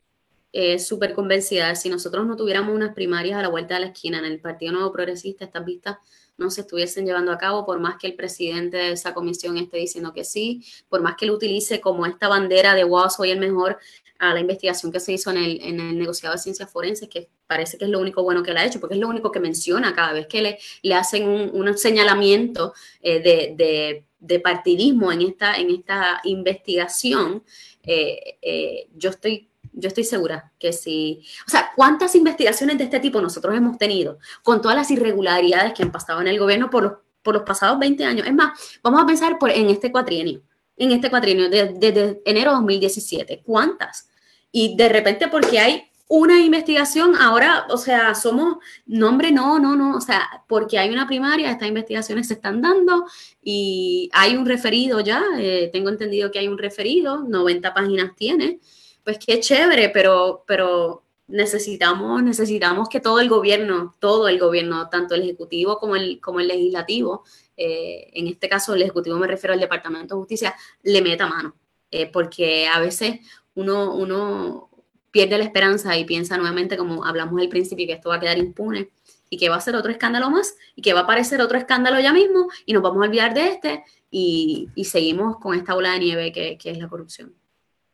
eh, 0.53 0.77
súper 0.77 1.13
convencida. 1.13 1.73
Si 1.75 1.89
nosotros 1.89 2.27
no 2.27 2.35
tuviéramos 2.35 2.75
unas 2.75 2.93
primarias 2.93 3.39
a 3.39 3.41
la 3.41 3.49
vuelta 3.49 3.73
de 3.73 3.81
la 3.81 3.87
esquina 3.87 4.19
en 4.19 4.25
el 4.25 4.39
Partido 4.39 4.71
Nuevo 4.71 4.91
Progresista, 4.91 5.45
estas 5.45 5.65
vistas 5.65 5.97
no 6.37 6.51
se 6.51 6.61
estuviesen 6.61 7.05
llevando 7.05 7.31
a 7.31 7.37
cabo, 7.37 7.65
por 7.65 7.79
más 7.79 7.97
que 7.97 8.07
el 8.07 8.15
presidente 8.15 8.77
de 8.77 8.91
esa 8.91 9.13
comisión 9.13 9.57
esté 9.57 9.77
diciendo 9.77 10.13
que 10.13 10.23
sí, 10.23 10.63
por 10.89 11.01
más 11.01 11.15
que 11.15 11.25
lo 11.25 11.33
utilice 11.33 11.81
como 11.81 12.05
esta 12.05 12.27
bandera 12.27 12.75
de 12.75 12.83
wow, 12.83 13.09
soy 13.09 13.31
el 13.31 13.39
mejor 13.39 13.79
a 14.19 14.33
la 14.33 14.39
investigación 14.39 14.91
que 14.91 14.99
se 14.99 15.13
hizo 15.13 15.31
en 15.31 15.37
el, 15.37 15.61
en 15.61 15.79
el 15.79 15.97
negociado 15.97 16.35
de 16.35 16.41
ciencias 16.41 16.71
forenses, 16.71 17.09
que 17.09 17.29
parece 17.47 17.77
que 17.77 17.85
es 17.85 17.91
lo 17.91 17.99
único 17.99 18.23
bueno 18.23 18.43
que 18.43 18.53
le 18.53 18.59
ha 18.59 18.65
hecho, 18.65 18.79
porque 18.79 18.95
es 18.95 19.01
lo 19.01 19.09
único 19.09 19.31
que 19.31 19.39
menciona 19.39 19.93
cada 19.93 20.13
vez 20.13 20.27
que 20.27 20.41
le, 20.41 20.59
le 20.81 20.95
hacen 20.95 21.27
un, 21.27 21.77
señalamiento 21.77 22.73
eh, 23.01 23.19
de, 23.19 24.05
de, 24.19 24.39
partidismo 24.39 25.11
en 25.11 25.21
esta, 25.21 25.55
en 25.55 25.71
esta 25.71 26.21
investigación. 26.23 27.43
Eh, 27.83 28.37
eh, 28.41 28.87
yo 28.95 29.09
estoy 29.09 29.49
yo 29.73 29.87
estoy 29.87 30.03
segura 30.03 30.51
que 30.59 30.73
sí. 30.73 31.23
O 31.47 31.49
sea, 31.49 31.71
¿cuántas 31.75 32.15
investigaciones 32.15 32.77
de 32.77 32.85
este 32.85 32.99
tipo 32.99 33.21
nosotros 33.21 33.55
hemos 33.55 33.77
tenido 33.77 34.19
con 34.43 34.61
todas 34.61 34.77
las 34.77 34.91
irregularidades 34.91 35.73
que 35.73 35.83
han 35.83 35.91
pasado 35.91 36.21
en 36.21 36.27
el 36.27 36.39
gobierno 36.39 36.69
por 36.69 36.83
los, 36.83 36.93
por 37.21 37.33
los 37.33 37.43
pasados 37.43 37.79
20 37.79 38.05
años? 38.05 38.27
Es 38.27 38.33
más, 38.33 38.79
vamos 38.81 39.01
a 39.01 39.05
pensar 39.05 39.37
por, 39.39 39.51
en 39.51 39.69
este 39.69 39.91
cuatrienio, 39.91 40.41
en 40.77 40.91
este 40.91 41.09
cuatrienio, 41.09 41.49
desde 41.49 42.21
enero 42.25 42.51
de 42.51 42.57
2017, 42.57 43.43
¿cuántas? 43.45 44.09
Y 44.51 44.75
de 44.75 44.89
repente 44.89 45.27
porque 45.27 45.59
hay 45.59 45.83
una 46.15 46.39
investigación, 46.39 47.15
ahora, 47.15 47.65
o 47.69 47.77
sea, 47.77 48.13
somos, 48.13 48.57
nombre, 48.85 49.31
no, 49.31 49.57
no, 49.57 49.75
no, 49.75 49.95
o 49.97 50.01
sea, 50.01 50.43
porque 50.47 50.77
hay 50.77 50.91
una 50.91 51.07
primaria, 51.07 51.49
estas 51.49 51.69
investigaciones 51.69 52.27
se 52.27 52.35
están 52.35 52.61
dando 52.61 53.05
y 53.41 54.11
hay 54.13 54.35
un 54.35 54.45
referido 54.45 54.99
ya, 54.99 55.23
eh, 55.39 55.71
tengo 55.73 55.89
entendido 55.89 56.29
que 56.29 56.37
hay 56.37 56.47
un 56.47 56.59
referido, 56.59 57.23
90 57.23 57.73
páginas 57.73 58.15
tiene, 58.15 58.59
pues 59.03 59.17
qué 59.19 59.39
chévere, 59.39 59.89
pero, 59.89 60.43
pero 60.47 61.03
necesitamos, 61.27 62.21
necesitamos 62.23 62.89
que 62.89 62.99
todo 62.99 63.19
el 63.19 63.29
gobierno, 63.29 63.95
todo 63.99 64.27
el 64.27 64.39
gobierno, 64.39 64.89
tanto 64.89 65.15
el 65.15 65.23
ejecutivo 65.23 65.77
como 65.77 65.95
el, 65.95 66.19
como 66.21 66.39
el 66.39 66.47
legislativo, 66.47 67.23
eh, 67.57 68.09
en 68.13 68.27
este 68.27 68.49
caso 68.49 68.73
el 68.73 68.81
ejecutivo 68.81 69.17
me 69.17 69.27
refiero 69.27 69.53
al 69.53 69.59
Departamento 69.59 70.15
de 70.15 70.19
Justicia, 70.19 70.55
le 70.83 71.01
meta 71.01 71.27
mano, 71.27 71.55
eh, 71.91 72.09
porque 72.11 72.67
a 72.67 72.79
veces 72.79 73.19
uno, 73.55 73.93
uno 73.95 74.69
pierde 75.11 75.37
la 75.37 75.43
esperanza 75.43 75.95
y 75.97 76.05
piensa 76.05 76.37
nuevamente, 76.37 76.75
como 76.77 77.05
hablamos 77.05 77.39
al 77.39 77.49
principio, 77.49 77.85
que 77.85 77.93
esto 77.93 78.09
va 78.09 78.15
a 78.15 78.19
quedar 78.19 78.37
impune 78.37 78.89
y 79.29 79.37
que 79.37 79.49
va 79.49 79.55
a 79.55 79.61
ser 79.61 79.75
otro 79.75 79.91
escándalo 79.91 80.29
más 80.29 80.55
y 80.75 80.81
que 80.81 80.93
va 80.93 81.01
a 81.01 81.03
aparecer 81.03 81.41
otro 81.41 81.57
escándalo 81.57 81.99
ya 81.99 82.13
mismo 82.13 82.47
y 82.65 82.73
nos 82.73 82.83
vamos 82.83 83.03
a 83.03 83.07
olvidar 83.07 83.33
de 83.33 83.47
este 83.47 83.83
y, 84.09 84.69
seguimos 84.85 85.37
con 85.37 85.55
esta 85.55 85.75
ola 85.75 85.93
de 85.93 85.99
nieve 85.99 86.31
que, 86.31 86.57
es 86.63 86.77
la 86.77 86.87
corrupción. 86.87 87.33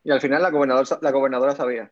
Y 0.04 0.10
al 0.10 0.20
final 0.20 0.42
la 0.42 0.50
gobernadora, 0.50 0.98
la 1.00 1.10
gobernadora 1.10 1.54
sabía. 1.54 1.90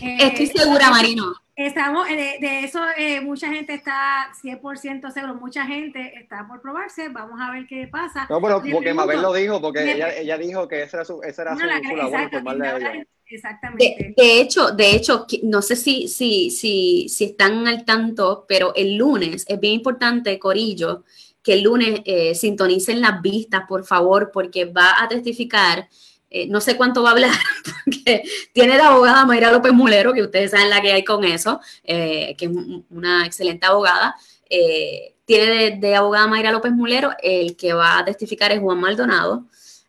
Estoy 0.00 0.46
segura, 0.46 0.90
Marino. 0.90 1.34
Estamos, 1.54 2.08
eh, 2.08 2.38
de, 2.40 2.64
eso 2.64 2.80
eh, 2.96 3.20
mucha 3.20 3.48
gente 3.48 3.74
está 3.74 4.32
100% 4.42 5.12
seguro, 5.12 5.34
mucha 5.34 5.66
gente 5.66 6.14
está 6.18 6.48
por 6.48 6.62
probarse, 6.62 7.10
vamos 7.10 7.38
a 7.40 7.52
ver 7.52 7.66
qué 7.66 7.86
pasa. 7.86 8.26
No, 8.30 8.40
pero 8.40 8.62
porque 8.72 8.94
Mabel 8.94 9.20
lo 9.20 9.32
dijo, 9.34 9.60
porque 9.60 9.92
ella, 9.92 10.16
ella, 10.16 10.38
dijo 10.38 10.66
que 10.66 10.82
esa 10.82 10.98
era 10.98 11.04
su, 11.04 11.22
esa 11.22 11.42
era 11.42 11.56
su, 11.56 11.64
labor, 11.64 13.06
Exactamente. 13.26 14.14
De, 14.16 14.40
hecho, 14.40 14.72
de 14.72 14.94
hecho, 14.94 15.26
no 15.42 15.62
sé 15.62 15.76
si, 15.76 16.08
si, 16.08 16.50
si, 16.50 17.08
si 17.08 17.24
están 17.24 17.66
al 17.66 17.84
tanto, 17.84 18.44
pero 18.48 18.74
el 18.74 18.96
lunes 18.96 19.44
es 19.48 19.60
bien 19.60 19.74
importante, 19.74 20.38
Corillo, 20.38 21.04
que 21.42 21.54
el 21.54 21.62
lunes 21.62 22.00
eh, 22.04 22.34
sintonicen 22.34 23.00
las 23.00 23.20
vistas, 23.20 23.64
por 23.68 23.84
favor, 23.84 24.30
porque 24.32 24.66
va 24.66 25.02
a 25.02 25.08
testificar 25.08 25.88
eh, 26.34 26.46
no 26.48 26.62
sé 26.62 26.78
cuánto 26.78 27.02
va 27.02 27.10
a 27.10 27.12
hablar, 27.12 27.30
porque 27.84 28.22
tiene 28.54 28.78
la 28.78 28.88
abogada 28.88 29.26
Mayra 29.26 29.52
López 29.52 29.72
Mulero, 29.74 30.14
que 30.14 30.22
ustedes 30.22 30.52
saben 30.52 30.70
la 30.70 30.80
que 30.80 30.90
hay 30.90 31.04
con 31.04 31.24
eso, 31.24 31.60
eh, 31.84 32.34
que 32.38 32.46
es 32.46 32.50
una 32.88 33.26
excelente 33.26 33.66
abogada. 33.66 34.16
Eh, 34.48 35.14
tiene 35.26 35.76
de, 35.76 35.94
abogada 35.94 36.26
Mayra 36.26 36.50
López 36.50 36.72
Mulero, 36.72 37.12
el 37.22 37.54
que 37.54 37.74
va 37.74 37.98
a 37.98 38.04
testificar 38.06 38.50
es 38.50 38.60
Juan 38.60 38.80
Maldonado, 38.80 39.44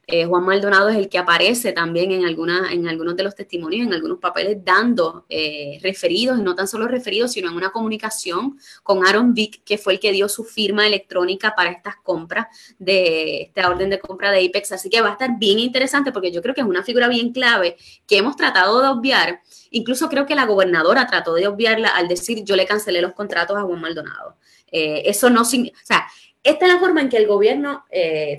eh, 0.06 0.26
Juan 0.26 0.44
Maldonado 0.44 0.90
es 0.90 0.98
el 0.98 1.08
que 1.08 1.18
aparece 1.18 1.72
también 1.72 2.12
en, 2.12 2.26
alguna, 2.26 2.74
en 2.74 2.90
algunos 2.90 3.16
de 3.16 3.24
los 3.24 3.36
testimonios, 3.36 3.88
en 3.88 3.94
algunos 3.94 4.20
papeles, 4.20 4.58
dando 4.62 5.26
eh, 5.30 5.80
referidos, 5.82 6.40
y 6.40 6.42
no 6.42 6.56
tan 6.56 6.68
solo 6.68 6.90
referidos, 6.90 7.32
sino 7.32 7.50
en 7.50 7.56
una 7.56 7.72
comunicación 7.72 8.60
con 8.84 9.06
Aaron 9.06 9.34
Vick, 9.34 9.64
que 9.64 9.78
fue 9.78 9.94
el 9.94 10.00
que 10.02 10.12
dio 10.12 10.28
su 10.28 10.44
firma 10.44 10.86
electrónica 10.86 11.56
para 11.56 11.70
estas 11.72 11.96
compras 12.04 12.48
de 12.78 13.44
esta 13.44 13.70
orden 13.70 13.90
de 13.90 14.00
compra 14.00 14.32
de 14.32 14.46
Apex. 14.46 14.74
Así 14.74 14.90
que 14.90 15.00
va 15.00 15.10
a 15.10 15.12
estar 15.14 15.40
bien 15.40 15.58
interesante 15.60 16.12
porque 16.12 16.34
yo 16.34 16.42
creo 16.42 16.54
que 16.54 16.62
es 16.62 16.68
una 16.68 16.84
figura 16.84 17.08
bien 17.08 17.32
clave 17.32 17.78
que 18.06 18.18
hemos 18.18 18.36
tratado 18.36 18.82
de 18.82 18.90
obviar. 18.90 19.40
Incluso 19.72 20.10
creo 20.10 20.26
que 20.26 20.36
la 20.36 20.46
gobernadora 20.46 21.08
trató 21.08 21.34
de 21.34 21.48
obviarla 21.48 21.88
al 21.88 22.10
decir 22.10 22.44
yo 22.44 22.58
le 22.58 22.66
cancelé 22.66 23.02
los 23.02 23.14
contratos 23.14 23.56
a 23.56 23.62
Juan 23.62 23.80
Maldonado. 23.80 24.36
Eh, 24.70 25.04
eso 25.06 25.30
no 25.30 25.46
significa, 25.46 25.80
o 25.82 25.86
sea, 25.86 26.08
esta 26.44 26.66
es 26.66 26.74
la 26.74 26.80
forma 26.80 27.00
en 27.00 27.08
que 27.08 27.16
el 27.16 27.26
gobierno 27.26 27.86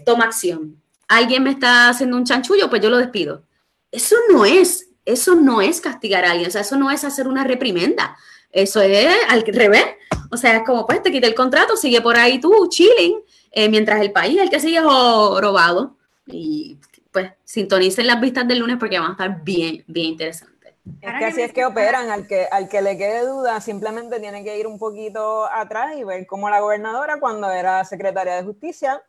toma 0.05 0.25
acción 0.25 0.84
alguien 1.09 1.43
me 1.43 1.51
está 1.51 1.89
haciendo 1.89 2.17
un 2.17 2.25
chanchullo, 2.25 2.69
pues 2.71 2.83
yo 2.83 2.91
lo 2.91 2.99
despido. 2.99 3.43
Eso 3.91 4.17
no 4.31 4.45
es, 4.45 4.89
eso 5.05 5.35
no 5.35 5.61
es 5.61 5.81
castigar 5.81 6.25
a 6.25 6.33
alguien, 6.33 6.49
o 6.49 6.51
sea, 6.51 6.63
eso 6.63 6.77
no 6.77 6.91
es 6.91 7.05
hacer 7.05 7.29
una 7.29 7.45
reprimenda. 7.45 8.17
Eso 8.51 8.81
es 8.81 9.09
al 9.29 9.43
revés. 9.43 9.85
O 10.31 10.37
sea, 10.37 10.57
es 10.57 10.63
como, 10.65 10.87
pues 10.87 11.03
te 11.03 11.11
quita 11.11 11.27
el 11.27 11.35
contrato, 11.35 11.77
sigue 11.77 12.01
por 12.01 12.17
ahí 12.17 12.41
tú, 12.41 12.69
chilling, 12.69 13.23
eh, 13.51 13.69
mientras 13.69 14.01
el 14.01 14.13
país, 14.13 14.39
el 14.41 14.51
que 14.51 14.61
sigue 14.61 14.81
robado. 14.81 15.97
Y 16.27 16.79
pues 17.13 17.33
sintonicen 17.45 18.07
las 18.07 18.21
vistas 18.21 18.47
del 18.47 18.59
lunes 18.59 18.77
porque 18.79 18.99
van 18.99 19.11
a 19.11 19.13
estar 19.13 19.43
bien, 19.43 19.85
bien 19.87 20.11
interesantes. 20.11 20.55
Es 21.01 21.13
que 21.19 21.25
así 21.25 21.43
es 21.43 21.53
que 21.53 21.65
operan, 21.65 22.11
al 22.11 22.27
que, 22.27 22.47
al 22.51 22.69
que 22.69 22.83
le 22.83 22.99
quede 22.99 23.27
duda, 23.27 23.61
simplemente 23.61 24.21
tiene 24.21 24.45
que 24.45 24.59
ir 24.59 24.67
un 24.67 24.79
poquito 24.79 25.47
atrás 25.47 25.97
y 25.97 26.05
ver 26.05 26.27
cómo 26.27 26.51
la 26.51 26.61
gobernadora, 26.61 27.19
cuando 27.19 27.51
era 27.51 27.85
secretaria 27.85 28.35
de 28.35 28.43
justicia, 28.43 29.03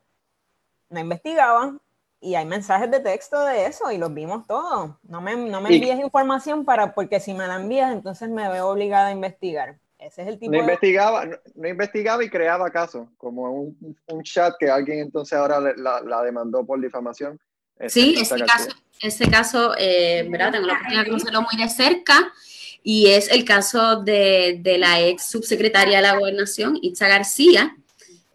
no 0.89 0.99
investigaba, 0.99 1.77
y 2.25 2.33
hay 2.33 2.45
mensajes 2.45 2.89
de 2.89 2.99
texto 2.99 3.39
de 3.45 3.67
eso 3.67 3.91
y 3.91 3.99
los 3.99 4.11
vimos 4.11 4.47
todos. 4.47 4.95
No 5.07 5.21
me, 5.21 5.35
no 5.35 5.61
me 5.61 5.75
envíes 5.75 5.99
información 5.99 6.65
para, 6.65 6.95
porque 6.95 7.19
si 7.19 7.35
me 7.35 7.45
la 7.45 7.57
envías, 7.57 7.93
entonces 7.93 8.29
me 8.29 8.49
veo 8.49 8.69
obligada 8.69 9.07
a 9.07 9.11
investigar. 9.11 9.77
Ese 9.99 10.23
es 10.23 10.27
el 10.29 10.39
tipo 10.39 10.51
no 10.51 10.57
investigaba, 10.57 11.25
no, 11.25 11.67
investigaba 11.67 12.23
y 12.23 12.29
creaba 12.29 12.71
casos, 12.71 13.07
como 13.17 13.51
un, 13.51 13.97
un, 14.07 14.23
chat 14.23 14.55
que 14.59 14.69
alguien 14.69 14.99
entonces 14.99 15.37
ahora 15.37 15.59
la, 15.59 16.01
la 16.01 16.23
demandó 16.23 16.65
por 16.65 16.81
difamación. 16.81 17.39
Sí, 17.87 18.15
ese 18.19 18.39
caso, 18.39 18.69
ese 19.01 19.29
caso 19.29 19.75
eh, 19.77 20.27
¿verdad? 20.29 20.51
Tengo 20.53 20.65
la 20.65 20.73
oportunidad 20.73 21.03
de 21.03 21.09
conocerlo 21.09 21.41
muy 21.43 21.61
de 21.61 21.69
cerca 21.69 22.33
y 22.81 23.07
es 23.07 23.29
el 23.29 23.45
caso 23.45 24.01
de, 24.01 24.59
de 24.61 24.77
la 24.79 24.99
ex 25.01 25.27
subsecretaria 25.27 25.97
de 25.97 26.03
la 26.03 26.17
gobernación, 26.17 26.77
Itza 26.81 27.07
García, 27.07 27.75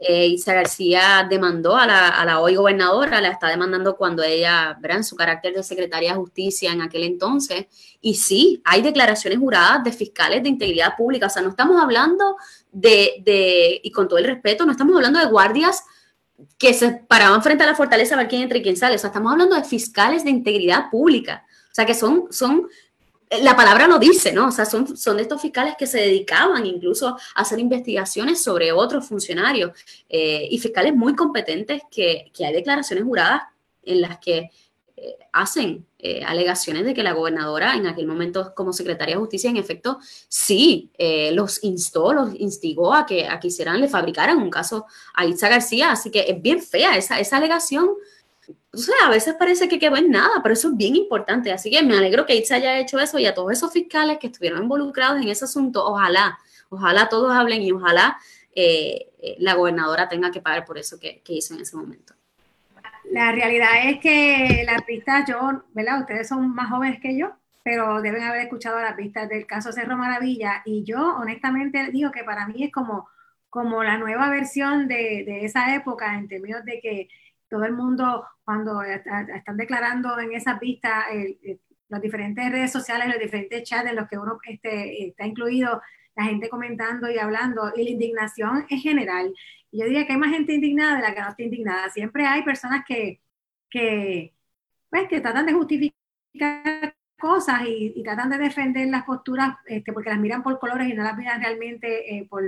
eh, 0.02 0.28
Isa 0.28 0.54
García 0.54 1.26
demandó 1.28 1.76
a 1.76 1.86
la, 1.86 2.40
hoy 2.40 2.54
gobernadora, 2.54 3.20
la 3.20 3.28
está 3.28 3.48
demandando 3.48 3.96
cuando 3.96 4.22
ella, 4.22 4.78
¿verdad? 4.80 4.98
en 4.98 5.04
su 5.04 5.14
carácter 5.14 5.52
de 5.52 5.62
secretaria 5.62 6.12
de 6.12 6.16
justicia 6.18 6.72
en 6.72 6.80
aquel 6.80 7.04
entonces. 7.04 7.66
Y 8.00 8.14
sí, 8.14 8.62
hay 8.64 8.80
declaraciones 8.80 9.38
juradas 9.38 9.84
de 9.84 9.92
fiscales 9.92 10.42
de 10.42 10.48
integridad 10.48 10.96
pública. 10.96 11.26
O 11.26 11.30
sea, 11.30 11.42
no 11.42 11.50
estamos 11.50 11.78
hablando 11.80 12.36
de, 12.72 13.80
y 13.82 13.92
con 13.92 14.08
todo 14.08 14.18
el 14.18 14.24
respeto, 14.24 14.64
no 14.64 14.72
estamos 14.72 14.96
hablando 14.96 15.20
de 15.20 15.26
guardias 15.26 15.84
que 16.56 16.72
se 16.72 16.92
paraban 16.92 17.42
frente 17.42 17.64
a 17.64 17.66
la 17.66 17.74
fortaleza 17.74 18.14
a 18.14 18.18
ver 18.18 18.28
quién 18.28 18.40
entra 18.40 18.56
y 18.56 18.62
quién 18.62 18.78
sale. 18.78 18.96
O 18.96 18.98
sea, 18.98 19.08
estamos 19.08 19.32
hablando 19.32 19.54
de 19.54 19.64
fiscales 19.64 20.24
de 20.24 20.30
integridad 20.30 20.88
pública. 20.90 21.44
O 21.70 21.74
sea, 21.74 21.84
que 21.84 21.94
son, 21.94 22.24
son 22.30 22.68
la 23.38 23.54
palabra 23.54 23.86
lo 23.86 23.98
dice, 23.98 24.32
¿no? 24.32 24.48
O 24.48 24.50
sea, 24.50 24.64
son, 24.64 24.96
son 24.96 25.20
estos 25.20 25.40
fiscales 25.40 25.74
que 25.78 25.86
se 25.86 25.98
dedicaban 25.98 26.66
incluso 26.66 27.08
a 27.08 27.40
hacer 27.40 27.60
investigaciones 27.60 28.42
sobre 28.42 28.72
otros 28.72 29.06
funcionarios 29.06 29.70
eh, 30.08 30.48
y 30.50 30.58
fiscales 30.58 30.94
muy 30.94 31.14
competentes 31.14 31.82
que, 31.90 32.32
hay 32.44 32.52
declaraciones 32.52 33.04
juradas 33.04 33.42
en 33.84 34.00
las 34.00 34.18
que 34.18 34.50
eh, 34.96 35.16
hacen 35.32 35.86
eh, 36.00 36.24
alegaciones 36.24 36.84
de 36.84 36.92
que 36.92 37.04
la 37.04 37.12
gobernadora 37.12 37.76
en 37.76 37.86
aquel 37.86 38.06
momento 38.06 38.52
como 38.54 38.72
secretaria 38.72 39.14
de 39.14 39.20
justicia 39.20 39.48
en 39.48 39.58
efecto 39.58 39.98
sí 40.28 40.90
los 41.32 41.62
instó, 41.62 42.12
los 42.12 42.34
instigó 42.34 42.94
a 42.94 43.06
que, 43.06 43.28
a 43.28 43.38
que 43.38 43.48
hicieran, 43.48 43.80
le 43.80 43.88
fabricaran 43.88 44.38
un 44.38 44.50
caso 44.50 44.86
a 45.14 45.24
Itza 45.24 45.48
García, 45.48 45.92
así 45.92 46.10
que 46.10 46.24
es 46.28 46.42
bien 46.42 46.60
fea 46.60 46.96
esa, 46.96 47.20
esa 47.20 47.36
alegación 47.36 47.90
o 48.72 48.76
sea, 48.76 48.94
a 49.06 49.10
veces 49.10 49.34
parece 49.34 49.68
que 49.68 49.80
quedó 49.80 49.96
en 49.96 50.10
nada, 50.10 50.42
pero 50.42 50.52
eso 50.52 50.68
es 50.68 50.76
bien 50.76 50.94
importante. 50.94 51.52
Así 51.52 51.70
que 51.70 51.82
me 51.82 51.96
alegro 51.96 52.24
que 52.24 52.36
Itza 52.36 52.54
haya 52.54 52.78
hecho 52.78 53.00
eso 53.00 53.18
y 53.18 53.26
a 53.26 53.34
todos 53.34 53.52
esos 53.52 53.72
fiscales 53.72 54.18
que 54.18 54.28
estuvieron 54.28 54.62
involucrados 54.62 55.20
en 55.20 55.28
ese 55.28 55.44
asunto, 55.44 55.84
ojalá, 55.84 56.38
ojalá 56.68 57.08
todos 57.08 57.32
hablen 57.32 57.62
y 57.62 57.72
ojalá 57.72 58.18
eh, 58.54 59.10
eh, 59.20 59.36
la 59.38 59.54
gobernadora 59.54 60.08
tenga 60.08 60.30
que 60.30 60.40
pagar 60.40 60.64
por 60.64 60.78
eso 60.78 61.00
que, 61.00 61.20
hizo 61.26 61.54
en 61.54 61.60
ese 61.60 61.76
momento. 61.76 62.14
La 63.10 63.32
realidad 63.32 63.88
es 63.88 63.98
que 63.98 64.62
las 64.64 64.82
pistas, 64.82 65.24
yo, 65.28 65.64
¿verdad? 65.72 66.00
Ustedes 66.00 66.28
son 66.28 66.54
más 66.54 66.70
jóvenes 66.70 67.00
que 67.00 67.18
yo, 67.18 67.32
pero 67.64 68.00
deben 68.00 68.22
haber 68.22 68.42
escuchado 68.42 68.78
las 68.78 68.94
pistas 68.94 69.28
del 69.28 69.46
caso 69.46 69.72
Cerro 69.72 69.96
Maravilla 69.96 70.62
y 70.64 70.84
yo 70.84 71.16
honestamente 71.16 71.90
digo 71.90 72.12
que 72.12 72.22
para 72.22 72.46
mí 72.46 72.62
es 72.62 72.72
como, 72.72 73.08
como 73.48 73.82
la 73.82 73.98
nueva 73.98 74.30
versión 74.30 74.86
de, 74.86 75.24
de 75.26 75.44
esa 75.44 75.74
época 75.74 76.14
en 76.14 76.28
términos 76.28 76.64
de 76.64 76.80
que 76.80 77.08
todo 77.50 77.64
el 77.64 77.72
mundo 77.72 78.24
cuando 78.44 78.82
están 78.82 79.56
declarando 79.56 80.18
en 80.18 80.32
esas 80.32 80.58
vistas 80.60 81.04
las 81.90 82.00
diferentes 82.00 82.50
redes 82.50 82.72
sociales, 82.72 83.08
los 83.08 83.18
diferentes 83.18 83.64
chats 83.64 83.90
en 83.90 83.96
los 83.96 84.08
que 84.08 84.16
uno 84.16 84.38
este, 84.44 85.08
está 85.08 85.26
incluido, 85.26 85.82
la 86.16 86.24
gente 86.24 86.48
comentando 86.48 87.10
y 87.10 87.18
hablando, 87.18 87.72
y 87.76 87.84
la 87.84 87.90
indignación 87.90 88.66
es 88.70 88.82
general. 88.82 89.34
yo 89.72 89.84
diría 89.84 90.06
que 90.06 90.12
hay 90.12 90.18
más 90.18 90.30
gente 90.30 90.52
indignada 90.54 90.96
de 90.96 91.02
la 91.02 91.14
que 91.14 91.20
no 91.20 91.28
está 91.28 91.42
indignada. 91.42 91.90
Siempre 91.90 92.26
hay 92.26 92.42
personas 92.42 92.84
que, 92.86 93.20
pues, 94.90 95.08
que 95.08 95.20
tratan 95.20 95.46
de 95.46 95.52
justificar 95.52 96.94
cosas 97.18 97.62
y, 97.66 98.02
tratan 98.02 98.30
de 98.30 98.38
defender 98.38 98.88
las 98.88 99.04
posturas 99.04 99.56
este, 99.66 99.92
porque 99.92 100.10
las 100.10 100.18
miran 100.18 100.42
por 100.42 100.58
colores 100.58 100.88
y 100.88 100.94
no 100.94 101.02
las 101.02 101.16
miran 101.16 101.40
realmente 101.40 102.16
eh, 102.16 102.26
por, 102.28 102.42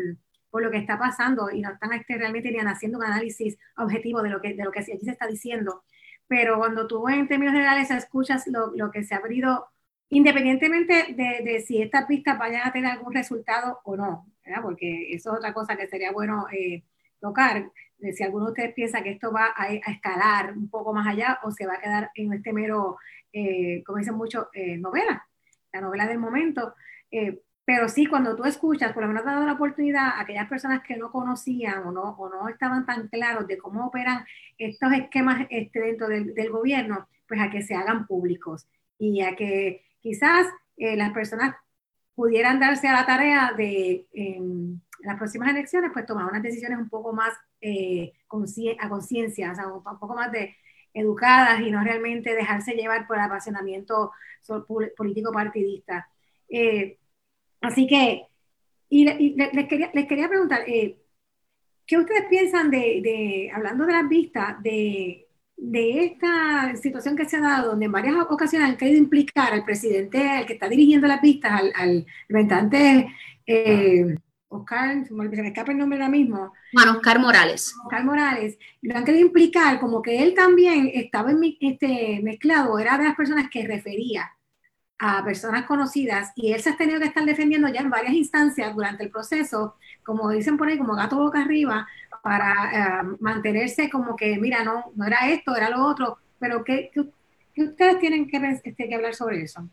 por 0.52 0.62
lo 0.62 0.70
que 0.70 0.76
está 0.76 0.98
pasando 0.98 1.50
y 1.50 1.62
no 1.62 1.72
están 1.72 1.94
este, 1.94 2.18
realmente 2.18 2.52
ni 2.52 2.58
haciendo 2.58 2.98
un 2.98 3.04
análisis 3.04 3.56
objetivo 3.78 4.20
de 4.22 4.28
lo 4.28 4.42
que, 4.42 4.52
de 4.52 4.62
lo 4.62 4.70
que 4.70 4.80
aquí 4.80 4.98
se 5.02 5.10
está 5.10 5.26
diciendo. 5.26 5.82
Pero 6.28 6.58
cuando 6.58 6.86
tú 6.86 7.08
en 7.08 7.26
términos 7.26 7.54
generales 7.54 7.90
escuchas 7.90 8.46
lo, 8.46 8.70
lo 8.76 8.90
que 8.90 9.02
se 9.02 9.14
ha 9.14 9.18
abrido, 9.18 9.68
independientemente 10.10 11.14
de, 11.14 11.42
de, 11.42 11.60
si 11.60 11.80
estas 11.80 12.04
pistas 12.04 12.38
vayan 12.38 12.68
a 12.68 12.72
tener 12.72 12.90
algún 12.90 13.14
resultado 13.14 13.80
o 13.84 13.96
no, 13.96 14.26
porque 14.60 15.14
eso 15.14 15.32
es 15.32 15.38
otra 15.38 15.54
cosa 15.54 15.74
que 15.74 15.88
sería 15.88 16.12
bueno 16.12 16.46
eh, 16.52 16.84
tocar, 17.18 17.70
de 17.96 18.12
si 18.12 18.22
alguno 18.22 18.46
de 18.46 18.50
ustedes 18.50 18.74
piensa 18.74 19.02
que 19.02 19.12
esto 19.12 19.32
va 19.32 19.46
a, 19.56 19.62
a, 19.64 19.72
escalar 19.72 20.52
un 20.52 20.68
poco 20.68 20.92
más 20.92 21.06
allá 21.06 21.38
o 21.44 21.50
se 21.50 21.66
va 21.66 21.74
a 21.74 21.80
quedar 21.80 22.10
en 22.14 22.34
este 22.34 22.52
mero, 22.52 22.98
eh, 23.32 23.82
como 23.86 23.98
dicen 23.98 24.16
muchos, 24.16 24.48
eh, 24.52 24.76
novela. 24.76 25.26
la 25.72 25.80
novela 25.80 26.06
del 26.06 26.18
momento. 26.18 26.74
Eh, 27.10 27.40
pero 27.64 27.88
sí, 27.88 28.06
cuando 28.06 28.36
tú 28.36 28.44
escuchas, 28.44 28.92
por 28.92 29.02
lo 29.02 29.08
menos 29.08 29.24
dado 29.24 29.46
la 29.46 29.52
oportunidad 29.52 30.06
a 30.06 30.20
aquellas 30.20 30.48
personas 30.48 30.82
que 30.82 30.96
no 30.96 31.12
conocían 31.12 31.86
o 31.86 31.92
no, 31.92 32.16
o 32.18 32.28
no 32.28 32.48
estaban 32.48 32.86
tan 32.86 33.08
claros 33.08 33.46
de 33.46 33.58
cómo 33.58 33.86
operan 33.86 34.24
estos 34.58 34.92
esquemas 34.92 35.46
este, 35.50 35.80
dentro 35.80 36.08
del, 36.08 36.34
del 36.34 36.50
gobierno, 36.50 37.08
pues 37.28 37.40
a 37.40 37.50
que 37.50 37.62
se 37.62 37.74
hagan 37.74 38.06
públicos 38.06 38.66
y 38.98 39.22
a 39.22 39.36
que 39.36 39.84
quizás 40.00 40.46
eh, 40.76 40.96
las 40.96 41.12
personas 41.12 41.54
pudieran 42.14 42.60
darse 42.60 42.88
a 42.88 42.92
la 42.92 43.06
tarea 43.06 43.52
de 43.56 44.06
en 44.12 44.82
las 45.02 45.16
próximas 45.16 45.50
elecciones, 45.50 45.90
pues 45.92 46.06
tomar 46.06 46.26
unas 46.26 46.42
decisiones 46.42 46.78
un 46.78 46.88
poco 46.88 47.12
más 47.12 47.34
eh, 47.60 48.12
a 48.80 48.88
conciencia, 48.88 49.52
o 49.52 49.54
sea, 49.54 49.68
un, 49.68 49.82
poco 49.82 50.14
más 50.14 50.30
de 50.32 50.56
educadas 50.94 51.60
y 51.60 51.70
no 51.70 51.82
realmente 51.82 52.34
dejarse 52.34 52.72
llevar 52.74 53.06
por 53.06 53.16
el 53.16 53.24
apasionamiento 53.24 54.12
político 54.96 55.32
partidista. 55.32 56.08
Eh, 56.48 56.98
Así 57.62 57.86
que, 57.86 58.26
y, 58.88 59.04
les, 59.04 59.68
quería, 59.68 59.90
les 59.94 60.06
quería 60.06 60.28
preguntar, 60.28 60.62
eh, 60.66 60.98
¿qué 61.86 61.96
ustedes 61.96 62.24
piensan 62.28 62.70
de, 62.70 63.50
hablando 63.54 63.86
de 63.86 63.92
las 63.92 64.08
vistas, 64.08 64.62
de, 64.62 65.26
esta 65.64 66.74
situación 66.76 67.16
que 67.16 67.24
se 67.24 67.36
ha 67.36 67.40
dado, 67.40 67.70
donde 67.70 67.86
en 67.86 67.92
varias 67.92 68.16
ocasiones 68.28 68.68
han 68.68 68.76
querido 68.76 68.98
implicar 68.98 69.52
al 69.52 69.64
presidente, 69.64 70.28
al 70.28 70.44
que 70.44 70.54
está 70.54 70.68
dirigiendo 70.68 71.06
las 71.06 71.22
vistas, 71.22 71.52
al, 71.52 71.72
al 71.76 72.06
representante 72.28 73.06
eh, 73.46 74.16
Oscar, 74.48 75.06
se 75.06 75.14
me 75.14 75.48
escapa 75.48 75.72
el 75.72 75.78
nombre 75.78 75.98
ahora 75.98 76.10
mismo. 76.10 76.52
Bueno, 76.72 76.92
Oscar 76.92 77.18
Morales. 77.20 77.74
Oscar 77.84 78.04
Morales, 78.04 78.58
lo 78.82 78.96
han 78.96 79.04
querido 79.04 79.26
implicar 79.26 79.80
como 79.80 80.02
que 80.02 80.22
él 80.22 80.34
también 80.34 80.90
estaba 80.92 81.30
en, 81.30 81.56
este, 81.60 82.20
mezclado, 82.22 82.78
era 82.78 82.98
de 82.98 83.04
las 83.04 83.16
personas 83.16 83.48
que 83.50 83.66
refería 83.66 84.30
a 85.04 85.24
personas 85.24 85.66
conocidas 85.66 86.30
y 86.36 86.52
él 86.52 86.62
se 86.62 86.70
ha 86.70 86.76
tenido 86.76 87.00
que 87.00 87.06
estar 87.06 87.24
defendiendo 87.24 87.68
ya 87.68 87.80
en 87.80 87.90
varias 87.90 88.14
instancias 88.14 88.72
durante 88.72 89.02
el 89.02 89.10
proceso, 89.10 89.74
como 90.04 90.30
dicen 90.30 90.56
por 90.56 90.68
ahí, 90.68 90.78
como 90.78 90.94
gato 90.94 91.16
boca 91.16 91.42
arriba, 91.42 91.88
para 92.22 93.02
eh, 93.02 93.16
mantenerse 93.18 93.90
como 93.90 94.14
que, 94.14 94.38
mira, 94.38 94.62
no, 94.62 94.92
no 94.94 95.04
era 95.04 95.28
esto, 95.28 95.56
era 95.56 95.70
lo 95.70 95.84
otro, 95.84 96.18
pero 96.38 96.62
¿qué, 96.62 96.92
qué, 96.94 97.62
ustedes 97.64 97.98
tienen 97.98 98.28
que, 98.28 98.36
este, 98.64 98.76
que, 98.76 98.94
hablar 98.94 99.16
sobre 99.16 99.42
eso? 99.42 99.68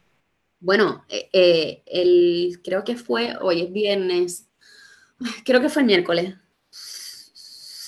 Bueno, 0.60 1.06
eh, 1.08 1.30
eh, 1.32 1.84
el, 1.86 2.60
creo 2.64 2.84
que 2.84 2.96
fue, 2.96 3.36
hoy 3.40 3.62
es 3.62 3.72
viernes, 3.72 4.50
creo 5.46 5.62
que 5.62 5.70
fue 5.70 5.84
el 5.84 5.86
miércoles, 5.86 6.34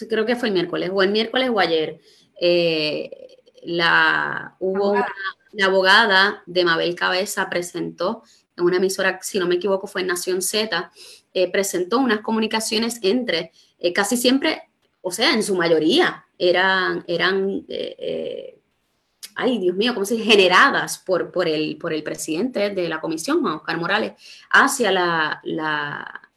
creo 0.07 0.27
que 0.27 0.35
fue 0.35 0.49
el 0.49 0.53
miércoles, 0.53 0.91
o 0.93 1.01
el 1.01 1.09
miércoles 1.09 1.49
o 1.51 1.59
ayer, 1.59 2.01
la, 3.63 4.55
hubo 4.59 4.91
una 4.91 5.07
la 5.53 5.65
abogada 5.65 6.43
de 6.45 6.65
Mabel 6.65 6.95
Cabeza 6.95 7.49
presentó 7.49 8.23
en 8.57 8.65
una 8.65 8.77
emisora, 8.77 9.19
si 9.21 9.39
no 9.39 9.47
me 9.47 9.55
equivoco, 9.55 9.87
fue 9.87 10.01
en 10.01 10.07
Nación 10.07 10.41
Z, 10.41 10.91
eh, 11.33 11.51
presentó 11.51 11.99
unas 11.99 12.21
comunicaciones 12.21 12.99
entre, 13.01 13.51
eh, 13.79 13.93
casi 13.93 14.17
siempre, 14.17 14.63
o 15.01 15.11
sea, 15.11 15.33
en 15.33 15.43
su 15.43 15.55
mayoría, 15.55 16.25
eran, 16.37 17.03
eran 17.07 17.65
eh, 17.69 18.59
ay 19.35 19.59
Dios 19.59 19.75
mío, 19.75 19.93
¿cómo 19.93 20.05
se 20.05 20.15
dice? 20.15 20.29
Generadas 20.29 20.99
por, 20.99 21.31
por, 21.31 21.47
el, 21.47 21.77
por 21.77 21.93
el 21.93 22.03
presidente 22.03 22.69
de 22.69 22.89
la 22.89 23.01
comisión, 23.01 23.41
Juan 23.41 23.55
Oscar 23.55 23.77
Morales, 23.77 24.13
hacia 24.49 24.91
la, 24.91 25.39
la, 25.43 26.29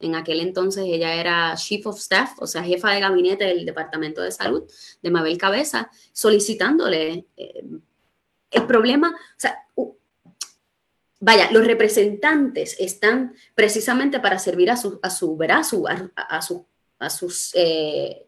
en 0.00 0.14
aquel 0.14 0.40
entonces 0.40 0.84
ella 0.86 1.14
era 1.14 1.54
Chief 1.56 1.86
of 1.86 1.98
Staff, 1.98 2.32
o 2.40 2.46
sea, 2.46 2.62
jefa 2.62 2.90
de 2.90 3.00
gabinete 3.00 3.44
del 3.44 3.64
Departamento 3.64 4.22
de 4.22 4.32
Salud 4.32 4.64
de 5.02 5.10
Mabel 5.10 5.38
Cabeza, 5.38 5.90
solicitándole 6.12 7.26
el 8.50 8.66
problema, 8.66 9.10
o 9.10 9.40
sea, 9.40 9.66
vaya, 11.20 11.50
los 11.52 11.66
representantes 11.66 12.76
están 12.80 13.34
precisamente 13.54 14.20
para 14.20 14.38
servir 14.38 14.70
a 14.70 14.76
su, 14.76 14.98
a 15.02 15.10
su, 15.10 15.36
a, 15.40 15.64
su, 15.64 15.86
a, 15.86 16.42
su, 16.42 16.66
a 16.98 17.10
sus 17.10 17.50
eh, 17.54 18.26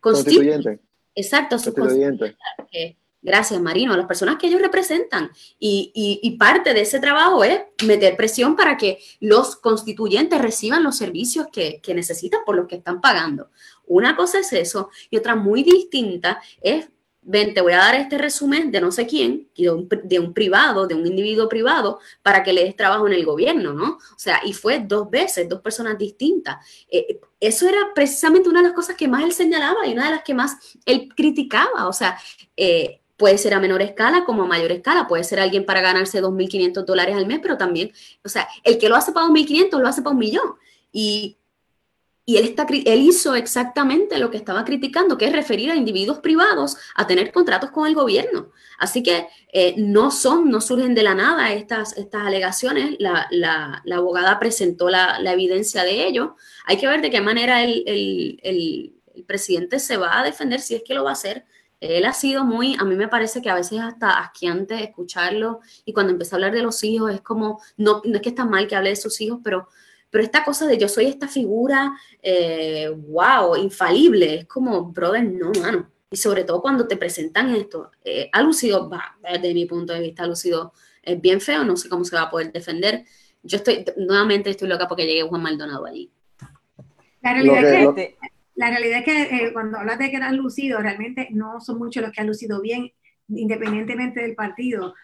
constituyentes. 0.00 0.80
Exacto, 1.14 1.56
a 1.56 1.58
sus 1.58 1.74
constituyentes. 1.74 2.36
Gracias, 3.22 3.60
Marino, 3.60 3.92
a 3.92 3.96
las 3.96 4.06
personas 4.06 4.36
que 4.36 4.46
ellos 4.46 4.62
representan. 4.62 5.32
Y, 5.58 6.20
y, 6.22 6.30
parte 6.36 6.72
de 6.74 6.82
ese 6.82 7.00
trabajo 7.00 7.42
es 7.42 7.60
meter 7.84 8.16
presión 8.16 8.54
para 8.54 8.76
que 8.76 9.00
los 9.18 9.56
constituyentes 9.56 10.40
reciban 10.40 10.84
los 10.84 10.96
servicios 10.96 11.48
que, 11.50 11.80
que 11.82 11.92
necesitan 11.92 12.42
por 12.46 12.54
los 12.54 12.68
que 12.68 12.76
están 12.76 13.00
pagando. 13.00 13.50
Una 13.86 14.14
cosa 14.14 14.38
es 14.38 14.52
eso 14.52 14.90
y 15.10 15.16
otra 15.16 15.34
muy 15.34 15.64
distinta 15.64 16.40
es 16.60 16.88
ven, 17.26 17.52
te 17.54 17.60
voy 17.60 17.72
a 17.72 17.78
dar 17.78 17.96
este 17.96 18.16
resumen 18.18 18.70
de 18.70 18.80
no 18.80 18.92
sé 18.92 19.06
quién, 19.06 19.48
de 19.56 19.70
un, 20.20 20.32
privado, 20.32 20.86
de 20.86 20.94
un 20.94 21.04
individuo 21.04 21.48
privado, 21.48 21.98
para 22.22 22.42
que 22.42 22.52
le 22.52 22.64
des 22.64 22.76
trabajo 22.76 23.06
en 23.06 23.12
el 23.12 23.24
gobierno, 23.24 23.72
¿no? 23.72 23.98
O 23.98 24.18
sea, 24.18 24.40
y 24.44 24.52
fue 24.52 24.78
dos 24.78 25.10
veces, 25.10 25.48
dos 25.48 25.60
personas 25.60 25.98
distintas. 25.98 26.64
Eh, 26.88 27.18
eso 27.40 27.68
era 27.68 27.78
precisamente 27.94 28.48
una 28.48 28.62
de 28.62 28.68
las 28.68 28.76
cosas 28.76 28.96
que 28.96 29.08
más 29.08 29.24
él 29.24 29.32
señalaba 29.32 29.86
y 29.86 29.92
una 29.92 30.06
de 30.06 30.12
las 30.12 30.22
que 30.22 30.34
más 30.34 30.56
él 30.86 31.08
criticaba. 31.16 31.88
O 31.88 31.92
sea, 31.92 32.16
eh, 32.56 33.00
puede 33.16 33.38
ser 33.38 33.54
a 33.54 33.60
menor 33.60 33.82
escala 33.82 34.24
como 34.24 34.44
a 34.44 34.46
mayor 34.46 34.70
escala, 34.70 35.08
puede 35.08 35.24
ser 35.24 35.40
alguien 35.40 35.66
para 35.66 35.80
ganarse 35.80 36.22
2.500 36.22 36.84
dólares 36.84 37.16
al 37.16 37.26
mes, 37.26 37.40
pero 37.42 37.58
también, 37.58 37.92
o 38.24 38.28
sea, 38.28 38.48
el 38.62 38.78
que 38.78 38.88
lo 38.88 38.94
hace 38.94 39.10
para 39.10 39.26
2.500 39.26 39.80
lo 39.80 39.88
hace 39.88 40.02
para 40.02 40.12
un 40.12 40.20
millón. 40.20 40.54
Y 40.92 41.38
y 42.28 42.38
él, 42.38 42.44
está, 42.44 42.66
él 42.68 43.00
hizo 43.02 43.36
exactamente 43.36 44.18
lo 44.18 44.32
que 44.32 44.36
estaba 44.36 44.64
criticando, 44.64 45.16
que 45.16 45.26
es 45.26 45.32
referir 45.32 45.70
a 45.70 45.76
individuos 45.76 46.18
privados 46.18 46.76
a 46.96 47.06
tener 47.06 47.30
contratos 47.30 47.70
con 47.70 47.86
el 47.86 47.94
gobierno. 47.94 48.50
Así 48.78 49.04
que 49.04 49.28
eh, 49.52 49.76
no 49.78 50.10
son, 50.10 50.50
no 50.50 50.60
surgen 50.60 50.96
de 50.96 51.04
la 51.04 51.14
nada 51.14 51.52
estas, 51.52 51.96
estas 51.96 52.26
alegaciones. 52.26 52.96
La, 52.98 53.28
la, 53.30 53.80
la 53.84 53.96
abogada 53.96 54.40
presentó 54.40 54.90
la, 54.90 55.20
la, 55.20 55.34
evidencia 55.34 55.84
de 55.84 56.04
ello. 56.04 56.34
Hay 56.64 56.78
que 56.78 56.88
ver 56.88 57.00
de 57.00 57.10
qué 57.10 57.20
manera 57.20 57.62
el, 57.62 57.84
el, 57.86 58.40
el, 58.42 59.24
presidente 59.24 59.78
se 59.78 59.96
va 59.96 60.18
a 60.18 60.24
defender, 60.24 60.60
si 60.60 60.74
es 60.74 60.82
que 60.82 60.94
lo 60.94 61.04
va 61.04 61.10
a 61.10 61.14
hacer. 61.14 61.46
Él 61.78 62.04
ha 62.06 62.12
sido 62.12 62.44
muy, 62.44 62.74
a 62.78 62.84
mí 62.84 62.96
me 62.96 63.06
parece 63.06 63.40
que 63.40 63.50
a 63.50 63.54
veces 63.54 63.80
hasta 63.80 64.18
asquiante 64.18 64.82
escucharlo 64.82 65.60
y 65.84 65.92
cuando 65.92 66.12
empieza 66.12 66.34
a 66.34 66.36
hablar 66.38 66.52
de 66.52 66.62
los 66.62 66.82
hijos 66.82 67.14
es 67.14 67.20
como, 67.20 67.60
no, 67.76 68.02
no 68.04 68.16
es 68.16 68.22
que 68.22 68.30
está 68.30 68.44
mal 68.44 68.66
que 68.66 68.74
hable 68.74 68.90
de 68.90 68.96
sus 68.96 69.20
hijos, 69.20 69.40
pero 69.44 69.68
pero 70.16 70.24
esta 70.24 70.44
cosa 70.44 70.66
de 70.66 70.78
yo 70.78 70.88
soy 70.88 71.08
esta 71.08 71.28
figura, 71.28 71.94
wow, 72.96 73.54
eh, 73.54 73.60
infalible, 73.60 74.34
es 74.36 74.46
como, 74.46 74.90
brother, 74.90 75.22
no, 75.22 75.52
mano. 75.60 75.90
Y 76.10 76.16
sobre 76.16 76.44
todo 76.44 76.62
cuando 76.62 76.88
te 76.88 76.96
presentan 76.96 77.54
esto, 77.54 77.90
eh, 78.02 78.30
ha 78.32 78.40
lucido, 78.40 78.88
va, 78.88 79.18
desde 79.22 79.52
mi 79.52 79.66
punto 79.66 79.92
de 79.92 80.00
vista, 80.00 80.22
ha 80.22 80.26
lucido 80.26 80.72
es 81.02 81.20
bien 81.20 81.38
feo, 81.38 81.64
no 81.64 81.76
sé 81.76 81.90
cómo 81.90 82.02
se 82.06 82.16
va 82.16 82.22
a 82.22 82.30
poder 82.30 82.50
defender. 82.50 83.04
Yo 83.42 83.58
estoy, 83.58 83.84
nuevamente 83.98 84.48
estoy 84.48 84.68
loca 84.68 84.88
porque 84.88 85.04
llegue 85.04 85.28
Juan 85.28 85.42
Maldonado 85.42 85.84
allí. 85.84 86.10
La 87.20 87.34
realidad, 87.34 87.64
es 87.74 87.94
que, 87.94 88.16
la 88.54 88.70
realidad 88.70 88.98
es 89.00 89.04
que 89.04 89.22
eh, 89.22 89.52
cuando 89.52 89.76
hablas 89.76 89.98
de 89.98 90.10
que 90.10 90.16
han 90.16 90.38
lucido, 90.38 90.78
realmente 90.78 91.28
no 91.30 91.60
son 91.60 91.76
muchos 91.76 92.02
los 92.02 92.10
que 92.10 92.22
han 92.22 92.26
lucido 92.26 92.62
bien, 92.62 92.90
independientemente 93.28 94.22
del 94.22 94.34
partido. 94.34 94.94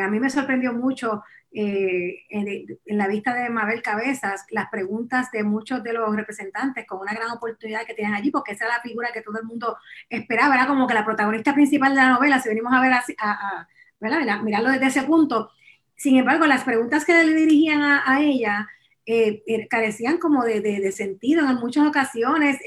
a 0.00 0.08
mí 0.08 0.20
me 0.20 0.30
sorprendió 0.30 0.72
mucho 0.72 1.24
eh, 1.52 2.26
en, 2.28 2.96
la 2.96 3.08
vista 3.08 3.34
de 3.34 3.50
Mabel 3.50 3.82
Cabezas 3.82 4.46
las 4.50 4.70
preguntas 4.70 5.32
de 5.32 5.42
muchos 5.42 5.82
de 5.82 5.92
los 5.92 6.14
representantes 6.14 6.86
con 6.86 7.00
una 7.00 7.12
gran 7.12 7.32
oportunidad 7.32 7.84
que 7.86 7.94
tienen 7.94 8.14
allí, 8.14 8.30
porque 8.30 8.52
esa 8.52 8.66
era 8.66 8.76
la 8.76 8.82
figura 8.82 9.10
que 9.12 9.22
todo 9.22 9.38
el 9.40 9.46
mundo 9.46 9.76
esperaba, 10.08 10.54
era 10.54 10.68
como 10.68 10.86
que 10.86 10.94
la 10.94 11.04
protagonista 11.04 11.52
principal 11.52 11.94
de 11.94 12.02
la 12.02 12.10
novela, 12.10 12.38
si 12.38 12.48
venimos 12.48 12.72
a 12.72 12.80
ver 12.80 12.92
así, 12.92 13.16
a, 13.18 13.66
mirarlo 14.00 14.70
desde 14.70 14.86
ese 14.86 15.02
punto. 15.02 15.50
Sin 15.96 16.16
embargo, 16.16 16.46
las 16.46 16.62
preguntas 16.64 17.04
que 17.04 17.12
le 17.24 17.34
dirigían 17.34 17.82
a, 17.82 18.20
ella 18.22 18.68
eh, 19.04 19.42
eh, 19.46 19.66
carecían 19.68 20.18
como 20.18 20.44
de, 20.44 20.92
sentido 20.92 21.48
en 21.50 21.56
muchas 21.56 21.86
ocasiones. 21.86 22.58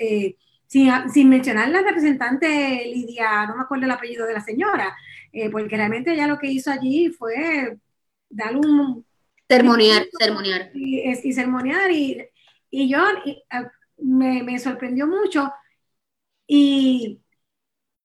Sin, 0.67 0.91
sin, 1.11 1.29
mencionar 1.29 1.69
la 1.69 1.81
representante 1.81 2.47
Lidia, 2.85 3.45
no 3.45 3.55
me 3.55 3.63
acuerdo 3.63 3.85
el 3.85 3.91
apellido 3.91 4.25
de 4.25 4.33
la 4.33 4.41
señora, 4.41 4.95
porque 5.51 5.77
realmente 5.77 6.13
ella 6.13 6.27
lo 6.27 6.39
que 6.39 6.47
hizo 6.47 6.71
allí 6.71 7.09
fue 7.09 7.77
dar 8.33 8.55
un... 8.55 9.05
Sermonear, 9.47 10.07
sermonear. 10.17 10.71
Y, 10.73 11.01
y 11.09 11.33
sermonear, 11.33 11.91
y, 11.91 12.25
y 12.69 12.89
yo 12.89 12.99
me, 13.97 14.41
me, 14.43 14.57
sorprendió 14.57 15.05
mucho, 15.05 15.51
y, 16.47 17.21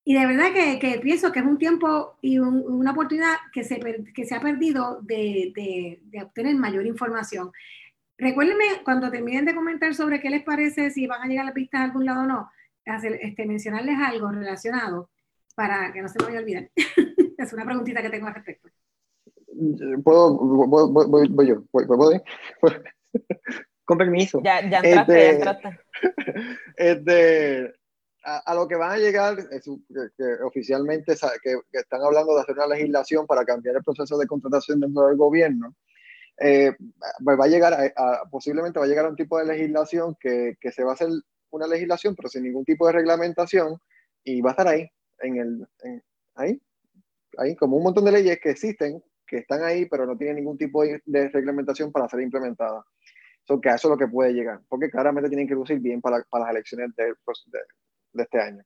y 0.05 0.14
de 0.14 0.26
verdad 0.26 0.53
que, 0.53 0.79
que, 0.79 0.99
pienso 1.01 1.33
que 1.33 1.39
es 1.41 1.47
un 1.47 1.59
tiempo 1.59 2.18
y 2.20 2.39
una 2.39 2.93
oportunidad 2.93 3.37
que 3.53 3.64
se, 3.64 3.81
que 4.14 4.24
se 4.24 4.35
ha 4.35 4.41
perdido 4.41 5.01
de, 5.03 5.53
de, 5.55 6.01
de 6.03 6.22
obtener 6.22 6.55
mayor 6.57 6.87
información. 6.87 7.51
Recuérdenme, 8.18 8.83
cuando 8.85 9.11
terminen 9.11 9.45
de 9.45 9.55
comentar 9.55 9.95
sobre 9.95 10.20
qué 10.20 10.29
les 10.29 10.43
parece, 10.43 10.91
si 10.91 11.07
van 11.07 11.22
a 11.22 11.26
llegar 11.26 11.45
a 11.45 11.47
las 11.47 11.55
pistas 11.55 11.81
a 11.81 11.85
algún 11.85 12.05
lado 12.05 12.22
o 12.22 12.26
no, 12.26 12.51
hacer, 12.85 13.18
este, 13.22 13.47
mencionarles 13.47 13.97
algo 13.99 14.31
relacionado 14.31 15.11
para 15.55 15.93
que 15.93 16.03
no 16.03 16.09
se 16.09 16.18
me 16.18 16.26
vaya 16.26 16.39
a 16.39 16.43
olvidar. 16.43 16.70
es 17.39 17.53
una 17.53 17.64
preguntita 17.64 18.03
que 18.03 18.11
tengo 18.11 18.26
al 18.26 18.35
respecto 18.35 18.68
puedo, 20.05 20.35
voy, 20.37 21.29
voy, 21.29 21.47
yo, 21.47 21.63
voy, 21.73 21.85
voy, 21.87 22.23
con 23.85 23.99
permiso. 23.99 24.41
Ya, 24.45 24.61
ya 24.69 24.79
entraste, 24.79 25.31
este, 25.31 25.45
ya 25.45 25.51
entraste. 25.51 25.81
Este, 26.77 27.75
a, 28.23 28.39
a, 28.39 28.55
lo 28.55 28.69
que 28.69 28.77
van 28.77 28.93
a 28.93 28.99
llegar, 28.99 29.37
que, 29.37 30.25
oficialmente 30.45 31.15
que, 31.43 31.57
que, 31.73 31.79
están 31.79 32.03
hablando 32.03 32.35
de 32.35 32.43
hacer 32.43 32.55
una 32.55 32.69
legislación 32.69 33.27
para 33.27 33.45
cambiar 33.45 33.77
el 33.77 33.83
proceso 33.83 34.19
de 34.19 34.27
contratación 34.27 34.81
dentro 34.81 35.07
del 35.07 35.17
gobierno, 35.17 35.75
eh, 36.41 36.73
va 37.27 37.45
a 37.45 37.49
llegar 37.49 37.75
a, 37.75 38.23
posiblemente 38.31 38.79
va 38.79 38.85
a 38.85 38.89
llegar 38.89 39.07
a 39.07 39.09
un 39.09 39.17
tipo 39.17 39.39
de 39.39 39.47
legislación 39.47 40.17
que, 40.21 40.57
que, 40.61 40.71
se 40.71 40.85
va 40.85 40.91
a 40.91 40.95
hacer 40.95 41.09
una 41.51 41.67
legislación, 41.67 42.15
pero 42.15 42.29
sin 42.29 42.45
ningún 42.45 42.65
tipo 42.65 42.87
de 42.87 42.93
reglamentación, 42.93 43.79
y 44.23 44.41
va 44.41 44.51
a 44.51 44.53
estar 44.53 44.69
ahí, 44.69 44.89
en 45.21 45.37
el, 45.37 45.69
ahí, 46.35 46.61
ahí, 47.39 47.57
como 47.57 47.77
un 47.77 47.83
montón 47.83 48.05
de 48.05 48.13
leyes 48.13 48.39
que 48.41 48.51
existen, 48.51 49.03
que 49.29 49.39
están 49.39 49.62
ahí, 49.62 49.87
pero 49.87 50.07
no 50.07 50.16
tienen 50.16 50.37
ningún 50.37 50.59
tipo 50.59 50.83
de, 50.83 51.29
reglamentación 51.29 51.93
para 51.93 52.09
ser 52.09 52.20
implementadas. 52.20 52.85
So, 53.45 53.61
que 53.61 53.70
a 53.70 53.76
eso 53.76 53.89
es 53.89 53.93
lo 53.93 53.99
que 53.99 54.09
puede 54.12 54.33
llegar, 54.33 54.61
porque 54.68 54.91
claramente 54.91 55.29
tienen 55.29 55.49
que 55.49 55.55
lucir 55.55 55.79
bien 55.79 56.01
para, 56.01 56.22
para 56.29 56.45
las 56.45 56.55
elecciones 56.55 56.95
de, 56.97 57.05
de, 57.07 58.22
este 58.22 58.41
año. 58.41 58.62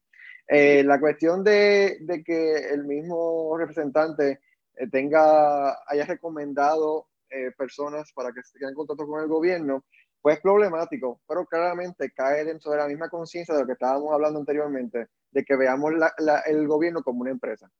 Eh, 0.49 0.83
la 0.83 0.99
cuestión 0.99 1.45
de, 1.45 1.99
de, 2.01 2.25
que 2.25 2.57
el 2.71 2.85
mismo 2.85 3.57
representante 3.57 4.41
eh, 4.75 4.89
tenga, 4.91 5.79
haya 5.87 6.05
recomendado 6.05 7.07
eh, 7.31 7.53
personas 7.57 8.13
para 8.13 8.33
que 8.33 8.43
se 8.43 8.65
en 8.65 8.75
contacto 8.75 9.07
con 9.07 9.23
el 9.23 9.29
gobierno, 9.29 9.85
pues 10.21 10.37
es 10.37 10.43
problemático, 10.43 11.21
pero 11.27 11.47
claramente 11.47 12.11
cae 12.13 12.45
dentro 12.45 12.71
de 12.71 12.79
la 12.79 12.89
misma 12.89 13.09
conciencia 13.09 13.55
de 13.55 13.61
lo 13.61 13.67
que 13.67 13.73
estábamos 13.73 14.13
hablando 14.13 14.39
anteriormente, 14.39 15.09
de 15.31 15.45
que 15.45 15.57
veamos 15.57 15.93
el 16.47 16.69
gobierno 16.69 17.03
como 17.03 17.23
una 17.23 17.31
empresa. 17.31 17.71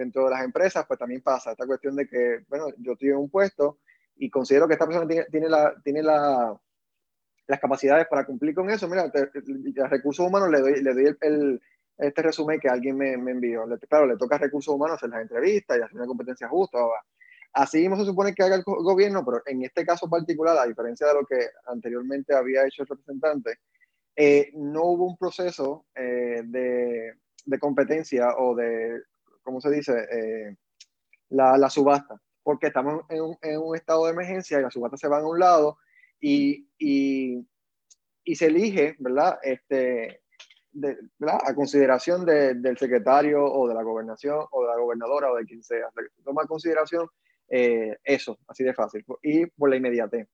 Dentro 0.00 0.24
de 0.24 0.30
las 0.30 0.42
empresas, 0.42 0.86
pues 0.86 0.98
también 0.98 1.20
pasa 1.20 1.50
esta 1.50 1.66
cuestión 1.66 1.94
de 1.94 2.08
que, 2.08 2.42
bueno, 2.48 2.68
yo 2.78 2.92
estoy 2.92 3.10
en 3.10 3.16
un 3.16 3.28
puesto 3.28 3.80
y 4.16 4.30
considero 4.30 4.66
que 4.66 4.72
esta 4.72 4.86
persona 4.86 5.06
tiene, 5.06 5.26
tiene, 5.26 5.46
la, 5.46 5.74
tiene 5.84 6.02
la, 6.02 6.58
las 7.46 7.60
capacidades 7.60 8.06
para 8.08 8.24
cumplir 8.24 8.54
con 8.54 8.70
eso. 8.70 8.88
Mira, 8.88 9.12
a 9.12 9.88
recursos 9.88 10.26
humanos 10.26 10.50
le 10.50 10.60
doy, 10.60 10.82
le 10.82 10.94
doy 10.94 11.16
el, 11.20 11.60
este 11.98 12.22
resumen 12.22 12.58
que 12.58 12.70
alguien 12.70 12.96
me, 12.96 13.12
envió. 13.12 13.64
claro, 13.88 14.06
le 14.06 14.16
toca 14.16 14.36
a 14.36 14.38
recursos 14.38 14.74
humanos 14.74 14.96
hacer 14.96 15.10
las 15.10 15.20
entrevistas 15.20 15.76
y 15.76 15.82
hacer 15.82 15.96
una 15.96 16.06
competencia 16.06 16.48
justa. 16.48 16.78
Así 17.52 17.80
mismo 17.80 17.96
se 17.96 18.06
supone 18.06 18.34
que 18.34 18.42
haga 18.42 18.56
el 18.56 18.62
gobierno, 18.64 19.22
pero 19.22 19.42
en 19.44 19.64
este 19.64 19.84
caso 19.84 20.08
particular, 20.08 20.56
a 20.56 20.66
diferencia 20.66 21.08
de 21.08 21.14
lo 21.14 21.26
que 21.26 21.48
anteriormente 21.66 22.34
había 22.34 22.64
hecho 22.64 22.84
el 22.84 22.88
representante, 22.88 23.58
eh, 24.16 24.50
no 24.54 24.84
hubo 24.84 25.06
un 25.06 25.16
proceso 25.16 25.86
eh, 25.94 26.42
de, 26.44 27.58
competencia 27.58 28.36
o 28.38 28.54
de, 28.54 29.02
¿cómo 29.42 29.60
se 29.60 29.70
dice? 29.70 29.92
Eh, 30.10 30.56
la, 31.30 31.70
subasta, 31.70 32.20
porque 32.42 32.68
estamos 32.68 33.04
en 33.08 33.22
un, 33.58 33.76
estado 33.76 34.06
de 34.06 34.12
emergencia 34.12 34.58
y 34.58 34.62
la 34.62 34.70
subasta 34.70 34.96
se 34.96 35.08
va 35.08 35.18
a 35.18 35.26
un 35.26 35.38
lado 35.38 35.78
y, 36.20 36.66
se 38.34 38.46
elige, 38.46 38.96
¿verdad? 38.98 39.38
Este, 39.42 40.22
a 41.26 41.54
consideración 41.54 42.24
de, 42.24 42.54
del 42.54 42.78
secretario 42.78 43.44
o 43.44 43.68
de 43.68 43.74
la 43.74 43.82
gobernación 43.82 44.44
o 44.50 44.62
de 44.62 44.68
la 44.68 44.76
gobernadora 44.76 45.32
o 45.32 45.36
de 45.36 45.44
quien 45.44 45.62
sea. 45.62 45.88
Se 45.94 46.22
toma 46.22 46.46
consideración 46.46 47.08
eh, 47.48 47.98
eso, 48.04 48.38
así 48.46 48.62
de 48.62 48.74
fácil, 48.74 49.04
y 49.22 49.46
por 49.46 49.70
la 49.70 49.76
inmediatez. 49.76 50.28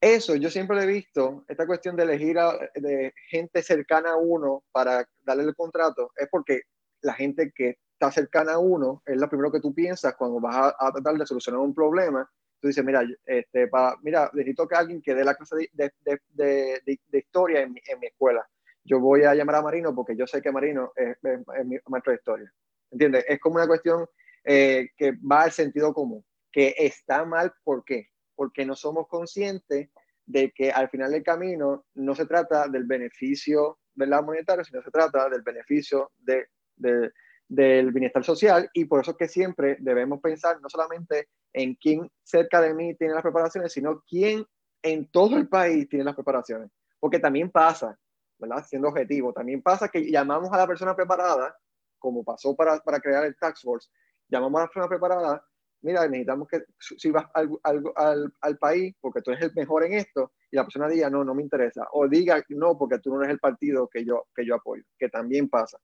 Eso, 0.00 0.34
yo 0.36 0.48
siempre 0.48 0.82
he 0.82 0.86
visto, 0.86 1.44
esta 1.46 1.66
cuestión 1.66 1.94
de 1.94 2.04
elegir 2.04 2.36
de 2.74 3.12
gente 3.28 3.62
cercana 3.62 4.12
a 4.12 4.16
uno 4.16 4.64
para 4.72 5.06
darle 5.20 5.42
el 5.42 5.54
contrato, 5.54 6.12
es 6.16 6.26
porque 6.30 6.62
la 7.02 7.14
gente 7.14 7.52
que 7.54 7.78
está 7.92 8.10
cercana 8.10 8.54
a 8.54 8.58
uno 8.58 9.02
es 9.06 9.16
lo 9.16 9.28
primero 9.28 9.52
que 9.52 9.60
tú 9.60 9.74
piensas 9.74 10.14
cuando 10.16 10.40
vas 10.40 10.74
a, 10.78 10.92
tratar 10.92 11.16
de 11.16 11.26
solucionar 11.26 11.60
un 11.60 11.74
problema. 11.74 12.28
Tú 12.60 12.68
dices, 12.68 12.84
mira, 12.84 13.02
este, 13.24 13.70
mira, 14.02 14.30
necesito 14.34 14.68
que 14.68 14.76
alguien 14.76 15.02
que 15.02 15.14
dé 15.14 15.24
la 15.24 15.34
clase 15.34 15.56
de, 15.72 15.92
de, 16.00 16.20
de, 16.30 16.82
de 16.84 17.18
historia 17.18 17.60
en 17.60 17.72
mi, 17.72 17.80
en 17.86 17.98
mi, 18.00 18.06
escuela. 18.06 18.46
Yo 18.84 19.00
voy 19.00 19.24
a 19.24 19.34
llamar 19.34 19.56
a 19.56 19.62
Marino 19.62 19.94
porque 19.94 20.16
yo 20.16 20.26
sé 20.26 20.42
que 20.42 20.52
Marino 20.52 20.92
es, 20.96 21.16
es, 21.22 21.40
es 21.58 21.66
mi 21.66 21.76
maestro 21.88 22.12
de 22.12 22.18
historia. 22.18 22.52
¿Entiendes? 22.90 23.24
Es 23.28 23.38
como 23.40 23.56
una 23.56 23.66
cuestión 23.66 24.06
eh, 24.44 24.88
que 24.96 25.12
va 25.12 25.42
al 25.42 25.52
sentido 25.52 25.92
común, 25.92 26.24
que 26.50 26.74
está 26.78 27.24
mal, 27.24 27.52
¿por 27.62 27.84
qué? 27.84 28.08
Porque 28.34 28.64
no 28.64 28.74
somos 28.74 29.06
conscientes 29.08 29.88
de 30.26 30.50
que 30.52 30.70
al 30.70 30.88
final 30.88 31.10
del 31.12 31.22
camino 31.22 31.84
no 31.94 32.14
se 32.14 32.26
trata 32.26 32.68
del 32.68 32.84
beneficio 32.84 33.78
la 34.06 34.22
monetario, 34.22 34.64
sino 34.64 34.82
se 34.82 34.90
trata 34.90 35.28
del 35.28 35.42
beneficio 35.42 36.12
de, 36.18 36.46
del 36.80 37.92
bienestar 37.92 38.24
social 38.24 38.70
y 38.72 38.84
por 38.84 39.00
eso 39.00 39.12
es 39.12 39.16
que 39.16 39.28
siempre 39.28 39.76
debemos 39.80 40.20
pensar 40.20 40.60
no 40.60 40.68
solamente 40.68 41.28
en 41.52 41.74
quién 41.74 42.10
cerca 42.22 42.60
de 42.60 42.74
mí 42.74 42.94
tiene 42.94 43.14
las 43.14 43.22
preparaciones, 43.22 43.72
sino 43.72 44.02
quién 44.08 44.44
en 44.82 45.10
todo 45.10 45.36
el 45.36 45.48
país 45.48 45.88
tiene 45.88 46.04
las 46.04 46.14
preparaciones. 46.14 46.70
Porque 46.98 47.18
también 47.18 47.50
pasa, 47.50 47.98
¿verdad? 48.38 48.64
Siendo 48.66 48.88
objetivo, 48.88 49.32
también 49.32 49.62
pasa 49.62 49.88
que 49.88 50.10
llamamos 50.10 50.52
a 50.52 50.56
la 50.56 50.66
persona 50.66 50.94
preparada, 50.94 51.56
como 51.98 52.24
pasó 52.24 52.54
para, 52.54 52.78
para 52.80 53.00
crear 53.00 53.24
el 53.24 53.36
Tax 53.36 53.62
Force, 53.62 53.88
llamamos 54.28 54.58
a 54.58 54.62
la 54.62 54.68
persona 54.68 54.88
preparada, 54.88 55.44
mira, 55.82 56.06
necesitamos 56.06 56.48
que 56.48 56.64
si 56.78 57.10
vas 57.10 57.26
al, 57.34 57.50
al, 57.96 58.32
al, 58.40 58.58
país 58.58 58.94
porque 59.00 59.22
tú 59.22 59.30
eres 59.30 59.44
el 59.44 59.54
mejor 59.54 59.84
en 59.84 59.94
esto, 59.94 60.32
y 60.50 60.56
la 60.56 60.64
persona 60.64 60.88
diga, 60.88 61.10
no, 61.10 61.24
no 61.24 61.34
me 61.34 61.42
interesa, 61.42 61.86
o 61.92 62.08
diga, 62.08 62.42
no, 62.50 62.76
porque 62.76 62.98
tú 62.98 63.10
no 63.10 63.20
eres 63.20 63.34
el 63.34 63.38
partido 63.38 63.88
que 63.88 64.04
yo, 64.04 64.26
que 64.34 64.44
yo 64.44 64.54
apoyo, 64.54 64.84
que 64.98 65.08
también 65.08 65.48
pasa. 65.48 65.78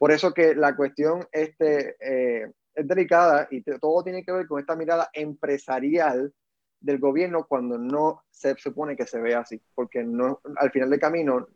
Por 0.00 0.12
eso 0.12 0.32
que 0.32 0.54
la 0.54 0.74
cuestión 0.74 1.28
este, 1.30 1.94
eh, 2.00 2.50
es 2.74 2.88
delicada 2.88 3.48
y 3.50 3.60
todo 3.60 4.02
tiene 4.02 4.24
que 4.24 4.32
ver 4.32 4.46
con 4.46 4.58
esta 4.58 4.74
mirada 4.74 5.10
empresarial 5.12 6.32
del 6.80 6.98
gobierno 6.98 7.44
cuando 7.46 7.76
no 7.76 8.22
se 8.30 8.56
supone 8.56 8.96
que 8.96 9.04
se 9.04 9.20
ve 9.20 9.34
así, 9.34 9.60
porque 9.74 10.02
no, 10.02 10.40
al 10.56 10.70
final 10.70 10.88
del 10.88 11.00
camino, 11.00 11.46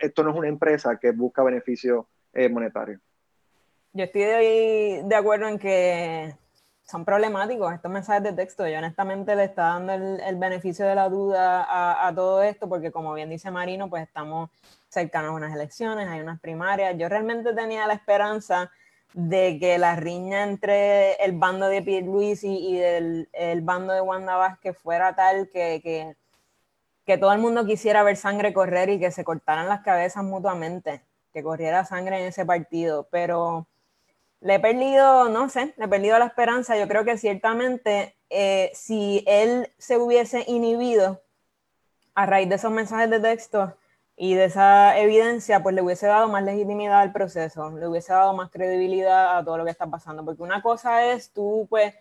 esto 0.00 0.22
no 0.22 0.30
es 0.30 0.36
una 0.36 0.46
empresa 0.46 0.96
que 0.96 1.10
busca 1.10 1.42
beneficio 1.42 2.08
eh, 2.32 2.48
monetario. 2.48 3.00
Yo 3.94 4.04
estoy 4.04 4.22
de, 4.22 5.02
de 5.04 5.14
acuerdo 5.16 5.48
en 5.48 5.58
que 5.58 6.36
son 6.92 7.06
problemáticos 7.06 7.72
estos 7.72 7.90
mensajes 7.90 8.22
de 8.22 8.34
texto. 8.34 8.68
Yo 8.68 8.76
honestamente 8.78 9.34
le 9.34 9.44
está 9.44 9.62
dando 9.62 9.94
el, 9.94 10.36
beneficio 10.36 10.86
de 10.86 10.94
la 10.94 11.08
duda 11.08 11.64
a, 11.64 12.06
a, 12.06 12.14
todo 12.14 12.42
esto, 12.42 12.68
porque 12.68 12.92
como 12.92 13.14
bien 13.14 13.30
dice 13.30 13.50
Marino, 13.50 13.88
pues 13.88 14.02
estamos 14.02 14.50
cercanos 14.90 15.30
a 15.30 15.34
unas 15.34 15.54
elecciones, 15.54 16.06
hay 16.06 16.20
unas 16.20 16.38
primarias. 16.38 16.94
Yo 16.98 17.08
realmente 17.08 17.54
tenía 17.54 17.86
la 17.86 17.94
esperanza 17.94 18.70
de 19.14 19.58
que 19.58 19.78
la 19.78 19.96
riña 19.96 20.44
entre 20.44 21.14
el 21.14 21.32
bando 21.32 21.68
de 21.68 21.80
Pierluisi 21.80 22.58
y 22.58 22.80
el, 22.82 23.28
el 23.32 23.62
bando 23.62 23.94
de 23.94 24.02
Wanda 24.02 24.36
Vázquez 24.36 24.76
fuera 24.76 25.14
tal 25.14 25.48
que, 25.50 25.80
que, 25.82 26.14
que 27.06 27.16
todo 27.16 27.32
el 27.32 27.38
mundo 27.38 27.64
quisiera 27.64 28.02
ver 28.02 28.16
sangre 28.16 28.52
correr 28.52 28.90
y 28.90 29.00
que 29.00 29.10
se 29.10 29.24
cortaran 29.24 29.66
las 29.66 29.80
cabezas 29.80 30.24
mutuamente, 30.24 31.02
que 31.32 31.42
corriera 31.42 31.86
sangre 31.86 32.20
en 32.20 32.26
ese 32.26 32.44
partido, 32.44 33.08
pero 33.10 33.66
le 34.42 34.56
he 34.56 34.60
perdido, 34.60 35.28
no 35.28 35.48
sé, 35.48 35.72
le 35.76 35.84
he 35.84 35.88
perdido 35.88 36.18
la 36.18 36.26
esperanza. 36.26 36.76
Yo 36.76 36.88
creo 36.88 37.04
que 37.04 37.16
ciertamente 37.16 38.16
eh, 38.28 38.70
si 38.74 39.24
él 39.26 39.70
se 39.78 39.98
hubiese 39.98 40.44
inhibido 40.48 41.22
a 42.14 42.26
raíz 42.26 42.48
de 42.48 42.56
esos 42.56 42.70
mensajes 42.70 43.08
de 43.08 43.20
texto 43.20 43.76
y 44.16 44.34
de 44.34 44.44
esa 44.46 44.98
evidencia, 44.98 45.62
pues 45.62 45.74
le 45.74 45.82
hubiese 45.82 46.06
dado 46.06 46.28
más 46.28 46.42
legitimidad 46.42 47.00
al 47.00 47.12
proceso, 47.12 47.70
le 47.70 47.86
hubiese 47.88 48.12
dado 48.12 48.34
más 48.34 48.50
credibilidad 48.50 49.38
a 49.38 49.44
todo 49.44 49.58
lo 49.58 49.64
que 49.64 49.70
está 49.70 49.86
pasando. 49.86 50.24
Porque 50.24 50.42
una 50.42 50.60
cosa 50.62 51.06
es 51.12 51.32
tú, 51.32 51.66
pues, 51.70 51.94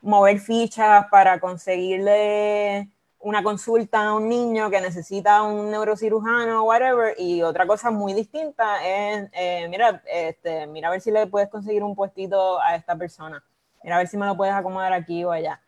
mover 0.00 0.38
fichas 0.38 1.06
para 1.10 1.40
conseguirle 1.40 2.90
una 3.26 3.42
consulta 3.42 4.04
a 4.04 4.14
un 4.14 4.28
niño 4.28 4.70
que 4.70 4.80
necesita 4.80 5.42
un 5.42 5.68
neurocirujano 5.68 6.62
o 6.62 6.68
whatever, 6.68 7.12
y 7.18 7.42
otra 7.42 7.66
cosa 7.66 7.90
muy 7.90 8.14
distinta 8.14 8.86
es, 8.86 9.28
eh, 9.32 9.66
mira, 9.68 10.00
este, 10.06 10.68
mira 10.68 10.86
a 10.86 10.90
ver 10.92 11.00
si 11.00 11.10
le 11.10 11.26
puedes 11.26 11.48
conseguir 11.48 11.82
un 11.82 11.96
puestito 11.96 12.60
a 12.62 12.76
esta 12.76 12.96
persona, 12.96 13.42
mira 13.82 13.96
a 13.96 13.98
ver 13.98 14.06
si 14.06 14.16
me 14.16 14.26
lo 14.26 14.36
puedes 14.36 14.54
acomodar 14.54 14.92
aquí 14.92 15.24
o 15.24 15.32
allá. 15.32 15.60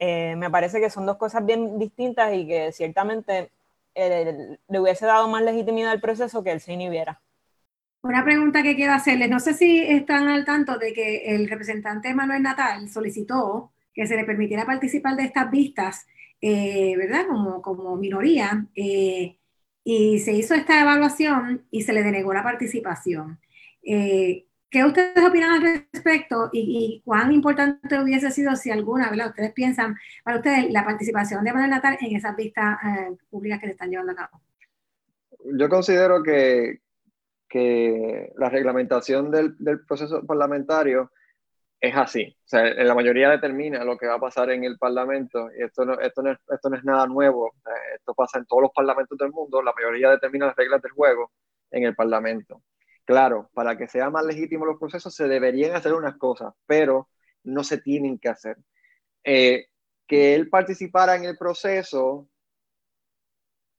Eh, 0.00 0.34
me 0.34 0.50
parece 0.50 0.80
que 0.80 0.90
son 0.90 1.06
dos 1.06 1.16
cosas 1.16 1.46
bien 1.46 1.78
distintas 1.78 2.34
y 2.34 2.44
que 2.44 2.72
ciertamente 2.72 3.52
eh, 3.94 4.58
le 4.66 4.80
hubiese 4.80 5.06
dado 5.06 5.28
más 5.28 5.42
legitimidad 5.42 5.92
al 5.92 6.00
proceso 6.00 6.42
que 6.42 6.50
él 6.50 6.60
se 6.60 6.72
inhibiera. 6.72 7.20
Una 8.02 8.24
pregunta 8.24 8.64
que 8.64 8.74
quiero 8.74 8.94
hacerles, 8.94 9.30
no 9.30 9.38
sé 9.38 9.54
si 9.54 9.80
están 9.80 10.26
al 10.26 10.44
tanto 10.44 10.76
de 10.76 10.92
que 10.92 11.36
el 11.36 11.48
representante 11.48 12.12
Manuel 12.14 12.42
Natal 12.42 12.88
solicitó 12.88 13.70
que 13.94 14.08
se 14.08 14.16
le 14.16 14.24
permitiera 14.24 14.66
participar 14.66 15.14
de 15.14 15.22
estas 15.22 15.48
vistas 15.52 16.06
eh, 16.40 16.96
¿verdad? 16.96 17.26
Como, 17.26 17.62
como 17.62 17.96
minoría. 17.96 18.66
Eh, 18.74 19.38
y 19.84 20.18
se 20.18 20.32
hizo 20.32 20.54
esta 20.54 20.80
evaluación 20.80 21.64
y 21.70 21.82
se 21.82 21.92
le 21.92 22.02
denegó 22.02 22.34
la 22.34 22.42
participación. 22.42 23.38
Eh, 23.82 24.46
¿Qué 24.68 24.84
ustedes 24.84 25.24
opinan 25.24 25.52
al 25.52 25.80
respecto 25.92 26.50
y, 26.52 27.00
cuán 27.04 27.30
importante 27.32 28.00
hubiese 28.00 28.30
sido 28.32 28.56
si 28.56 28.70
alguna, 28.70 29.10
¿verdad? 29.10 29.28
Ustedes 29.28 29.52
piensan, 29.52 29.96
para 30.24 30.38
ustedes, 30.38 30.72
la 30.72 30.84
participación 30.84 31.44
de 31.44 31.52
Manuel 31.52 31.70
Natal 31.70 31.96
en 32.00 32.16
esas 32.16 32.34
vistas 32.36 32.76
públicas 33.30 33.60
que 33.60 33.66
se 33.66 33.72
están 33.72 33.90
llevando 33.90 34.12
a 34.12 34.16
cabo. 34.16 34.40
Yo 35.56 35.68
considero 35.68 36.20
que, 36.22 36.80
que 37.48 38.32
la 38.36 38.50
reglamentación 38.50 39.30
del, 39.30 39.54
del 39.58 39.86
proceso 39.86 40.26
parlamentario 40.26 41.12
es 41.80 41.96
así. 41.96 42.36
O 42.44 42.48
sea, 42.48 42.62
la 42.74 42.94
mayoría 42.94 43.30
determina 43.30 43.84
lo 43.84 43.96
que 43.96 44.06
va 44.06 44.14
a 44.14 44.20
pasar 44.20 44.50
en 44.50 44.64
el 44.64 44.78
Parlamento 44.78 45.48
y 45.56 45.62
esto 45.62 45.84
no, 45.84 45.98
esto 46.00 46.22
no, 46.22 46.32
es, 46.32 46.38
esto 46.48 46.70
no 46.70 46.76
es 46.76 46.84
nada 46.84 47.06
nuevo. 47.06 47.54
Esto 47.94 48.14
pasa 48.14 48.38
en 48.38 48.46
todos 48.46 48.62
los 48.62 48.72
parlamentos 48.72 49.18
del 49.18 49.30
mundo. 49.30 49.62
La 49.62 49.72
mayoría 49.72 50.10
determina 50.10 50.46
las 50.46 50.56
reglas 50.56 50.82
del 50.82 50.92
juego 50.92 51.32
en 51.70 51.84
el 51.84 51.94
Parlamento. 51.94 52.62
Claro, 53.04 53.50
para 53.54 53.76
que 53.76 53.86
sean 53.88 54.12
más 54.12 54.24
legítimos 54.24 54.66
los 54.66 54.78
procesos 54.78 55.14
se 55.14 55.28
deberían 55.28 55.76
hacer 55.76 55.94
unas 55.94 56.16
cosas, 56.16 56.52
pero 56.66 57.08
no 57.44 57.62
se 57.62 57.78
tienen 57.78 58.18
que 58.18 58.28
hacer. 58.28 58.56
Eh, 59.22 59.66
que 60.06 60.34
él 60.34 60.48
participara 60.48 61.16
en 61.16 61.24
el 61.24 61.36
proceso, 61.36 62.28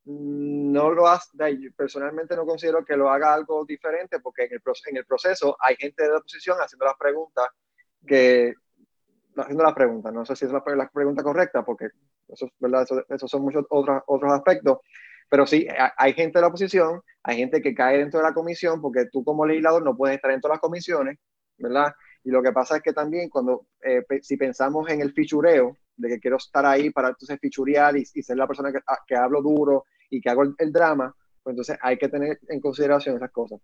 no 0.06 0.92
lo 0.92 1.08
hace, 1.08 1.30
personalmente 1.76 2.36
no 2.36 2.46
considero 2.46 2.86
que 2.86 2.96
lo 2.96 3.10
haga 3.10 3.34
algo 3.34 3.66
diferente 3.66 4.20
porque 4.22 4.44
en 4.46 4.54
el, 4.54 4.62
en 4.88 4.98
el 4.98 5.06
proceso 5.06 5.58
hay 5.60 5.76
gente 5.76 6.04
de 6.04 6.10
la 6.10 6.18
oposición 6.18 6.58
haciendo 6.60 6.86
las 6.86 6.98
preguntas 6.98 7.48
que, 8.08 8.54
haciendo 9.36 9.64
las 9.64 9.74
preguntas, 9.74 10.12
no 10.14 10.26
sé 10.26 10.36
si 10.36 10.46
es 10.46 10.52
la, 10.52 10.64
pregunta 10.64 11.22
correcta 11.22 11.64
porque 11.64 11.90
eso, 12.28 12.50
¿verdad? 12.60 12.88
Eso, 13.10 13.28
son 13.28 13.44
muchos 13.44 13.66
otros, 13.70 14.02
otros 14.08 14.34
aspectos, 14.34 14.80
pero 15.30 15.46
sí, 15.46 15.68
hay 15.98 16.14
gente 16.14 16.40
de 16.40 16.42
la 16.42 16.48
oposición, 16.48 17.02
hay 17.22 17.38
gente 17.38 17.62
que 17.62 17.76
cae 17.76 17.98
dentro 18.00 18.20
de 18.20 18.26
la 18.26 18.34
comisión 18.34 18.82
porque 18.82 19.06
tú 19.12 19.24
como 19.24 19.46
legislador 19.46 19.84
no 19.84 19.96
puedes 19.96 20.16
estar 20.16 20.32
dentro 20.32 20.50
de 20.50 20.56
las 20.56 20.62
comisiones, 20.62 21.20
¿verdad? 21.58 21.94
Y 22.24 22.32
lo 22.32 22.42
que 22.42 22.52
pasa 22.52 22.78
es 22.78 22.82
que 22.82 22.94
también 22.94 23.30
cuando, 23.30 23.68
eh, 23.82 24.04
si 24.22 24.38
pensamos 24.38 24.90
en 24.90 25.02
el 25.02 25.14
fichureo, 25.14 25.78
de 25.98 26.10
que 26.10 26.20
quiero 26.20 26.38
estar 26.38 26.66
ahí 26.66 26.92
para 26.92 27.10
entonces 27.10 27.40
fichurear 27.40 27.98
y, 27.98 28.06
ser 28.06 28.38
la 28.38 28.48
persona 28.48 28.72
que, 28.72 28.80
ah, 28.88 29.00
que, 29.06 29.16
hablo 29.16 29.42
duro 29.42 29.86
y 30.10 30.22
que 30.22 30.30
hago 30.30 30.44
el, 30.44 30.72
drama, 30.72 31.14
pues 31.44 31.54
entonces 31.54 31.78
hay 31.82 31.98
que 31.98 32.08
tener 32.08 32.40
en 32.48 32.62
consideración 32.62 33.18
esas 33.18 33.32
cosas. 33.32 33.60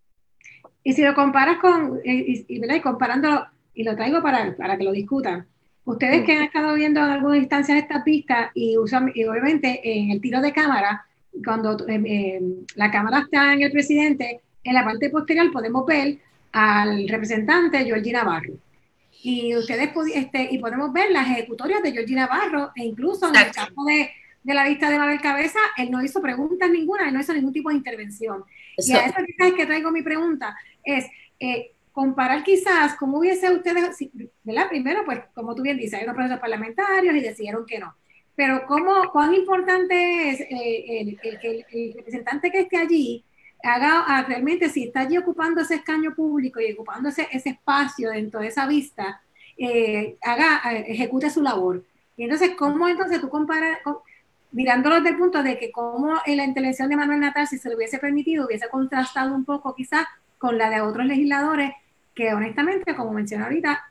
Y 0.84 0.94
si 0.94 1.04
lo 1.04 1.14
comparas 1.14 1.60
con, 1.62 1.98
eh, 2.04 2.24
y, 2.28 2.46
y, 2.48 2.82
comparándolo, 2.82 3.46
y 3.74 3.84
lo 3.84 3.96
traigo 3.96 4.22
para, 4.22 4.56
para 4.56 4.78
que 4.78 4.84
lo 4.84 4.92
discutan, 4.92 5.46
ustedes 5.86 6.22
mm. 6.22 6.26
que 6.26 6.34
han 6.34 6.44
estado 6.44 6.74
viendo 6.76 7.00
en 7.00 7.10
algunas 7.10 7.40
instancias 7.40 7.80
esta 7.80 8.04
pista 8.04 8.52
y 8.54 8.78
usan, 8.78 9.12
y 9.14 9.26
obviamente 9.26 9.82
en 9.84 10.12
el 10.12 10.22
tiro 10.22 10.42
de 10.42 10.54
cámara, 10.54 11.06
cuando 11.44 11.78
eh, 11.88 12.42
la 12.76 12.92
cámara 12.92 13.20
está 13.20 13.54
en 13.54 13.64
el 13.64 13.72
presidente, 13.72 14.42
en 14.64 14.74
la 14.74 14.84
parte 14.84 15.10
posterior 15.10 15.52
podemos 15.52 15.86
ver 15.86 16.18
al 16.52 17.08
representante 17.08 17.84
Georgina 17.84 18.24
Navarro. 18.24 18.54
Y 19.24 19.56
ustedes 19.56 19.90
este, 20.14 20.50
y 20.52 20.58
podemos 20.58 20.92
ver 20.92 21.12
las 21.12 21.28
ejecutorias 21.30 21.82
de 21.82 21.92
Georgina 21.92 22.28
Navarro, 22.28 22.72
e 22.76 22.84
incluso 22.84 23.30
en 23.30 23.36
el 23.36 23.52
caso 23.52 23.84
de, 23.88 24.10
de, 24.44 24.54
la 24.54 24.68
vista 24.68 24.90
de 24.90 25.00
Mabel 25.00 25.22
Cabeza, 25.22 25.60
él 25.78 25.90
no 25.90 26.04
hizo 26.04 26.22
preguntas 26.22 26.70
ninguna, 26.70 27.08
él 27.08 27.14
no 27.14 27.22
hizo 27.22 27.34
ningún 27.34 27.54
tipo 27.54 27.70
de 27.70 27.76
intervención. 27.76 28.44
Y 28.78 28.92
a 28.94 29.06
eso 29.06 29.16
es 29.20 29.54
que 29.54 29.66
traigo 29.66 29.92
mi 29.92 30.02
pregunta, 30.02 30.56
es 30.84 31.06
eh, 31.40 31.72
comparar 31.94 32.44
quizás 32.44 32.96
cómo 32.96 33.20
hubiese 33.20 33.50
ustedes, 33.52 33.98
¿verdad? 34.44 34.68
Primero, 34.68 35.06
pues 35.06 35.22
como 35.34 35.56
tú 35.56 35.62
bien 35.62 35.78
dices, 35.78 35.94
hay 35.94 36.04
unos 36.04 36.16
procesos 36.16 36.42
parlamentarios 36.42 37.16
y 37.16 37.22
decidieron 37.22 37.66
que 37.66 37.80
no. 37.80 37.96
Pero 38.36 38.66
cómo, 38.68 39.12
cuán 39.12 39.34
importante 39.34 40.30
es 40.30 40.42
eh, 40.42 41.02
el, 41.02 41.20
el, 41.24 41.66
el 41.72 41.94
representante 41.94 42.52
que 42.52 42.62
esté 42.62 42.78
allí 42.78 43.24
haga 43.64 44.04
ah, 44.06 44.24
realmente, 44.28 44.70
si 44.70 44.84
está 44.84 45.02
allí 45.02 45.18
ocupando 45.18 45.62
ese 45.62 45.76
escaño 45.76 46.14
público 46.14 46.60
y 46.60 46.74
ocupando 46.74 47.10
ese, 47.10 47.28
espacio 47.32 48.12
dentro 48.12 48.42
de 48.42 48.48
esa 48.48 48.68
vista, 48.68 49.22
eh, 49.58 50.18
haga, 50.22 50.62
eh, 50.74 50.86
ejecute 50.90 51.30
su 51.30 51.42
labor. 51.42 51.84
Y 52.18 52.24
entonces, 52.24 52.52
¿cómo 52.58 52.88
entonces 52.88 53.22
tú 53.22 53.30
comparas, 53.30 53.80
mirándolo 54.52 54.96
desde 54.96 55.10
el 55.10 55.18
punto 55.18 55.42
de 55.42 55.58
que 55.58 55.72
cómo 55.72 56.14
la 56.26 56.44
intervención 56.44 56.90
de 56.90 56.98
Manuel 56.98 57.22
Natal, 57.22 57.48
si 57.48 57.58
se 57.58 57.70
le 57.70 57.76
hubiese 57.76 58.00
permitido, 58.00 58.46
hubiese 58.46 58.68
contrastado 58.70 59.34
un 59.34 59.46
poco 59.46 59.74
quizás 59.74 60.06
con 60.38 60.58
la 60.58 60.70
de 60.70 60.82
otros 60.82 61.06
legisladores, 61.06 61.72
que 62.14 62.34
honestamente, 62.34 62.96
como 62.96 63.14
mencioné 63.14 63.46
ahorita, 63.46 63.84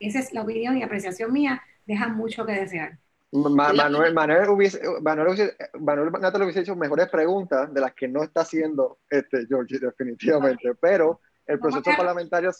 esa 0.00 0.18
es 0.18 0.32
la 0.32 0.42
opinión 0.42 0.76
y 0.76 0.82
apreciación 0.82 1.32
mía, 1.32 1.62
deja 1.86 2.08
mucho 2.08 2.44
que 2.46 2.52
desear. 2.52 2.98
Manuel, 3.30 4.14
Manuel, 4.14 4.48
hubiese, 4.48 4.80
Manuel, 5.02 5.28
hubiese, 5.28 5.56
Manuel 5.78 6.10
Natal 6.12 6.42
hubiese 6.42 6.60
hecho 6.60 6.74
mejores 6.74 7.08
preguntas 7.08 7.72
de 7.74 7.80
las 7.80 7.92
que 7.92 8.08
no 8.08 8.22
está 8.22 8.40
haciendo 8.40 8.98
este 9.10 9.46
Georgie, 9.46 9.78
definitivamente. 9.78 10.74
Pero 10.80 11.20
el 11.46 11.58
proceso 11.58 11.90
parlamentario. 11.96 12.50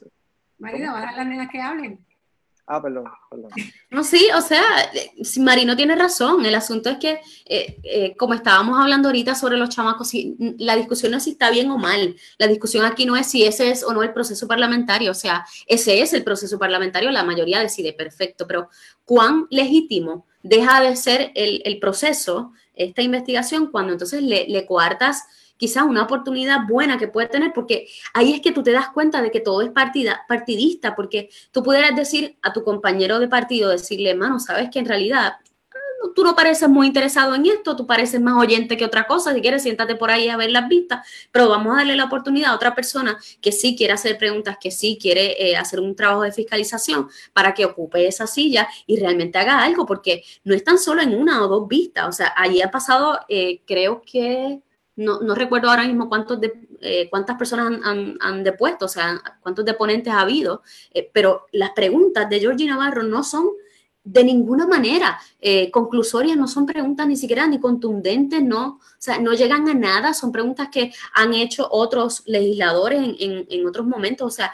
Marido, 0.59 0.95
a 0.95 1.13
las 1.13 1.27
nenas 1.27 1.49
que 1.51 1.61
hablen. 1.61 2.05
Ah, 2.71 2.83
perdón, 2.83 3.05
perdón. 3.31 3.51
No, 3.91 4.05
sí, 4.05 4.29
o 4.37 4.43
sea, 4.43 4.63
Marino 5.39 5.75
tiene 5.75 5.97
razón. 5.97 6.45
El 6.45 6.55
asunto 6.55 6.91
es 6.91 6.99
que, 6.99 7.21
eh, 7.47 7.79
eh, 7.83 8.15
como 8.19 8.35
estábamos 8.35 8.79
hablando 8.79 9.09
ahorita 9.09 9.35
sobre 9.35 9.57
los 9.57 9.71
chamacos, 9.71 10.13
la 10.59 10.77
discusión 10.77 11.13
no 11.13 11.17
es 11.17 11.25
si 11.25 11.31
está 11.31 11.51
bien 11.51 11.71
o 11.71 11.79
mal. 11.79 12.15
La 12.37 12.47
discusión 12.47 12.85
aquí 12.85 13.07
no 13.07 13.17
es 13.17 13.27
si 13.27 13.43
ese 13.45 13.71
es 13.71 13.83
o 13.83 13.95
no 13.95 14.03
el 14.03 14.13
proceso 14.13 14.47
parlamentario. 14.47 15.13
O 15.13 15.15
sea, 15.15 15.47
ese 15.67 16.03
es 16.03 16.13
el 16.13 16.25
proceso 16.25 16.59
parlamentario, 16.59 17.11
la 17.11 17.25
mayoría 17.25 17.61
decide 17.61 17.95
perfecto, 17.95 18.47
pero 18.47 18.69
¿cuán 19.07 19.47
legítimo 19.49 20.27
deja 20.43 20.83
de 20.83 20.95
ser 20.95 21.33
el, 21.35 21.79
proceso, 21.81 22.53
esta 22.75 23.01
investigación, 23.01 23.69
cuando 23.69 23.93
entonces 23.93 24.23
le, 24.23 24.47
le 24.47 24.67
coartas 24.67 25.25
quizás 25.59 25.85
una 25.85 26.05
oportunidad 26.05 26.61
buena 26.67 26.97
que 26.97 27.09
puede 27.09 27.29
tener, 27.29 27.53
porque 27.53 27.89
ahí 28.15 28.33
es 28.33 28.41
que 28.41 28.53
tú 28.53 28.63
te 28.63 28.73
das 28.73 28.89
cuenta 28.91 29.21
de 29.21 29.31
que 29.31 29.41
todo 29.41 29.61
es 29.61 29.71
partida, 29.71 30.25
partidista, 30.27 30.97
porque 30.97 31.29
tú 31.53 31.63
pudieras 31.63 31.95
decir 31.95 32.39
a 32.41 32.55
tu 32.55 32.65
compañero 32.65 33.19
de 33.19 33.29
partido, 33.29 33.69
decirle, 33.69 34.15
mano, 34.15 34.41
sabes 34.41 34.71
que 34.71 34.79
en 34.79 34.87
realidad 34.87 35.35
tú 36.15 36.25
no 36.25 36.35
pareces 36.35 36.69
muy 36.69 36.87
interesado 36.87 37.35
en 37.35 37.47
esto, 37.47 37.77
tú 37.77 37.87
pareces 37.87 38.21
más 38.21 38.35
oyente 38.35 38.77
que 38.77 38.85
otra 38.85 39.07
cosa, 39.07 39.35
si 39.35 39.41
quieres 39.41 39.63
siéntate 39.63 39.97
por 39.97 40.11
ahí 40.11 40.29
a 40.29 40.37
ver 40.37 40.51
las 40.51 40.69
vistas, 40.69 41.07
pero 41.33 41.49
vamos 41.49 41.73
a 41.73 41.79
darle 41.79 41.97
la 41.97 42.05
oportunidad 42.05 42.51
a 42.51 42.55
otra 42.55 42.75
persona 42.75 43.19
que 43.41 43.53
sí 43.53 43.77
quiere 43.77 43.93
hacer 43.93 44.19
preguntas, 44.19 44.57
que 44.61 44.71
sí 44.71 44.99
quiere 45.01 45.37
eh, 45.39 45.57
hacer 45.57 45.81
un 45.81 45.95
trabajo 45.97 46.23
de 46.23 46.33
fiscalización 46.33 47.09
para 47.33 47.55
que 47.55 47.65
ocupe 47.65 48.07
esa 48.07 48.27
silla 48.27 48.69
y 48.87 48.99
realmente 48.99 49.39
haga 49.39 49.63
algo, 49.63 49.87
porque 49.87 50.25
no 50.45 50.55
es 50.55 50.65
tan 50.65 50.79
solo 50.79 51.03
en 51.03 51.15
una 51.15 51.43
o 51.43 51.49
dos 51.49 51.69
vistas, 51.69 52.09
o 52.09 52.13
sea, 52.13 52.33
allí 52.37 52.63
ha 52.63 52.71
pasado, 52.71 53.21
eh, 53.29 53.63
creo 53.67 54.03
que... 54.03 54.61
No, 54.99 55.21
no, 55.21 55.35
recuerdo 55.35 55.71
ahora 55.71 55.87
mismo 55.87 56.09
cuántos 56.09 56.41
de, 56.41 56.69
eh, 56.81 57.09
cuántas 57.09 57.37
personas 57.37 57.81
han, 57.85 58.17
han, 58.21 58.45
depuesto, 58.45 58.87
o 58.87 58.89
sea, 58.89 59.23
cuántos 59.41 59.65
deponentes 59.65 60.13
ha 60.13 60.21
habido, 60.21 60.63
pero 61.13 61.47
las 61.53 61.71
preguntas 61.71 62.29
de 62.29 62.41
Georgie 62.41 62.67
Navarro 62.67 63.03
no 63.05 63.23
son 63.23 63.49
de 64.13 64.25
ninguna 64.25 64.67
manera 64.67 65.21
eh, 65.39 65.71
conclusorias, 65.71 66.37
no 66.37 66.49
son 66.49 66.65
preguntas 66.65 67.07
ni 67.07 67.17
siquiera 67.17 67.47
ni 67.47 67.61
contundentes, 67.61 68.43
no, 68.43 68.67
o 68.67 68.81
sea, 68.99 69.19
no 69.19 69.35
llegan 69.35 69.69
a 69.69 69.75
nada, 69.75 70.15
son 70.15 70.33
preguntas 70.33 70.69
que 70.73 70.93
han 71.13 71.35
hecho 71.35 71.69
otros 71.71 72.23
legisladores 72.27 73.17
en, 73.19 73.67
otros 73.67 73.87
momentos, 73.87 74.27
o 74.27 74.31
sea, 74.35 74.53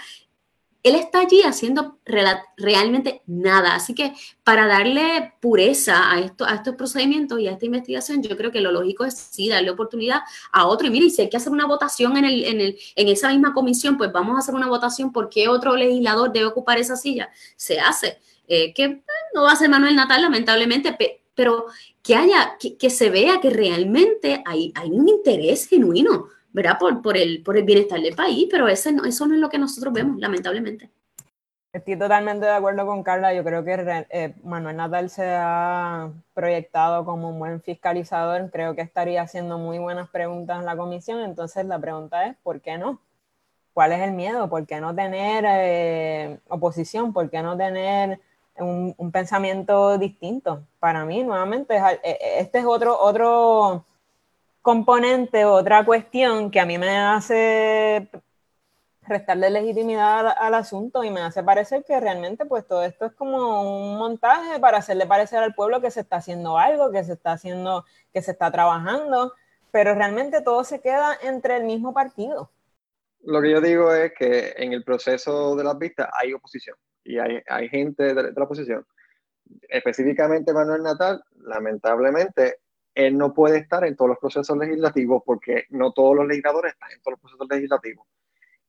él 0.84 0.96
está 0.96 1.20
allí 1.20 1.40
haciendo 1.42 1.98
realmente 2.04 3.22
nada. 3.26 3.74
Así 3.74 3.94
que 3.94 4.12
para 4.44 4.66
darle 4.66 5.32
pureza 5.40 6.12
a, 6.12 6.20
esto, 6.20 6.46
estos 6.46 6.76
procedimientos 6.76 7.40
y 7.40 7.48
a 7.48 7.52
esta 7.52 7.64
investigación, 7.64 8.22
yo 8.22 8.36
creo 8.36 8.52
que 8.52 8.60
lo 8.60 8.70
lógico 8.70 9.06
es 9.06 9.16
sí 9.16 9.48
darle 9.48 9.70
oportunidad 9.70 10.20
a 10.52 10.66
otro. 10.66 10.86
Y 10.86 10.90
mire, 10.90 11.08
si 11.08 11.22
hay 11.22 11.30
que 11.30 11.38
hacer 11.38 11.52
una 11.52 11.66
votación 11.66 12.18
en, 12.18 12.76
esa 12.96 13.30
misma 13.30 13.54
comisión, 13.54 13.96
pues 13.96 14.12
vamos 14.12 14.36
a 14.36 14.40
hacer 14.40 14.54
una 14.54 14.68
votación 14.68 15.10
por 15.10 15.30
qué 15.30 15.48
otro 15.48 15.74
legislador 15.74 16.30
debe 16.30 16.46
ocupar 16.46 16.78
esa 16.78 16.96
silla. 16.96 17.30
Se 17.56 17.80
hace. 17.80 18.18
Eh, 18.46 18.74
que 18.74 19.02
no 19.34 19.44
va 19.44 19.52
a 19.52 19.56
ser 19.56 19.70
Manuel 19.70 19.96
Natal, 19.96 20.20
lamentablemente, 20.20 20.94
pero 21.34 21.64
que 22.02 22.14
haya, 22.14 22.58
que, 22.58 22.90
se 22.90 23.08
vea 23.08 23.40
que 23.40 23.48
realmente 23.48 24.42
hay, 24.44 24.70
hay 24.74 24.90
un 24.90 25.08
interés 25.08 25.66
genuino, 25.66 26.28
¿verdad? 26.54 26.78
Por, 26.78 27.02
por, 27.02 27.18
el, 27.18 27.42
por 27.42 27.58
el 27.58 27.64
bienestar 27.64 28.00
del 28.00 28.14
país, 28.14 28.48
pero 28.50 28.68
ese 28.68 28.92
no, 28.92 29.04
eso 29.04 29.26
no 29.26 29.34
es 29.34 29.40
lo 29.40 29.50
que 29.50 29.58
nosotros 29.58 29.92
vemos, 29.92 30.18
lamentablemente. 30.18 30.88
Estoy 31.72 31.98
totalmente 31.98 32.46
de 32.46 32.52
acuerdo 32.52 32.86
con 32.86 33.02
Carla. 33.02 33.34
Yo 33.34 33.42
creo 33.44 33.64
que 33.64 34.06
eh, 34.10 34.34
Manuel 34.44 34.76
Natal 34.76 35.10
se 35.10 35.26
ha 35.28 36.12
proyectado 36.32 37.04
como 37.04 37.28
un 37.28 37.38
buen 37.40 37.60
fiscalizador. 37.60 38.48
Creo 38.52 38.76
que 38.76 38.82
estaría 38.82 39.20
haciendo 39.20 39.58
muy 39.58 39.78
buenas 39.78 40.08
preguntas 40.08 40.60
en 40.60 40.66
la 40.66 40.76
comisión. 40.76 41.20
Entonces 41.20 41.66
la 41.66 41.80
pregunta 41.80 42.26
es, 42.26 42.36
¿por 42.44 42.60
qué 42.60 42.78
no? 42.78 43.00
¿Cuál 43.72 43.90
es 43.90 44.00
el 44.02 44.12
miedo? 44.12 44.48
¿Por 44.48 44.64
qué 44.66 44.80
no 44.80 44.94
tener 44.94 45.44
eh, 45.48 46.38
oposición? 46.48 47.12
¿Por 47.12 47.28
qué 47.28 47.42
no 47.42 47.56
tener 47.56 48.20
un, 48.56 49.10
pensamiento 49.12 49.98
distinto. 49.98 50.64
Para 50.78 51.04
mí, 51.04 51.22
nuevamente, 51.22 51.76
e, 51.76 51.98
e, 52.04 52.40
este 52.40 52.58
es 52.58 52.64
otro, 52.64 52.98
otro 53.00 53.84
componente, 54.64 55.44
otra 55.44 55.84
cuestión 55.84 56.50
que 56.50 56.58
a 56.58 56.64
mí 56.64 56.78
me 56.78 56.96
hace 56.96 58.08
restarle 59.02 59.50
legitimidad 59.50 60.26
al, 60.38 60.54
asunto 60.54 61.04
y 61.04 61.10
me 61.10 61.20
hace 61.20 61.42
parecer 61.42 61.84
que 61.86 62.00
realmente 62.00 62.46
pues 62.46 62.66
todo 62.66 62.82
esto 62.82 63.04
es 63.04 63.12
como 63.12 63.60
un 63.60 63.98
montaje 63.98 64.58
para 64.60 64.78
hacerle 64.78 65.06
parecer 65.06 65.40
al 65.40 65.54
pueblo 65.54 65.82
que 65.82 65.90
se 65.90 66.00
está 66.00 66.16
haciendo 66.16 66.56
algo, 66.56 66.90
que 66.90 67.04
se 67.04 67.12
está 67.12 67.32
haciendo, 67.32 67.84
que 68.10 68.22
se 68.22 68.30
está 68.30 68.50
trabajando, 68.50 69.34
pero 69.70 69.94
realmente 69.94 70.40
todo 70.40 70.64
se 70.64 70.80
queda 70.80 71.14
entre 71.22 71.58
el 71.58 71.64
mismo 71.64 71.92
partido. 71.92 72.50
Lo 73.20 73.42
que 73.42 73.50
yo 73.50 73.60
digo 73.60 73.92
es 73.92 74.14
que 74.18 74.54
en 74.56 74.72
el 74.72 74.82
proceso 74.82 75.54
de 75.56 75.64
las 75.64 75.78
vistas 75.78 76.08
hay 76.18 76.32
oposición 76.32 76.78
y 77.04 77.18
hay, 77.18 77.42
hay 77.48 77.68
gente 77.68 78.14
de, 78.14 78.32
la 78.32 78.44
oposición. 78.44 78.86
Específicamente 79.68 80.54
Manuel 80.54 80.82
Natal, 80.82 81.22
lamentablemente, 81.36 82.60
él 82.94 83.18
no 83.18 83.34
puede 83.34 83.58
estar 83.58 83.84
en 83.84 83.96
todos 83.96 84.10
los 84.10 84.18
procesos 84.18 84.56
legislativos 84.56 85.22
porque 85.24 85.64
no 85.70 85.92
todos 85.92 86.16
los 86.16 86.26
legisladores 86.26 86.72
están 86.72 86.92
en 86.92 87.00
todos 87.00 87.12
los 87.12 87.20
procesos 87.20 87.48
legislativos. 87.50 88.06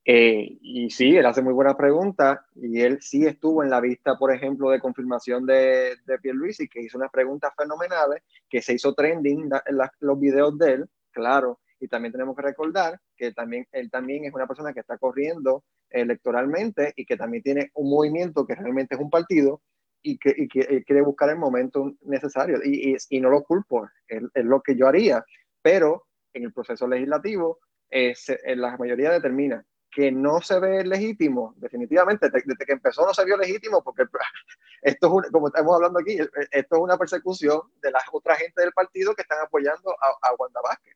Eh, 0.08 0.60
y 0.62 0.92
sí, 0.92 1.18
él 1.18 1.26
hace 1.26 1.42
muy 1.42 1.54
buenas 1.54 1.76
preguntas 1.76 2.40
y 2.54 2.80
él 2.82 3.00
sí 3.02 3.26
estuvo 3.26 3.64
en 3.64 3.72
la 3.72 3.82
vista, 3.82 4.18
por 4.18 4.32
ejemplo, 4.32 4.70
de 4.70 4.80
confirmación 4.80 5.48
de, 5.48 5.96
de 6.06 6.56
y 6.60 6.68
que 6.68 6.82
hizo 6.82 7.00
unas 7.00 7.10
preguntas 7.10 7.52
fenomenales, 7.58 8.22
que 8.48 8.62
se 8.62 8.74
hizo 8.74 8.94
trending 8.94 9.50
en 9.66 9.78
los 10.02 10.20
videos 10.20 10.56
de 10.60 10.74
él, 10.74 10.90
claro. 11.12 11.60
Y 11.80 11.88
también 11.88 12.12
tenemos 12.12 12.36
que 12.36 12.44
recordar 12.44 13.00
que 13.18 13.32
también, 13.32 13.68
él 13.72 13.90
también 13.90 14.26
es 14.26 14.34
una 14.34 14.48
persona 14.48 14.74
que 14.74 14.80
está 14.82 14.98
corriendo 15.00 15.64
electoralmente 15.90 16.94
y 16.96 17.06
que 17.06 17.18
también 17.18 17.42
tiene 17.42 17.72
un 17.74 17.90
movimiento 17.90 18.46
que 18.46 18.56
realmente 18.56 18.96
es 18.96 19.02
un 19.02 19.10
partido 19.10 19.62
y, 20.06 20.18
que, 20.20 20.36
y 20.38 20.48
quiere 20.48 21.02
buscar 21.02 21.30
el 21.30 21.38
momento 21.38 21.94
necesario. 22.04 22.60
Y, 22.64 22.96
y, 23.10 23.20
no 23.20 23.30
lo 23.30 23.44
culpo, 23.44 23.90
es, 24.08 24.22
lo 24.36 24.62
que 24.62 24.76
yo 24.76 24.88
haría. 24.88 25.26
Pero 25.62 26.06
en 26.34 26.44
el 26.44 26.54
proceso 26.54 26.88
legislativo, 26.88 27.60
eh, 27.90 28.14
la 28.56 28.78
mayoría 28.78 29.12
determina 29.12 29.66
que 29.90 30.12
no 30.12 30.42
se 30.42 30.60
ve 30.60 30.84
legítimo, 30.84 31.56
definitivamente, 31.58 32.30
desde 32.30 32.66
que 32.66 32.74
empezó 32.74 33.06
no 33.06 33.14
se 33.14 33.26
vio 33.26 33.38
legítimo, 33.38 33.82
porque 33.82 34.04
esto 34.82 35.22
es, 35.24 35.32
como 35.32 35.48
estamos 35.48 35.74
hablando 35.74 36.00
aquí, 36.00 36.18
esto 36.52 36.76
es 36.76 36.82
una 36.82 36.98
persecución 36.98 37.62
de 37.82 37.92
las 37.92 38.04
otras 38.12 38.38
gente 38.38 38.62
del 38.62 38.74
partido 38.74 39.16
que 39.16 39.24
están 39.24 39.40
apoyando 39.42 39.92
a, 39.92 40.30
a 40.30 40.36
Wanda 40.36 40.62
Vázquez. 40.62 40.96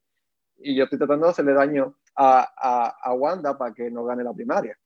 Y 0.58 0.76
yo 0.76 0.84
estoy 0.84 1.00
tratando 1.00 1.26
de 1.28 1.32
hacerle 1.32 1.54
daño 1.54 1.96
a, 2.16 2.48
a, 2.58 3.10
a 3.10 3.14
Wanda 3.14 3.58
para 3.58 3.74
que 3.74 3.90
no 3.90 4.04
gane 4.04 4.24
la 4.24 4.34
primaria. 4.34 4.78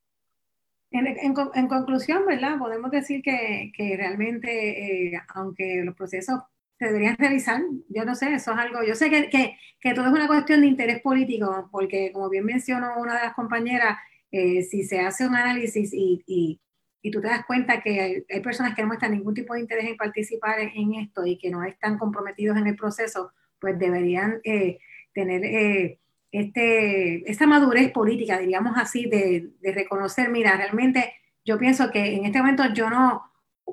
En, 0.94 1.08
en, 1.08 1.34
en, 1.54 1.66
conclusión, 1.66 2.24
¿verdad? 2.24 2.56
Podemos 2.56 2.88
decir 2.88 3.20
que, 3.20 3.72
que 3.76 3.96
realmente, 3.96 5.08
eh, 5.08 5.20
aunque 5.34 5.82
los 5.82 5.96
procesos 5.96 6.42
se 6.78 6.84
deberían 6.86 7.16
realizar, 7.16 7.60
yo 7.88 8.04
no 8.04 8.14
sé, 8.14 8.32
eso 8.32 8.52
es 8.52 8.58
algo, 8.58 8.78
yo 8.84 8.94
sé 8.94 9.10
que, 9.10 9.28
que, 9.28 9.56
que, 9.80 9.92
todo 9.92 10.06
es 10.06 10.12
una 10.12 10.28
cuestión 10.28 10.60
de 10.60 10.68
interés 10.68 11.00
político, 11.02 11.68
porque 11.72 12.12
como 12.12 12.30
bien 12.30 12.44
mencionó 12.44 12.92
una 12.96 13.14
de 13.14 13.24
las 13.24 13.34
compañeras, 13.34 13.98
eh, 14.30 14.62
si 14.62 14.84
se 14.84 15.00
hace 15.00 15.26
un 15.26 15.34
análisis 15.34 15.92
y, 15.92 16.22
y, 16.28 16.60
y, 17.02 17.10
tú 17.10 17.20
te 17.20 17.26
das 17.26 17.44
cuenta 17.44 17.82
que 17.82 18.24
hay, 18.28 18.40
personas 18.40 18.76
que 18.76 18.82
no 18.82 18.88
muestran 18.88 19.10
ningún 19.10 19.34
tipo 19.34 19.54
de 19.54 19.62
interés 19.62 19.86
en 19.86 19.96
participar 19.96 20.60
en, 20.60 20.94
esto 20.94 21.26
y 21.26 21.38
que 21.38 21.50
no 21.50 21.64
están 21.64 21.98
comprometidos 21.98 22.56
en 22.56 22.68
el 22.68 22.76
proceso, 22.76 23.32
pues 23.58 23.76
deberían 23.80 24.40
eh, 24.44 24.78
tener 25.12 25.44
eh, 25.44 25.98
este, 26.40 27.46
madurez 27.46 27.92
política, 27.92 28.38
diríamos 28.38 28.76
así, 28.76 29.06
de, 29.06 29.50
de, 29.60 29.72
reconocer, 29.72 30.30
mira, 30.30 30.56
realmente 30.56 31.12
yo 31.44 31.58
pienso 31.58 31.92
que 31.92 32.14
en 32.14 32.24
este 32.24 32.40
momento 32.40 32.64
yo 32.74 32.90
no, 32.90 33.30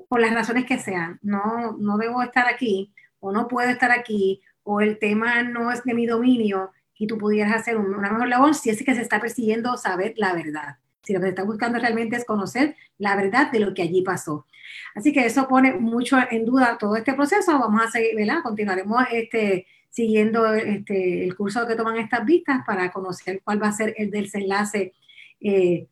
por 0.08 0.20
las 0.20 0.34
razones 0.34 0.66
que 0.66 0.78
sean, 0.78 1.20
no, 1.24 1.76
no 1.80 1.98
debo 1.98 2.22
estar 2.22 2.48
aquí 2.48 2.94
o 3.20 3.32
no 3.32 3.48
puedo 3.48 3.70
estar 3.70 3.92
aquí 3.92 4.42
o 4.64 4.80
el 4.80 5.00
tema 5.00 5.42
no 5.42 5.72
es 5.72 5.84
de 5.84 5.96
mi 5.96 6.06
dominio 6.06 6.72
y 6.96 7.08
tú 7.08 7.18
pudieras 7.18 7.56
hacer 7.56 7.78
una 7.78 8.12
mejor 8.12 8.28
labor 8.28 8.54
si 8.54 8.70
es 8.70 8.84
que 8.84 8.94
se 8.94 9.02
está 9.02 9.20
persiguiendo 9.20 9.76
saber 9.78 10.14
la 10.18 10.34
verdad. 10.34 10.78
Si 11.02 11.14
lo 11.14 11.20
que 11.20 11.26
se 11.26 11.30
está 11.30 11.44
buscando 11.44 11.80
realmente 11.80 12.16
es 12.16 12.26
conocer 12.26 12.76
la 13.00 13.16
verdad 13.16 13.52
de 13.52 13.60
lo 13.60 13.74
que 13.74 13.82
allí 13.82 14.04
pasó. 14.04 14.46
Así 14.94 15.12
que 15.12 15.26
eso 15.26 15.48
pone 15.48 15.74
mucho 15.74 16.20
en 16.30 16.46
duda 16.46 16.78
todo 16.78 16.96
este 16.96 17.14
proceso. 17.14 17.58
Vamos 17.58 17.82
a 17.82 17.90
seguir, 17.90 18.16
¿verdad? 18.16 18.44
Continuaremos 18.44 19.04
este, 19.12 19.66
siguiendo 19.92 20.54
este, 20.56 21.26
el 21.26 21.36
curso 21.36 21.68
que 21.68 21.76
toman 21.76 21.98
estas 21.98 22.26
vistas 22.26 22.62
para 22.66 22.92
conocer 22.92 23.42
cuál 23.44 23.62
va 23.62 23.68
a 23.68 23.74
ser 23.74 23.94
el 23.98 24.10
desenlace. 24.10 24.94
Eh, 25.40 25.88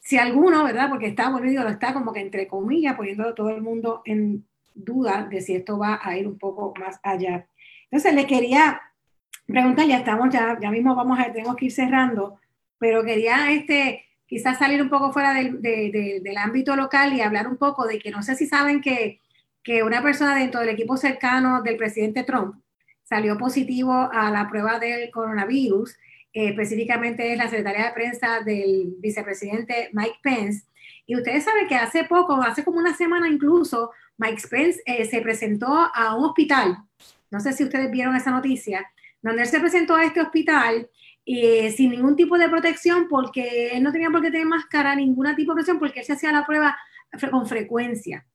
si 0.00 0.18
alguno, 0.18 0.64
¿verdad? 0.64 0.90
Porque 0.90 1.06
está, 1.06 1.30
bueno, 1.30 1.48
digo, 1.48 1.62
lo 1.62 1.70
está 1.70 1.94
como 1.94 2.12
que 2.12 2.20
entre 2.20 2.48
comillas 2.48 2.96
poniendo 2.96 3.28
a 3.28 3.34
todo 3.34 3.50
el 3.50 3.62
mundo 3.62 4.02
en 4.04 4.44
duda 4.74 5.26
de 5.30 5.40
si 5.40 5.54
esto 5.54 5.78
va 5.78 6.00
a 6.02 6.18
ir 6.18 6.26
un 6.26 6.36
poco 6.36 6.74
más 6.78 6.98
allá. 7.02 7.46
Entonces 7.84 8.12
le 8.12 8.26
quería 8.26 8.82
preguntar, 9.46 9.86
ya 9.86 9.98
estamos, 9.98 10.30
ya, 10.30 10.58
ya 10.60 10.70
mismo 10.70 10.96
vamos 10.96 11.18
a, 11.18 11.32
tenemos 11.32 11.54
que 11.54 11.66
ir 11.66 11.72
cerrando, 11.72 12.38
pero 12.78 13.04
quería 13.04 13.52
este, 13.52 14.04
quizás 14.26 14.58
salir 14.58 14.82
un 14.82 14.90
poco 14.90 15.12
fuera 15.12 15.32
del, 15.32 15.62
de, 15.62 16.20
del 16.22 16.36
ámbito 16.38 16.74
local 16.74 17.14
y 17.14 17.20
hablar 17.20 17.46
un 17.46 17.56
poco 17.56 17.86
de 17.86 18.00
que 18.00 18.10
no 18.10 18.22
sé 18.22 18.34
si 18.34 18.46
saben 18.46 18.80
que, 18.80 19.20
que 19.62 19.84
una 19.84 20.02
persona 20.02 20.34
dentro 20.34 20.60
del 20.60 20.70
equipo 20.70 20.96
cercano 20.96 21.62
del 21.62 21.76
presidente 21.76 22.24
Trump 22.24 22.63
salió 23.04 23.38
positivo 23.38 23.92
a 24.12 24.30
la 24.30 24.48
prueba 24.48 24.78
del 24.78 25.10
coronavirus, 25.10 25.92
eh, 26.32 26.48
específicamente 26.48 27.32
es 27.32 27.38
la 27.38 27.48
secretaria 27.48 27.86
de 27.86 27.92
prensa 27.92 28.40
del 28.40 28.94
vicepresidente 28.98 29.90
Mike 29.92 30.18
Pence. 30.22 30.66
Y 31.06 31.16
ustedes 31.16 31.44
saben 31.44 31.68
que 31.68 31.76
hace 31.76 32.04
poco, 32.04 32.34
hace 32.42 32.64
como 32.64 32.78
una 32.78 32.94
semana 32.94 33.28
incluso, 33.28 33.92
Mike 34.16 34.42
Pence 34.50 34.82
eh, 34.86 35.04
se 35.04 35.20
presentó 35.20 35.90
a 35.94 36.16
un 36.16 36.24
hospital. 36.24 36.78
No 37.30 37.40
sé 37.40 37.52
si 37.52 37.64
ustedes 37.64 37.90
vieron 37.90 38.16
esa 38.16 38.30
noticia, 38.30 38.84
donde 39.22 39.42
él 39.42 39.48
se 39.48 39.60
presentó 39.60 39.96
a 39.96 40.04
este 40.04 40.20
hospital 40.20 40.88
eh, 41.26 41.70
sin 41.72 41.90
ningún 41.90 42.16
tipo 42.16 42.36
de 42.38 42.48
protección, 42.48 43.08
porque 43.08 43.68
él 43.72 43.82
no 43.82 43.92
tenía 43.92 44.10
por 44.10 44.22
qué 44.22 44.30
tener 44.30 44.46
máscara, 44.46 44.94
ningún 44.94 45.34
tipo 45.36 45.52
de 45.52 45.56
protección, 45.56 45.78
porque 45.78 46.00
él 46.00 46.06
se 46.06 46.12
hacía 46.14 46.32
la 46.32 46.46
prueba 46.46 46.76
con 47.30 47.46
frecuencia. 47.46 48.26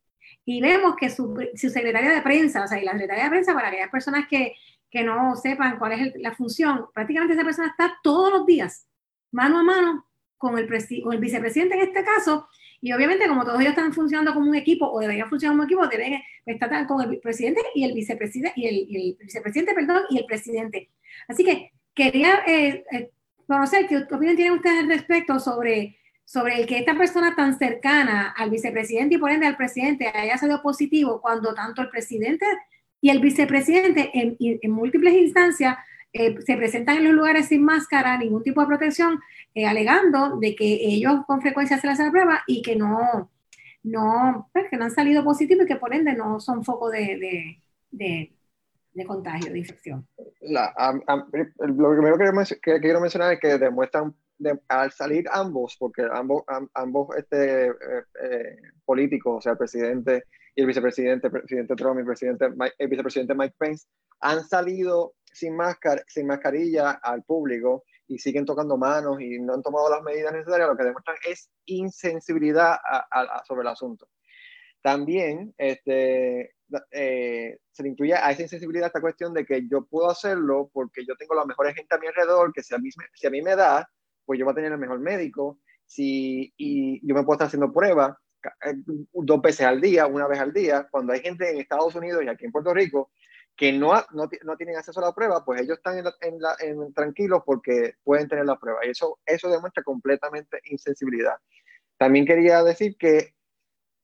Y 0.51 0.61
vemos 0.61 0.95
que 0.95 1.11
su, 1.11 1.35
secretaria 1.53 2.09
de 2.09 2.23
prensa, 2.23 2.63
o 2.63 2.67
sea, 2.67 2.81
y 2.81 2.83
la 2.83 2.93
secretaria 2.93 3.25
de 3.25 3.29
prensa, 3.29 3.53
para 3.53 3.67
aquellas 3.67 3.91
personas 3.91 4.27
que, 4.27 4.55
que 4.89 5.03
no 5.03 5.35
sepan 5.35 5.77
cuál 5.77 5.91
es 5.91 6.13
la 6.15 6.33
función, 6.33 6.87
prácticamente 6.91 7.35
esa 7.35 7.43
persona 7.43 7.67
está 7.67 7.99
todos 8.01 8.31
los 8.31 8.47
días, 8.47 8.87
mano 9.31 9.59
a 9.59 9.63
mano, 9.63 10.07
con 10.39 10.57
el, 10.57 10.67
con 11.03 11.13
el 11.13 11.19
vicepresidente 11.19 11.75
en 11.75 11.81
este 11.81 12.03
caso, 12.03 12.47
y 12.81 12.91
obviamente 12.93 13.27
como 13.27 13.45
todos 13.45 13.59
ellos 13.59 13.73
están 13.73 13.93
funcionando 13.93 14.33
como 14.33 14.49
un 14.49 14.55
equipo, 14.55 14.89
o 14.89 14.99
deberían 14.99 15.29
funcionar 15.29 15.53
como 15.53 15.61
un 15.65 15.69
equipo, 15.69 15.87
deben 15.87 16.19
estar 16.47 16.87
con 16.87 16.99
el 16.99 17.19
presidente 17.19 17.61
y 17.75 17.83
el 17.83 17.93
vicepresidente, 17.93 18.59
y 18.59 18.65
el, 18.65 19.17
vicepresidente, 19.19 19.75
perdón, 19.75 20.01
y 20.09 20.17
el 20.17 20.25
presidente. 20.25 20.89
Así 21.27 21.45
que 21.45 21.73
quería 21.93 22.41
eh, 22.47 22.83
eh, 22.91 23.11
conocer 23.45 23.85
qué 23.85 23.97
opinión 23.97 24.35
tienen 24.35 24.53
ustedes 24.53 24.79
al 24.79 24.89
respecto 24.89 25.39
sobre 25.39 25.98
sobre 26.29 26.61
el 26.61 26.67
que 26.67 26.77
esta 26.77 26.95
persona 26.95 27.35
tan 27.35 27.57
cercana 27.57 28.35
al 28.37 28.51
vicepresidente 28.51 29.15
y 29.15 29.17
por 29.17 29.31
ende 29.31 29.47
al 29.47 29.57
presidente 29.57 30.09
haya 30.09 30.37
sido 30.37 30.61
positivo 30.61 31.19
cuando 31.21 31.55
tanto 31.55 31.81
el 31.81 31.89
presidente 31.89 32.45
y 33.01 33.09
el 33.09 33.19
vicepresidente 33.19 34.11
en, 34.13 34.71
múltiples 34.71 35.15
instancias 35.15 35.77
eh, 36.13 36.39
se 36.41 36.55
presentan 36.55 36.97
en 36.97 37.05
los 37.05 37.13
lugares 37.13 37.47
sin 37.47 37.63
máscara, 37.63 38.15
ningún 38.19 38.43
tipo 38.43 38.61
de 38.61 38.67
protección, 38.67 39.19
eh, 39.55 39.65
alegando 39.65 40.37
de 40.37 40.55
que 40.55 40.65
ellos 40.65 41.25
con 41.25 41.41
frecuencia 41.41 41.79
se 41.79 41.87
les 41.87 41.95
hacen 41.95 42.05
la 42.05 42.11
prueba 42.11 42.43
y 42.45 42.61
que 42.61 42.75
no, 42.75 43.31
no, 43.81 44.51
pues, 44.53 44.69
que 44.69 44.77
no 44.77 44.85
han 44.85 44.91
salido 44.91 45.23
positivos 45.23 45.65
y 45.65 45.67
que 45.67 45.77
por 45.77 45.95
ende 45.95 46.13
no 46.13 46.39
son 46.39 46.63
foco 46.63 46.91
de, 46.91 47.57
de, 47.89 48.31
de, 48.93 49.05
contagio, 49.07 49.51
de 49.51 49.57
infección. 49.57 50.07
Lo 50.41 51.91
primero 51.91 52.17
que, 52.61 52.79
quiero 52.81 53.01
mencionar 53.01 53.33
es 53.33 53.39
que 53.39 53.57
demuestran 53.57 54.13
al 54.67 54.91
salir 54.91 55.25
ambos, 55.31 55.75
porque 55.77 56.07
ambos, 56.11 56.43
ambos 56.73 57.15
este, 57.17 57.67
eh, 57.67 57.73
eh, 58.23 58.55
políticos, 58.85 59.37
o 59.37 59.41
sea, 59.41 59.53
el 59.53 59.57
presidente 59.57 60.23
y 60.55 60.61
el 60.61 60.67
vicepresidente, 60.67 61.27
el 61.27 61.31
presidente 61.31 61.75
Trump 61.75 61.97
y 61.97 61.99
el, 61.99 62.05
presidente 62.05 62.47
el 62.77 62.87
vicepresidente 62.87 63.35
Mike 63.35 63.55
Pence, 63.57 63.87
han 64.21 64.43
salido 64.43 65.13
sin, 65.31 65.55
máscara, 65.55 66.03
sin 66.07 66.27
mascarilla 66.27 66.91
al 66.91 67.23
público 67.23 67.83
y 68.07 68.17
siguen 68.17 68.45
tocando 68.45 68.77
manos 68.77 69.21
y 69.21 69.39
no 69.39 69.53
han 69.53 69.61
tomado 69.61 69.89
las 69.89 70.01
medidas 70.01 70.33
necesarias, 70.33 70.67
lo 70.67 70.75
que 70.75 70.83
demuestran 70.83 71.17
es 71.27 71.49
insensibilidad 71.65 72.77
sobre 73.47 73.61
el 73.61 73.67
asunto. 73.67 74.07
También 74.81 75.53
este, 75.57 76.55
eh, 76.91 77.57
se 77.71 77.83
le 77.83 77.89
incluye 77.89 78.13
a 78.13 78.31
esa 78.31 78.43
insensibilidad 78.43 78.87
esta 78.87 79.01
cuestión 79.01 79.33
de 79.33 79.45
que 79.45 79.67
yo 79.69 79.85
puedo 79.85 80.09
hacerlo 80.09 80.69
porque 80.73 81.05
yo 81.05 81.15
tengo 81.17 81.35
la 81.35 81.45
mejor 81.45 81.73
gente 81.73 81.95
a 81.95 81.97
mi 81.97 82.07
alrededor, 82.07 82.53
que 82.53 82.63
si 82.63 82.73
a 82.73 82.77
mí, 82.77 82.89
si 83.13 83.27
a 83.27 83.29
mí 83.29 83.41
me 83.41 83.55
da, 83.55 83.89
pues 84.29 84.37
yo 84.37 84.45
voy 84.45 84.51
a 84.51 84.55
tener 84.55 84.71
el 84.71 84.77
mejor 84.77 84.99
médico, 84.99 85.57
si, 85.87 86.53
y 86.55 86.99
yo 87.01 87.15
me 87.15 87.23
puedo 87.23 87.33
estar 87.33 87.47
haciendo 87.47 87.73
pruebas 87.73 88.15
eh, 88.63 88.75
dos 89.11 89.41
veces 89.41 89.65
al 89.65 89.81
día, 89.81 90.05
una 90.05 90.27
vez 90.27 90.37
al 90.37 90.53
día, 90.53 90.87
cuando 90.91 91.13
hay 91.13 91.21
gente 91.21 91.49
en 91.49 91.59
Estados 91.59 91.95
Unidos 91.95 92.23
y 92.23 92.27
aquí 92.27 92.45
en 92.45 92.51
Puerto 92.51 92.71
Rico 92.71 93.09
que 93.57 93.73
no, 93.73 93.91
no, 94.11 94.29
no 94.43 94.55
tienen 94.55 94.77
acceso 94.77 94.99
a 94.99 95.07
la 95.07 95.15
prueba, 95.15 95.43
pues 95.43 95.61
ellos 95.61 95.79
están 95.79 95.97
en, 95.97 96.05
en, 96.59 96.93
tranquilos 96.93 97.41
porque 97.43 97.95
pueden 98.03 98.27
tener 98.27 98.45
la 98.45 98.55
prueba. 98.55 98.85
Y 98.85 98.91
eso, 98.91 99.17
eso 99.25 99.49
demuestra 99.49 99.81
completamente 99.81 100.61
insensibilidad. 100.65 101.33
También 101.97 102.27
quería 102.27 102.63
decir 102.63 102.97
que 102.99 103.33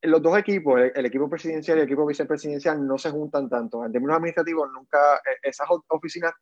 los 0.02 0.24
dos 0.24 0.40
equipos, 0.40 0.82
el, 0.92 1.06
equipo 1.06 1.30
presidencial 1.30 1.78
y 1.78 1.82
el 1.82 1.86
equipo 1.86 2.08
vicepresidencial, 2.08 2.84
no 2.84 2.98
se 2.98 3.12
juntan 3.12 3.48
tanto. 3.48 3.86
En 3.86 3.92
términos 3.92 4.18
administrativos, 4.18 4.72
nunca 4.74 5.18
eh, 5.18 5.38
esas 5.44 5.68
oficinas 5.90 6.34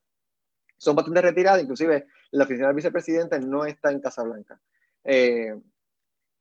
son 0.78 0.96
bastante 0.96 1.22
retiradas, 1.22 1.62
inclusive 1.62 2.08
la 2.32 2.44
oficina 2.44 2.68
del 2.68 2.76
vicepresidente 2.76 3.40
no 3.40 3.66
está 3.66 3.92
en 3.92 4.02
Casablanca. 4.02 4.60
Eh, 5.04 5.54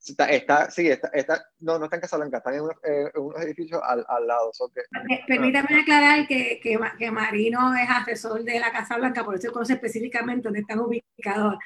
está, 0.05 0.31
está, 0.31 0.71
sí, 0.71 0.89
está, 0.89 1.09
está, 1.09 1.45
no, 1.61 1.79
no 1.79 1.85
está 1.85 1.97
en 1.97 2.03
Casablanca, 2.03 2.39
está 2.39 2.55
en, 2.55 2.65
eh, 2.85 3.11
unos 3.17 3.41
edificios 3.43 3.81
al, 3.85 4.05
al 4.09 4.27
lado. 4.27 4.51
Permítame 5.27 5.81
aclarar 5.81 6.27
que, 6.27 6.59
que, 6.63 6.79
que, 6.99 7.11
Marino 7.11 7.75
es 7.75 7.89
asesor 7.89 8.43
de 8.43 8.59
la 8.59 8.73
Casa 8.73 8.97
Blanca, 8.97 9.25
por 9.25 9.37
eso 9.37 9.53
conoce 9.53 9.75
específicamente 9.75 10.45
dónde 10.45 10.61
están 10.61 10.81
ubicados. 10.81 11.57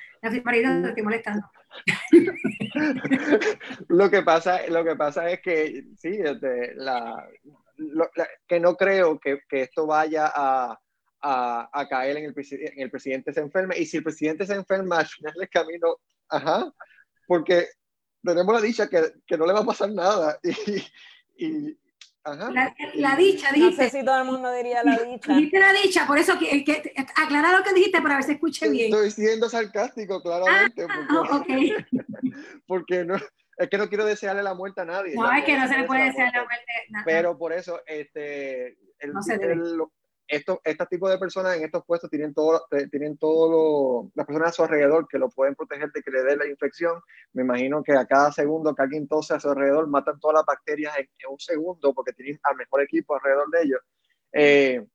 Marino, 0.45 0.83
te 0.83 0.89
estoy 0.89 1.03
molestando. 1.03 1.49
lo, 3.89 4.11
que 4.11 4.23
pasa, 4.23 4.67
lo 4.69 4.85
que 4.85 4.97
pasa 4.97 5.31
es 5.31 5.41
que, 5.41 5.85
sí, 5.97 6.19
este, 6.23 6.75
la, 6.77 7.27
que 8.47 8.61
no 8.61 8.77
creo 8.77 9.19
que, 9.19 9.41
que 9.49 9.63
esto 9.63 9.87
vaya 9.87 10.31
a 10.35 10.79
a, 11.27 11.87
caer 11.89 12.19
en 12.19 12.25
el, 12.25 12.35
en 12.37 12.81
el 12.81 12.91
presidente 12.91 13.33
se 13.33 13.41
enferme. 13.41 13.79
Y 13.79 13.87
si 13.87 13.97
el 13.97 14.03
presidente 14.03 14.47
se 14.47 14.55
enferma 14.55 14.99
al 14.99 15.07
final 15.07 15.35
del 15.35 15.49
camino, 15.49 15.97
ajá, 16.29 16.73
porque 17.27 17.69
tenemos 18.23 18.55
la 18.55 18.61
dicha 18.61 18.89
que, 18.89 19.13
que 19.27 19.37
no 19.37 19.47
le 19.47 19.53
va 19.53 19.61
a 19.61 19.67
pasar 19.67 19.91
nada. 19.91 20.39
Y, 21.39 21.45
y 21.45 21.79
ajá. 22.25 22.51
La, 22.95 23.15
dicha, 23.15 23.53
dijiste. 23.53 23.85
No 23.85 23.91
sé 23.91 23.91
si 23.91 24.05
todo 24.05 24.19
el 24.19 24.25
mundo 24.25 24.51
diría 24.53 24.83
la 24.83 24.97
dicha. 24.97 25.35
Dijiste 25.35 25.61
la 25.61 25.73
dicha, 25.75 26.07
por 26.07 26.17
eso 26.17 26.39
que, 26.39 26.65
que 26.65 26.95
aclarar 27.15 27.59
lo 27.59 27.63
que 27.63 27.75
dijiste 27.75 28.01
para 28.01 28.15
ver 28.15 28.25
si 28.25 28.33
escuche 28.33 28.71
bien. 28.71 28.87
Estoy 28.87 29.11
siendo 29.11 29.51
sarcástico, 29.51 30.23
claramente. 30.23 30.87
Ah, 30.89 31.27
porque, 31.29 31.77
porque 32.67 33.05
no, 33.05 33.17
es 33.59 33.69
que 33.69 33.77
no 33.77 33.89
quiero 33.91 34.07
desearle 34.07 34.43
la 34.43 34.55
muerte 34.55 34.81
a 34.81 34.87
nadie. 34.87 35.15
No, 35.15 35.31
es 35.31 35.45
que 35.45 35.59
no 35.59 35.69
se 35.69 35.77
le 35.77 35.85
puede 35.85 36.05
desear 36.05 36.33
la 36.33 36.45
muerte. 36.45 36.73
No, 36.89 36.99
pero 37.05 37.37
por 37.37 37.53
eso, 37.53 37.83
este, 37.87 38.79
el, 38.99 39.13
no 39.13 39.23
se 39.23 39.37
estos, 40.29 40.59
este 40.65 40.87
tipo 40.87 41.09
de 41.09 41.19
personas 41.19 41.57
en 41.57 41.65
estos 41.65 41.85
puestos 41.85 42.11
tienen 42.11 42.35
todo, 42.35 42.67
eh, 42.73 42.89
tienen 42.89 43.17
todo 43.17 44.11
las 44.15 44.27
personas 44.27 44.51
a 44.51 44.53
su 44.53 44.63
alrededor 44.65 45.07
que 45.09 45.19
lo 45.19 45.29
pueden 45.29 45.55
proteger 45.55 45.91
de 45.93 46.03
que 46.03 46.11
le 46.11 46.23
dé 46.23 46.37
la 46.37 46.47
infección. 46.47 47.01
Me 47.33 47.43
imagino 47.43 47.83
que 47.83 47.93
a 47.93 48.07
cada 48.07 48.33
segundo 48.33 48.75
que 48.75 48.83
alguien 48.83 49.07
tose 49.07 49.35
a 49.35 49.41
su 49.41 49.49
alrededor 49.49 49.87
matan 49.89 50.19
todas 50.19 50.37
las 50.37 50.47
bacterias 50.47 50.97
en, 50.99 51.09
un 51.31 51.39
segundo 51.39 51.95
porque 51.95 52.13
tienen 52.13 52.41
al 52.43 52.57
mejor 52.57 52.83
equipo 52.83 53.15
alrededor 53.15 53.51
de 53.51 53.63
ellos. 53.63 53.81
Eh, 54.33 54.87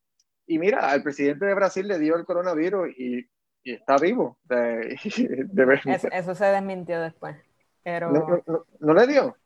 y 0.48 0.60
mira, 0.60 0.92
al 0.92 1.02
presidente 1.02 1.46
de 1.46 1.54
Brasil 1.54 1.88
le 1.88 1.98
dio 1.98 2.16
el 2.16 2.26
coronavirus 2.26 2.90
y, 2.98 3.26
está 3.64 3.96
vivo. 3.98 4.38
eso, 6.12 6.36
se 6.36 6.46
desmintió 6.46 7.00
después. 7.00 7.38
Pero... 7.84 8.12
¿No, 8.80 8.94
le 8.94 9.08
dio? 9.08 9.38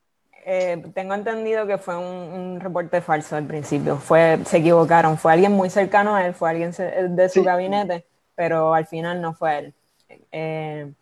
Eh, 0.48 0.84
tengo 0.94 1.16
entendido 1.16 1.66
que 1.66 1.80
fue 1.80 1.98
un, 1.98 2.60
reporte 2.60 3.02
falso 3.02 3.36
al 3.36 3.46
principio. 3.46 3.98
Fue, 3.98 4.38
se 4.46 4.58
equivocaron. 4.58 5.18
Fue 5.18 5.34
alguien 5.34 5.52
muy 5.52 5.72
cercano 5.72 6.16
a 6.16 6.24
él, 6.24 6.36
fue 6.36 6.52
alguien 6.52 6.72
de 6.72 7.30
su 7.30 7.44
gabinete, 7.44 8.06
pero 8.36 8.76
al 8.76 8.86
final 8.86 9.22
no 9.22 9.34
fue 9.34 9.58
él. 9.58 9.74
Eh, 10.32 10.94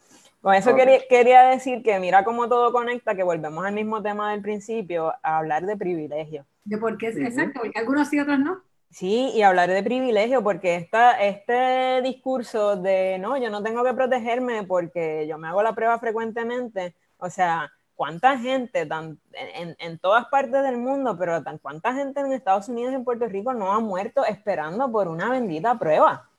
con 0.41 0.53
eso 0.53 0.73
quería, 0.75 0.99
quería, 1.09 1.43
decir 1.43 1.83
que 1.83 1.99
mira 1.99 2.23
cómo 2.23 2.47
todo 2.47 2.71
conecta, 2.71 3.15
que 3.15 3.23
volvemos 3.23 3.65
al 3.65 3.73
mismo 3.73 4.01
tema 4.01 4.31
del 4.31 4.41
principio, 4.41 5.13
a 5.21 5.37
hablar 5.37 5.65
de 5.65 5.75
privilegio. 5.75 6.45
De 6.63 6.77
por 6.77 6.97
qué, 6.97 7.07
es 7.07 7.17
exacto, 7.17 7.59
porque 7.61 7.79
algunos 7.79 8.07
sí, 8.07 8.19
otros 8.19 8.39
no. 8.39 8.61
Sí, 8.91 9.31
y 9.33 9.41
hablar 9.41 9.69
de 9.69 9.83
privilegio, 9.83 10.41
porque 10.41 10.75
esta, 10.75 11.21
este 11.21 12.01
discurso 12.01 12.77
de, 12.77 13.17
no, 13.19 13.35
yo 13.35 13.49
no 13.49 13.61
tengo 13.61 13.83
que 13.83 13.93
protegerme 13.93 14.63
porque 14.63 15.27
yo 15.27 15.37
me 15.37 15.49
hago 15.49 15.63
la 15.63 15.73
prueba 15.73 15.99
frecuentemente, 15.99 16.95
o 17.17 17.29
sea, 17.29 17.71
¿cuánta 17.95 18.37
gente 18.37 18.85
tan, 18.85 19.19
en, 19.33 19.75
en, 19.79 19.99
todas 19.99 20.25
partes 20.25 20.63
del 20.63 20.77
mundo, 20.77 21.17
pero 21.17 21.43
tan, 21.43 21.57
cuánta 21.57 21.93
gente 21.93 22.19
en 22.19 22.33
Estados 22.33 22.69
Unidos 22.69 22.91
y 22.91 22.95
en 22.95 23.03
Puerto 23.03 23.25
Rico 23.27 23.53
no 23.53 23.71
ha 23.71 23.79
muerto 23.79 24.25
esperando 24.25 24.91
por 24.91 25.07
una 25.07 25.29
bendita 25.29 25.77
prueba? 25.77 26.29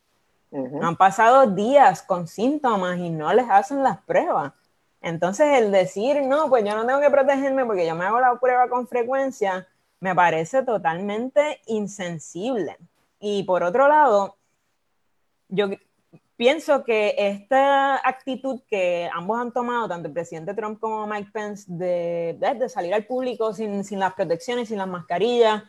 Han 0.83 0.97
pasado 0.97 1.49
días 1.49 2.03
con 2.03 2.29
síntomas 2.29 2.99
y 2.99 3.11
no 3.11 3.33
les 3.33 3.51
hacen 3.51 3.83
las 3.83 4.01
pruebas. 4.03 4.53
Entonces, 5.01 5.59
el 5.59 5.73
decir, 5.73 6.23
no, 6.23 6.49
pues 6.49 6.65
yo 6.65 6.77
no 6.77 6.87
tengo 6.87 7.01
que 7.01 7.11
protegerme 7.11 7.65
porque 7.67 7.87
yo 7.87 7.97
me 7.97 8.05
hago 8.05 8.21
la 8.21 8.39
prueba 8.39 8.69
con 8.69 8.87
frecuencia, 8.87 9.67
me 9.99 10.15
parece 10.15 10.63
totalmente 10.63 11.61
insensible. 11.67 12.79
Y 13.19 13.43
por 13.43 13.65
otro 13.65 13.89
lado, 13.89 14.37
yo 15.49 15.67
pienso 16.37 16.85
que 16.85 17.15
esta 17.17 17.97
actitud 17.97 18.61
que 18.69 19.09
ambos 19.13 19.41
han 19.41 19.53
tomado, 19.53 19.89
tanto 19.89 20.09
el 20.09 20.15
presidente 20.15 20.55
Trump 20.55 20.81
como 20.81 21.07
Mike 21.07 21.31
Pence, 21.33 21.65
de, 21.69 22.37
de 22.39 22.69
salir 22.69 22.95
al 22.95 23.05
público 23.05 23.53
sin, 23.53 23.85
sin, 23.85 24.01
las 24.01 24.15
protecciones, 24.15 24.69
sin 24.69 24.79
las 24.79 24.89
mascarillas, 24.89 25.63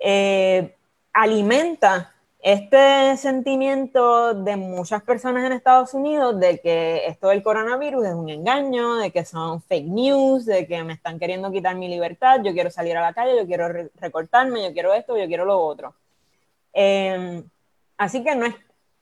eh, 0.00 0.76
alimenta 1.12 2.14
este 2.42 3.16
sentimiento 3.18 4.32
de 4.32 4.56
muchas 4.56 5.02
personas 5.02 5.44
en 5.44 5.52
Estados 5.52 5.92
Unidos 5.92 6.40
de 6.40 6.58
que 6.60 7.06
esto 7.06 7.28
del 7.28 7.42
coronavirus 7.42 8.06
es 8.06 8.14
un 8.14 8.30
engaño, 8.30 8.96
de 8.96 9.10
que 9.10 9.26
son 9.26 9.60
fake 9.62 9.86
news, 9.86 10.46
de 10.46 10.66
que 10.66 10.82
me 10.82 10.94
están 10.94 11.18
queriendo 11.18 11.52
quitar 11.52 11.76
mi 11.76 11.88
libertad, 11.88 12.40
yo 12.42 12.52
quiero 12.54 12.70
salir 12.70 12.96
a 12.96 13.02
la 13.02 13.12
calle, 13.12 13.36
yo 13.36 13.46
quiero 13.46 13.68
recortarme, 13.96 14.64
yo 14.64 14.72
quiero 14.72 14.94
esto, 14.94 15.18
yo 15.18 15.26
quiero 15.26 15.44
lo 15.44 15.58
otro. 15.58 15.94
Em, 16.72 17.44
así 17.98 18.24
que 18.24 18.34
no 18.34 18.46
es, 18.46 18.54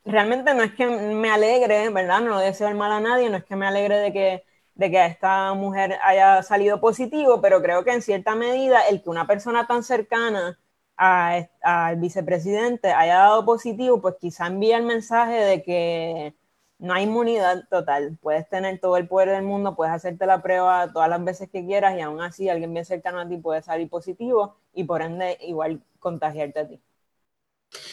realmente 0.08 0.54
no 0.54 0.62
es 0.62 0.72
que 0.74 0.86
me 0.86 1.30
alegre, 1.30 1.90
¿verdad? 1.90 2.20
No 2.20 2.38
deseo 2.40 2.68
el 2.68 2.74
mal 2.74 2.92
a 2.92 3.00
nadie, 3.00 3.30
no 3.30 3.36
es 3.38 3.44
que 3.44 3.56
me 3.56 3.66
alegre 3.66 3.98
de 3.98 4.12
que, 4.12 4.44
de 4.74 4.90
que 4.90 5.06
esta 5.06 5.54
mujer 5.54 5.98
haya 6.02 6.42
salido 6.42 6.80
positivo, 6.80 7.40
pero 7.40 7.62
creo 7.62 7.84
que 7.84 7.92
en 7.92 8.02
cierta 8.02 8.34
medida 8.34 8.80
el 8.88 9.02
que 9.02 9.10
una 9.10 9.26
persona 9.26 9.66
tan 9.66 9.82
cercana 9.84 10.58
al 10.96 11.96
vicepresidente 12.00 12.92
haya 12.92 13.18
dado 13.18 13.44
positivo, 13.44 14.00
pues 14.00 14.16
quizá 14.20 14.46
envía 14.48 14.78
el 14.78 14.84
mensaje 14.84 15.34
de 15.34 15.62
que 15.62 16.34
no 16.78 16.94
hay 16.94 17.04
inmunidad 17.04 17.68
total. 17.70 18.18
Puedes 18.20 18.48
tener 18.48 18.80
todo 18.80 18.96
el 18.96 19.06
poder 19.08 19.30
del 19.30 19.42
mundo, 19.44 19.76
puedes 19.76 19.94
hacerte 19.94 20.26
la 20.26 20.42
prueba 20.42 20.92
todas 20.92 21.08
las 21.08 21.22
veces 21.24 21.50
que 21.50 21.64
quieras 21.66 21.96
y 21.96 22.00
aún 22.00 22.20
así 22.20 22.48
alguien 22.48 22.72
bien 22.72 22.84
cercano 22.84 23.20
a 23.20 23.28
ti 23.28 23.36
puede 23.36 23.62
salir 23.62 23.88
positivo 23.88 24.56
y 24.74 24.84
por 24.84 25.02
ende 25.02 25.38
igual 25.42 25.82
contagiarte 26.00 26.60
a 26.60 26.68
ti. 26.68 26.80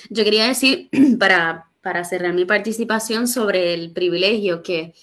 Yo 0.09 0.23
quería 0.23 0.47
decir, 0.47 0.89
para, 1.19 1.69
para 1.85 2.03
cerrar 2.03 2.33
mi 2.33 2.45
participación 2.45 3.27
sobre 3.27 3.75
el 3.75 3.91
privilegio, 3.91 4.63
que, 4.63 4.95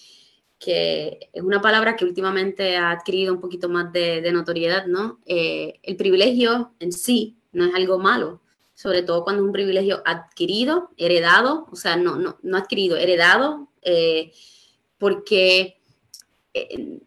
que 0.58 1.30
es 1.32 1.40
una 1.40 1.60
palabra 1.60 1.94
que 1.94 2.04
últimamente 2.04 2.76
ha 2.76 2.90
adquirido 2.90 3.32
un 3.32 3.40
poquito 3.40 3.68
más 3.68 3.92
de, 3.92 4.28
notoriedad, 4.32 4.86
¿no? 4.86 5.20
Eh, 5.24 5.78
el 5.84 5.94
privilegio 5.94 6.72
en 6.80 6.90
sí 6.90 7.36
no 7.52 7.66
es 7.66 7.74
algo 7.76 8.00
malo, 8.00 8.42
sobre 8.74 9.04
todo 9.04 9.22
cuando 9.22 9.42
es 9.42 9.46
un 9.46 9.52
privilegio 9.52 10.02
adquirido, 10.04 10.90
heredado, 10.96 11.68
o 11.70 11.76
sea, 11.76 11.94
no, 11.94 12.16
no, 12.16 12.38
no 12.42 12.56
adquirido, 12.56 12.96
heredado, 12.96 13.68
eh, 13.82 14.32
porque 14.98 15.76
eh, 16.52 16.98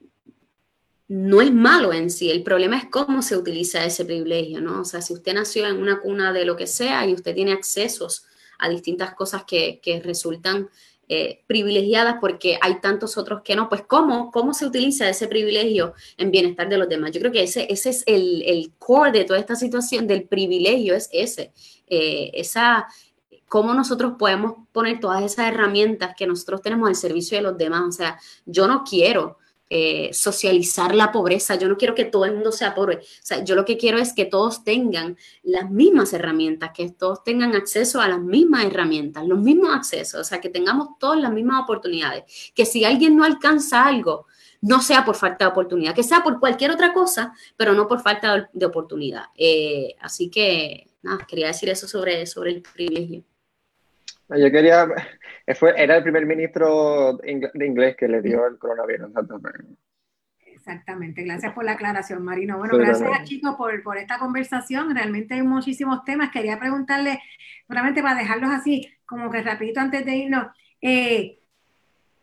no 1.09 1.41
es 1.41 1.51
malo 1.51 1.91
en 1.91 2.09
sí, 2.11 2.31
el 2.31 2.43
problema 2.43 2.77
es 2.77 2.85
cómo 2.85 3.21
se 3.21 3.35
utiliza 3.35 3.83
ese 3.83 4.05
privilegio, 4.05 4.61
¿no? 4.61 4.79
O 4.79 4.85
sea, 4.85 5.01
si 5.01 5.11
usted 5.11 5.33
nació 5.33 5.67
en 5.67 5.81
una 5.81 5.99
cuna 5.99 6.31
de 6.31 6.45
lo 6.45 6.55
que 6.55 6.65
sea 6.65 7.05
y 7.05 7.13
usted 7.13 7.35
tiene 7.35 7.51
accesos 7.51 8.25
a 8.59 8.69
distintas 8.69 9.13
cosas 9.15 9.43
que, 9.43 9.79
que 9.81 9.99
resultan 10.01 10.69
eh, 11.07 11.43
privilegiadas 11.45 12.15
porque 12.19 12.57
hay 12.59 12.81
tantos 12.81 13.15
otros 13.15 13.43
que 13.43 13.55
no, 13.55 13.69
pues 13.69 13.83
¿cómo, 13.83 14.31
cómo 14.31 14.55
se 14.55 14.65
utiliza 14.65 15.07
ese 15.07 15.27
privilegio 15.27 15.93
en 16.17 16.31
bienestar 16.31 16.67
de 16.67 16.79
los 16.79 16.89
demás. 16.89 17.11
Yo 17.11 17.19
creo 17.19 17.31
que 17.31 17.43
ese, 17.43 17.71
ese 17.71 17.91
es 17.91 18.03
el, 18.07 18.41
el 18.41 18.71
core 18.79 19.11
de 19.11 19.23
toda 19.23 19.37
esta 19.37 19.55
situación 19.55 20.07
del 20.07 20.23
privilegio, 20.23 20.95
es 20.95 21.07
ese, 21.11 21.53
eh, 21.85 22.31
esa, 22.33 22.87
cómo 23.47 23.75
nosotros 23.75 24.13
podemos 24.17 24.55
poner 24.71 24.99
todas 24.99 25.23
esas 25.23 25.49
herramientas 25.49 26.15
que 26.17 26.25
nosotros 26.25 26.63
tenemos 26.63 26.89
al 26.89 26.95
servicio 26.95 27.37
de 27.37 27.43
los 27.43 27.55
demás. 27.55 27.83
O 27.87 27.91
sea, 27.91 28.19
yo 28.47 28.67
no 28.67 28.83
quiero 28.83 29.37
eh, 29.69 30.11
socializar 30.13 30.93
la 30.93 31.11
pobreza. 31.11 31.55
Yo 31.55 31.67
no 31.67 31.77
quiero 31.77 31.95
que 31.95 32.05
todo 32.05 32.25
el 32.25 32.33
mundo 32.33 32.51
sea 32.51 32.75
pobre. 32.75 32.97
O 32.97 33.01
sea, 33.23 33.43
yo 33.43 33.55
lo 33.55 33.65
que 33.65 33.77
quiero 33.77 33.97
es 33.97 34.13
que 34.13 34.25
todos 34.25 34.63
tengan 34.63 35.17
las 35.43 35.69
mismas 35.71 36.13
herramientas, 36.13 36.71
que 36.73 36.91
todos 36.91 37.23
tengan 37.23 37.55
acceso 37.55 37.99
a 37.99 38.07
las 38.07 38.19
mismas 38.19 38.65
herramientas, 38.65 39.25
los 39.25 39.39
mismos 39.39 39.75
accesos, 39.75 40.21
o 40.21 40.23
sea, 40.23 40.39
que 40.39 40.49
tengamos 40.49 40.99
todas 40.99 41.19
las 41.19 41.31
mismas 41.31 41.63
oportunidades. 41.63 42.51
Que 42.53 42.65
si 42.65 42.85
alguien 42.85 43.15
no 43.15 43.23
alcanza 43.23 43.85
algo, 43.85 44.27
no 44.61 44.81
sea 44.81 45.05
por 45.05 45.15
falta 45.15 45.45
de 45.45 45.51
oportunidad, 45.51 45.95
que 45.95 46.03
sea 46.03 46.23
por 46.23 46.39
cualquier 46.39 46.71
otra 46.71 46.93
cosa, 46.93 47.33
pero 47.57 47.73
no 47.73 47.87
por 47.87 48.01
falta 48.01 48.49
de 48.51 48.65
oportunidad. 48.65 49.25
Eh, 49.35 49.95
así 49.99 50.29
que, 50.29 50.91
nada, 51.01 51.25
quería 51.27 51.47
decir 51.47 51.69
eso 51.69 51.87
sobre, 51.87 52.25
sobre 52.25 52.51
el 52.51 52.61
privilegio. 52.61 53.23
Yo 54.29 54.51
quería, 54.51 54.87
fue, 55.59 55.73
era 55.77 55.97
el 55.97 56.03
primer 56.03 56.25
ministro 56.25 57.13
de 57.17 57.65
inglés 57.65 57.95
que 57.95 58.07
le 58.07 58.21
dio 58.21 58.47
el 58.47 58.57
coronavirus. 58.57 59.11
Exactamente, 60.45 61.23
gracias 61.23 61.53
por 61.53 61.63
la 61.63 61.73
aclaración, 61.73 62.23
Marino. 62.23 62.57
Bueno, 62.57 62.77
gracias 62.77 63.07
a 63.11 63.23
chicos 63.23 63.55
por, 63.55 63.83
por, 63.83 63.97
esta 63.97 64.17
conversación. 64.17 64.95
Realmente 64.95 65.35
hay 65.35 65.43
muchísimos 65.43 66.03
temas. 66.03 66.31
Quería 66.31 66.57
preguntarle, 66.57 67.19
solamente 67.67 68.01
para 68.01 68.15
dejarlos 68.15 68.49
así, 68.49 68.91
como 69.05 69.29
que 69.29 69.43
rapidito 69.43 69.79
antes 69.79 70.03
de 70.05 70.15
irnos, 70.15 70.47
eh, 70.81 71.39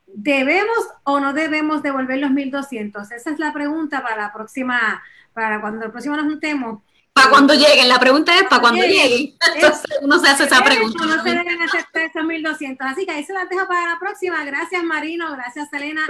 ¿debemos 0.07 0.77
o 1.05 1.21
no 1.21 1.33
debemos 1.33 1.83
devolver 1.83 2.19
los 2.19 2.33
1.200? 2.33 3.13
Esa 3.13 3.31
es 3.31 3.39
la 3.39 3.53
pregunta 3.53 4.03
para 4.03 4.17
la 4.17 4.33
próxima, 4.33 5.03
para 5.33 5.61
cuando 5.61 5.85
el 5.87 5.93
próximo 5.93 6.17
nos 6.17 6.27
juntemos. 6.27 6.83
Para 7.15 7.31
cuando 7.31 7.55
lleguen, 7.55 7.89
la 7.89 7.99
pregunta 7.99 8.35
es 8.35 8.45
para 8.45 8.63
cuando 8.63 8.83
lleguen. 8.83 9.35
Entonces 9.55 9.99
uno 10.01 10.19
se 10.19 10.29
hace 10.29 10.45
esa 10.45 10.65
pregunta. 10.65 11.05
No 11.05 11.23
se 11.23 11.31
deben 11.31 11.63
aceptar 11.63 12.03
esos 12.03 12.25
1200. 12.25 12.87
Así 12.87 13.05
que 13.05 13.13
ahí 13.13 13.25
se 13.25 13.35
las 13.35 13.49
dejo 13.49 13.67
para 13.69 13.93
la 13.93 13.99
próxima. 13.99 14.45
Gracias, 14.45 14.83
Marino. 14.83 15.31
Gracias, 15.33 15.69
Selena. 15.69 16.03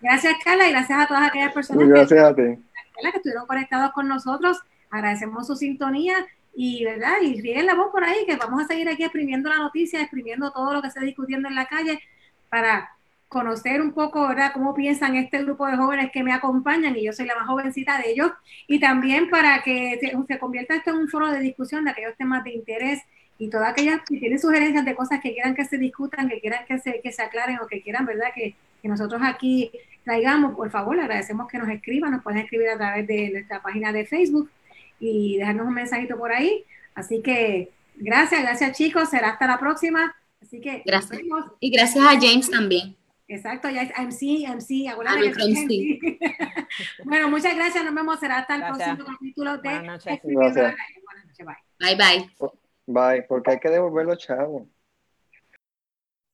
Gracias, 0.00 0.34
Carla. 0.44 0.68
Y 0.68 0.70
gracias 0.70 1.00
a 1.00 1.06
todas 1.06 1.28
aquellas 1.28 1.52
personas 1.52 1.88
gracias 1.88 2.08
que, 2.08 2.18
a 2.20 2.34
ti. 2.34 2.62
que 3.02 3.16
estuvieron 3.16 3.46
conectados 3.46 3.92
con 3.92 4.06
nosotros. 4.06 4.58
Agradecemos 4.90 5.46
su 5.46 5.56
sintonía 5.56 6.24
y, 6.54 6.84
¿verdad? 6.84 7.16
Y 7.20 7.40
rieguen 7.40 7.66
la 7.66 7.74
voz 7.74 7.90
por 7.90 8.04
ahí, 8.04 8.24
que 8.24 8.36
vamos 8.36 8.62
a 8.62 8.66
seguir 8.68 8.88
aquí 8.88 9.02
exprimiendo 9.02 9.48
la 9.48 9.56
noticia, 9.56 10.00
exprimiendo 10.00 10.52
todo 10.52 10.72
lo 10.72 10.82
que 10.82 10.88
se 10.88 10.98
está 10.98 11.06
discutiendo 11.06 11.48
en 11.48 11.56
la 11.56 11.66
calle 11.66 12.00
para 12.48 12.93
conocer 13.34 13.82
un 13.82 13.92
poco, 13.92 14.28
¿verdad?, 14.28 14.52
cómo 14.54 14.74
piensan 14.74 15.16
este 15.16 15.42
grupo 15.42 15.66
de 15.66 15.76
jóvenes 15.76 16.12
que 16.12 16.22
me 16.22 16.32
acompañan, 16.32 16.96
y 16.96 17.04
yo 17.04 17.12
soy 17.12 17.26
la 17.26 17.34
más 17.34 17.48
jovencita 17.48 17.98
de 17.98 18.12
ellos, 18.12 18.30
y 18.68 18.78
también 18.78 19.28
para 19.28 19.60
que 19.64 19.98
se, 20.00 20.38
convierta 20.38 20.76
esto 20.76 20.90
en 20.90 20.98
un 20.98 21.08
foro 21.08 21.30
de 21.32 21.40
discusión 21.40 21.84
de 21.84 21.90
aquellos 21.90 22.16
temas 22.16 22.44
de 22.44 22.52
interés 22.52 23.02
y 23.36 23.50
todas 23.50 23.70
aquellas 23.70 24.00
que 24.08 24.18
tienen 24.18 24.38
sugerencias 24.38 24.84
de 24.84 24.94
cosas 24.94 25.20
que 25.20 25.32
quieran 25.32 25.56
que 25.56 25.64
se 25.64 25.78
discutan, 25.78 26.28
que 26.28 26.40
quieran 26.40 26.64
que 26.64 26.78
se, 26.78 27.00
que 27.02 27.10
se 27.10 27.22
aclaren 27.22 27.58
o 27.58 27.66
que 27.66 27.82
quieran, 27.82 28.06
¿verdad?, 28.06 28.28
que, 28.32 28.54
que 28.80 28.88
nosotros 28.88 29.20
aquí 29.24 29.72
traigamos, 30.04 30.54
por 30.54 30.70
favor, 30.70 30.94
le 30.94 31.02
agradecemos 31.02 31.48
que 31.48 31.58
nos 31.58 31.68
escriban, 31.68 32.12
nos 32.12 32.22
pueden 32.22 32.38
escribir 32.38 32.68
a 32.68 32.76
través 32.76 33.04
de 33.08 33.30
nuestra 33.30 33.60
página 33.60 33.92
de 33.92 34.06
Facebook 34.06 34.48
y 35.00 35.38
dejarnos 35.38 35.66
un 35.66 35.74
mensajito 35.74 36.16
por 36.16 36.30
ahí. 36.30 36.64
Así 36.94 37.20
que 37.20 37.72
gracias, 37.96 38.42
gracias 38.42 38.76
chicos, 38.76 39.10
será 39.10 39.30
hasta 39.30 39.48
la 39.48 39.58
próxima. 39.58 40.14
Así 40.40 40.60
que 40.60 40.82
gracias. 40.86 41.20
Y 41.58 41.70
gracias 41.70 42.04
a 42.04 42.12
James 42.20 42.48
también. 42.48 42.96
Exacto, 43.26 43.70
ya 43.70 43.82
es 43.82 43.90
MC, 43.98 44.46
MC, 44.46 44.88
acuérdate 44.88 45.32
que 45.32 45.44
MC. 45.44 46.18
Bueno, 47.04 47.30
muchas 47.30 47.54
gracias. 47.54 47.84
Nos 47.84 47.94
vemos. 47.94 48.20
Será 48.20 48.38
hasta 48.38 48.54
el 48.56 48.60
Gracias. 48.60 48.96
próximo 48.96 49.16
capítulo 49.16 49.52
de 49.58 49.68
Buenas 49.68 49.84
noches. 49.84 50.20
Buenas 50.22 50.56
noches. 50.56 51.46
Bye. 51.46 51.96
Bye 51.96 51.96
bye. 51.96 52.30
Bye, 52.86 53.22
porque 53.22 53.52
hay 53.52 53.58
que 53.60 53.70
devolver 53.70 54.06
los 54.06 54.18
chavos. 54.18 54.68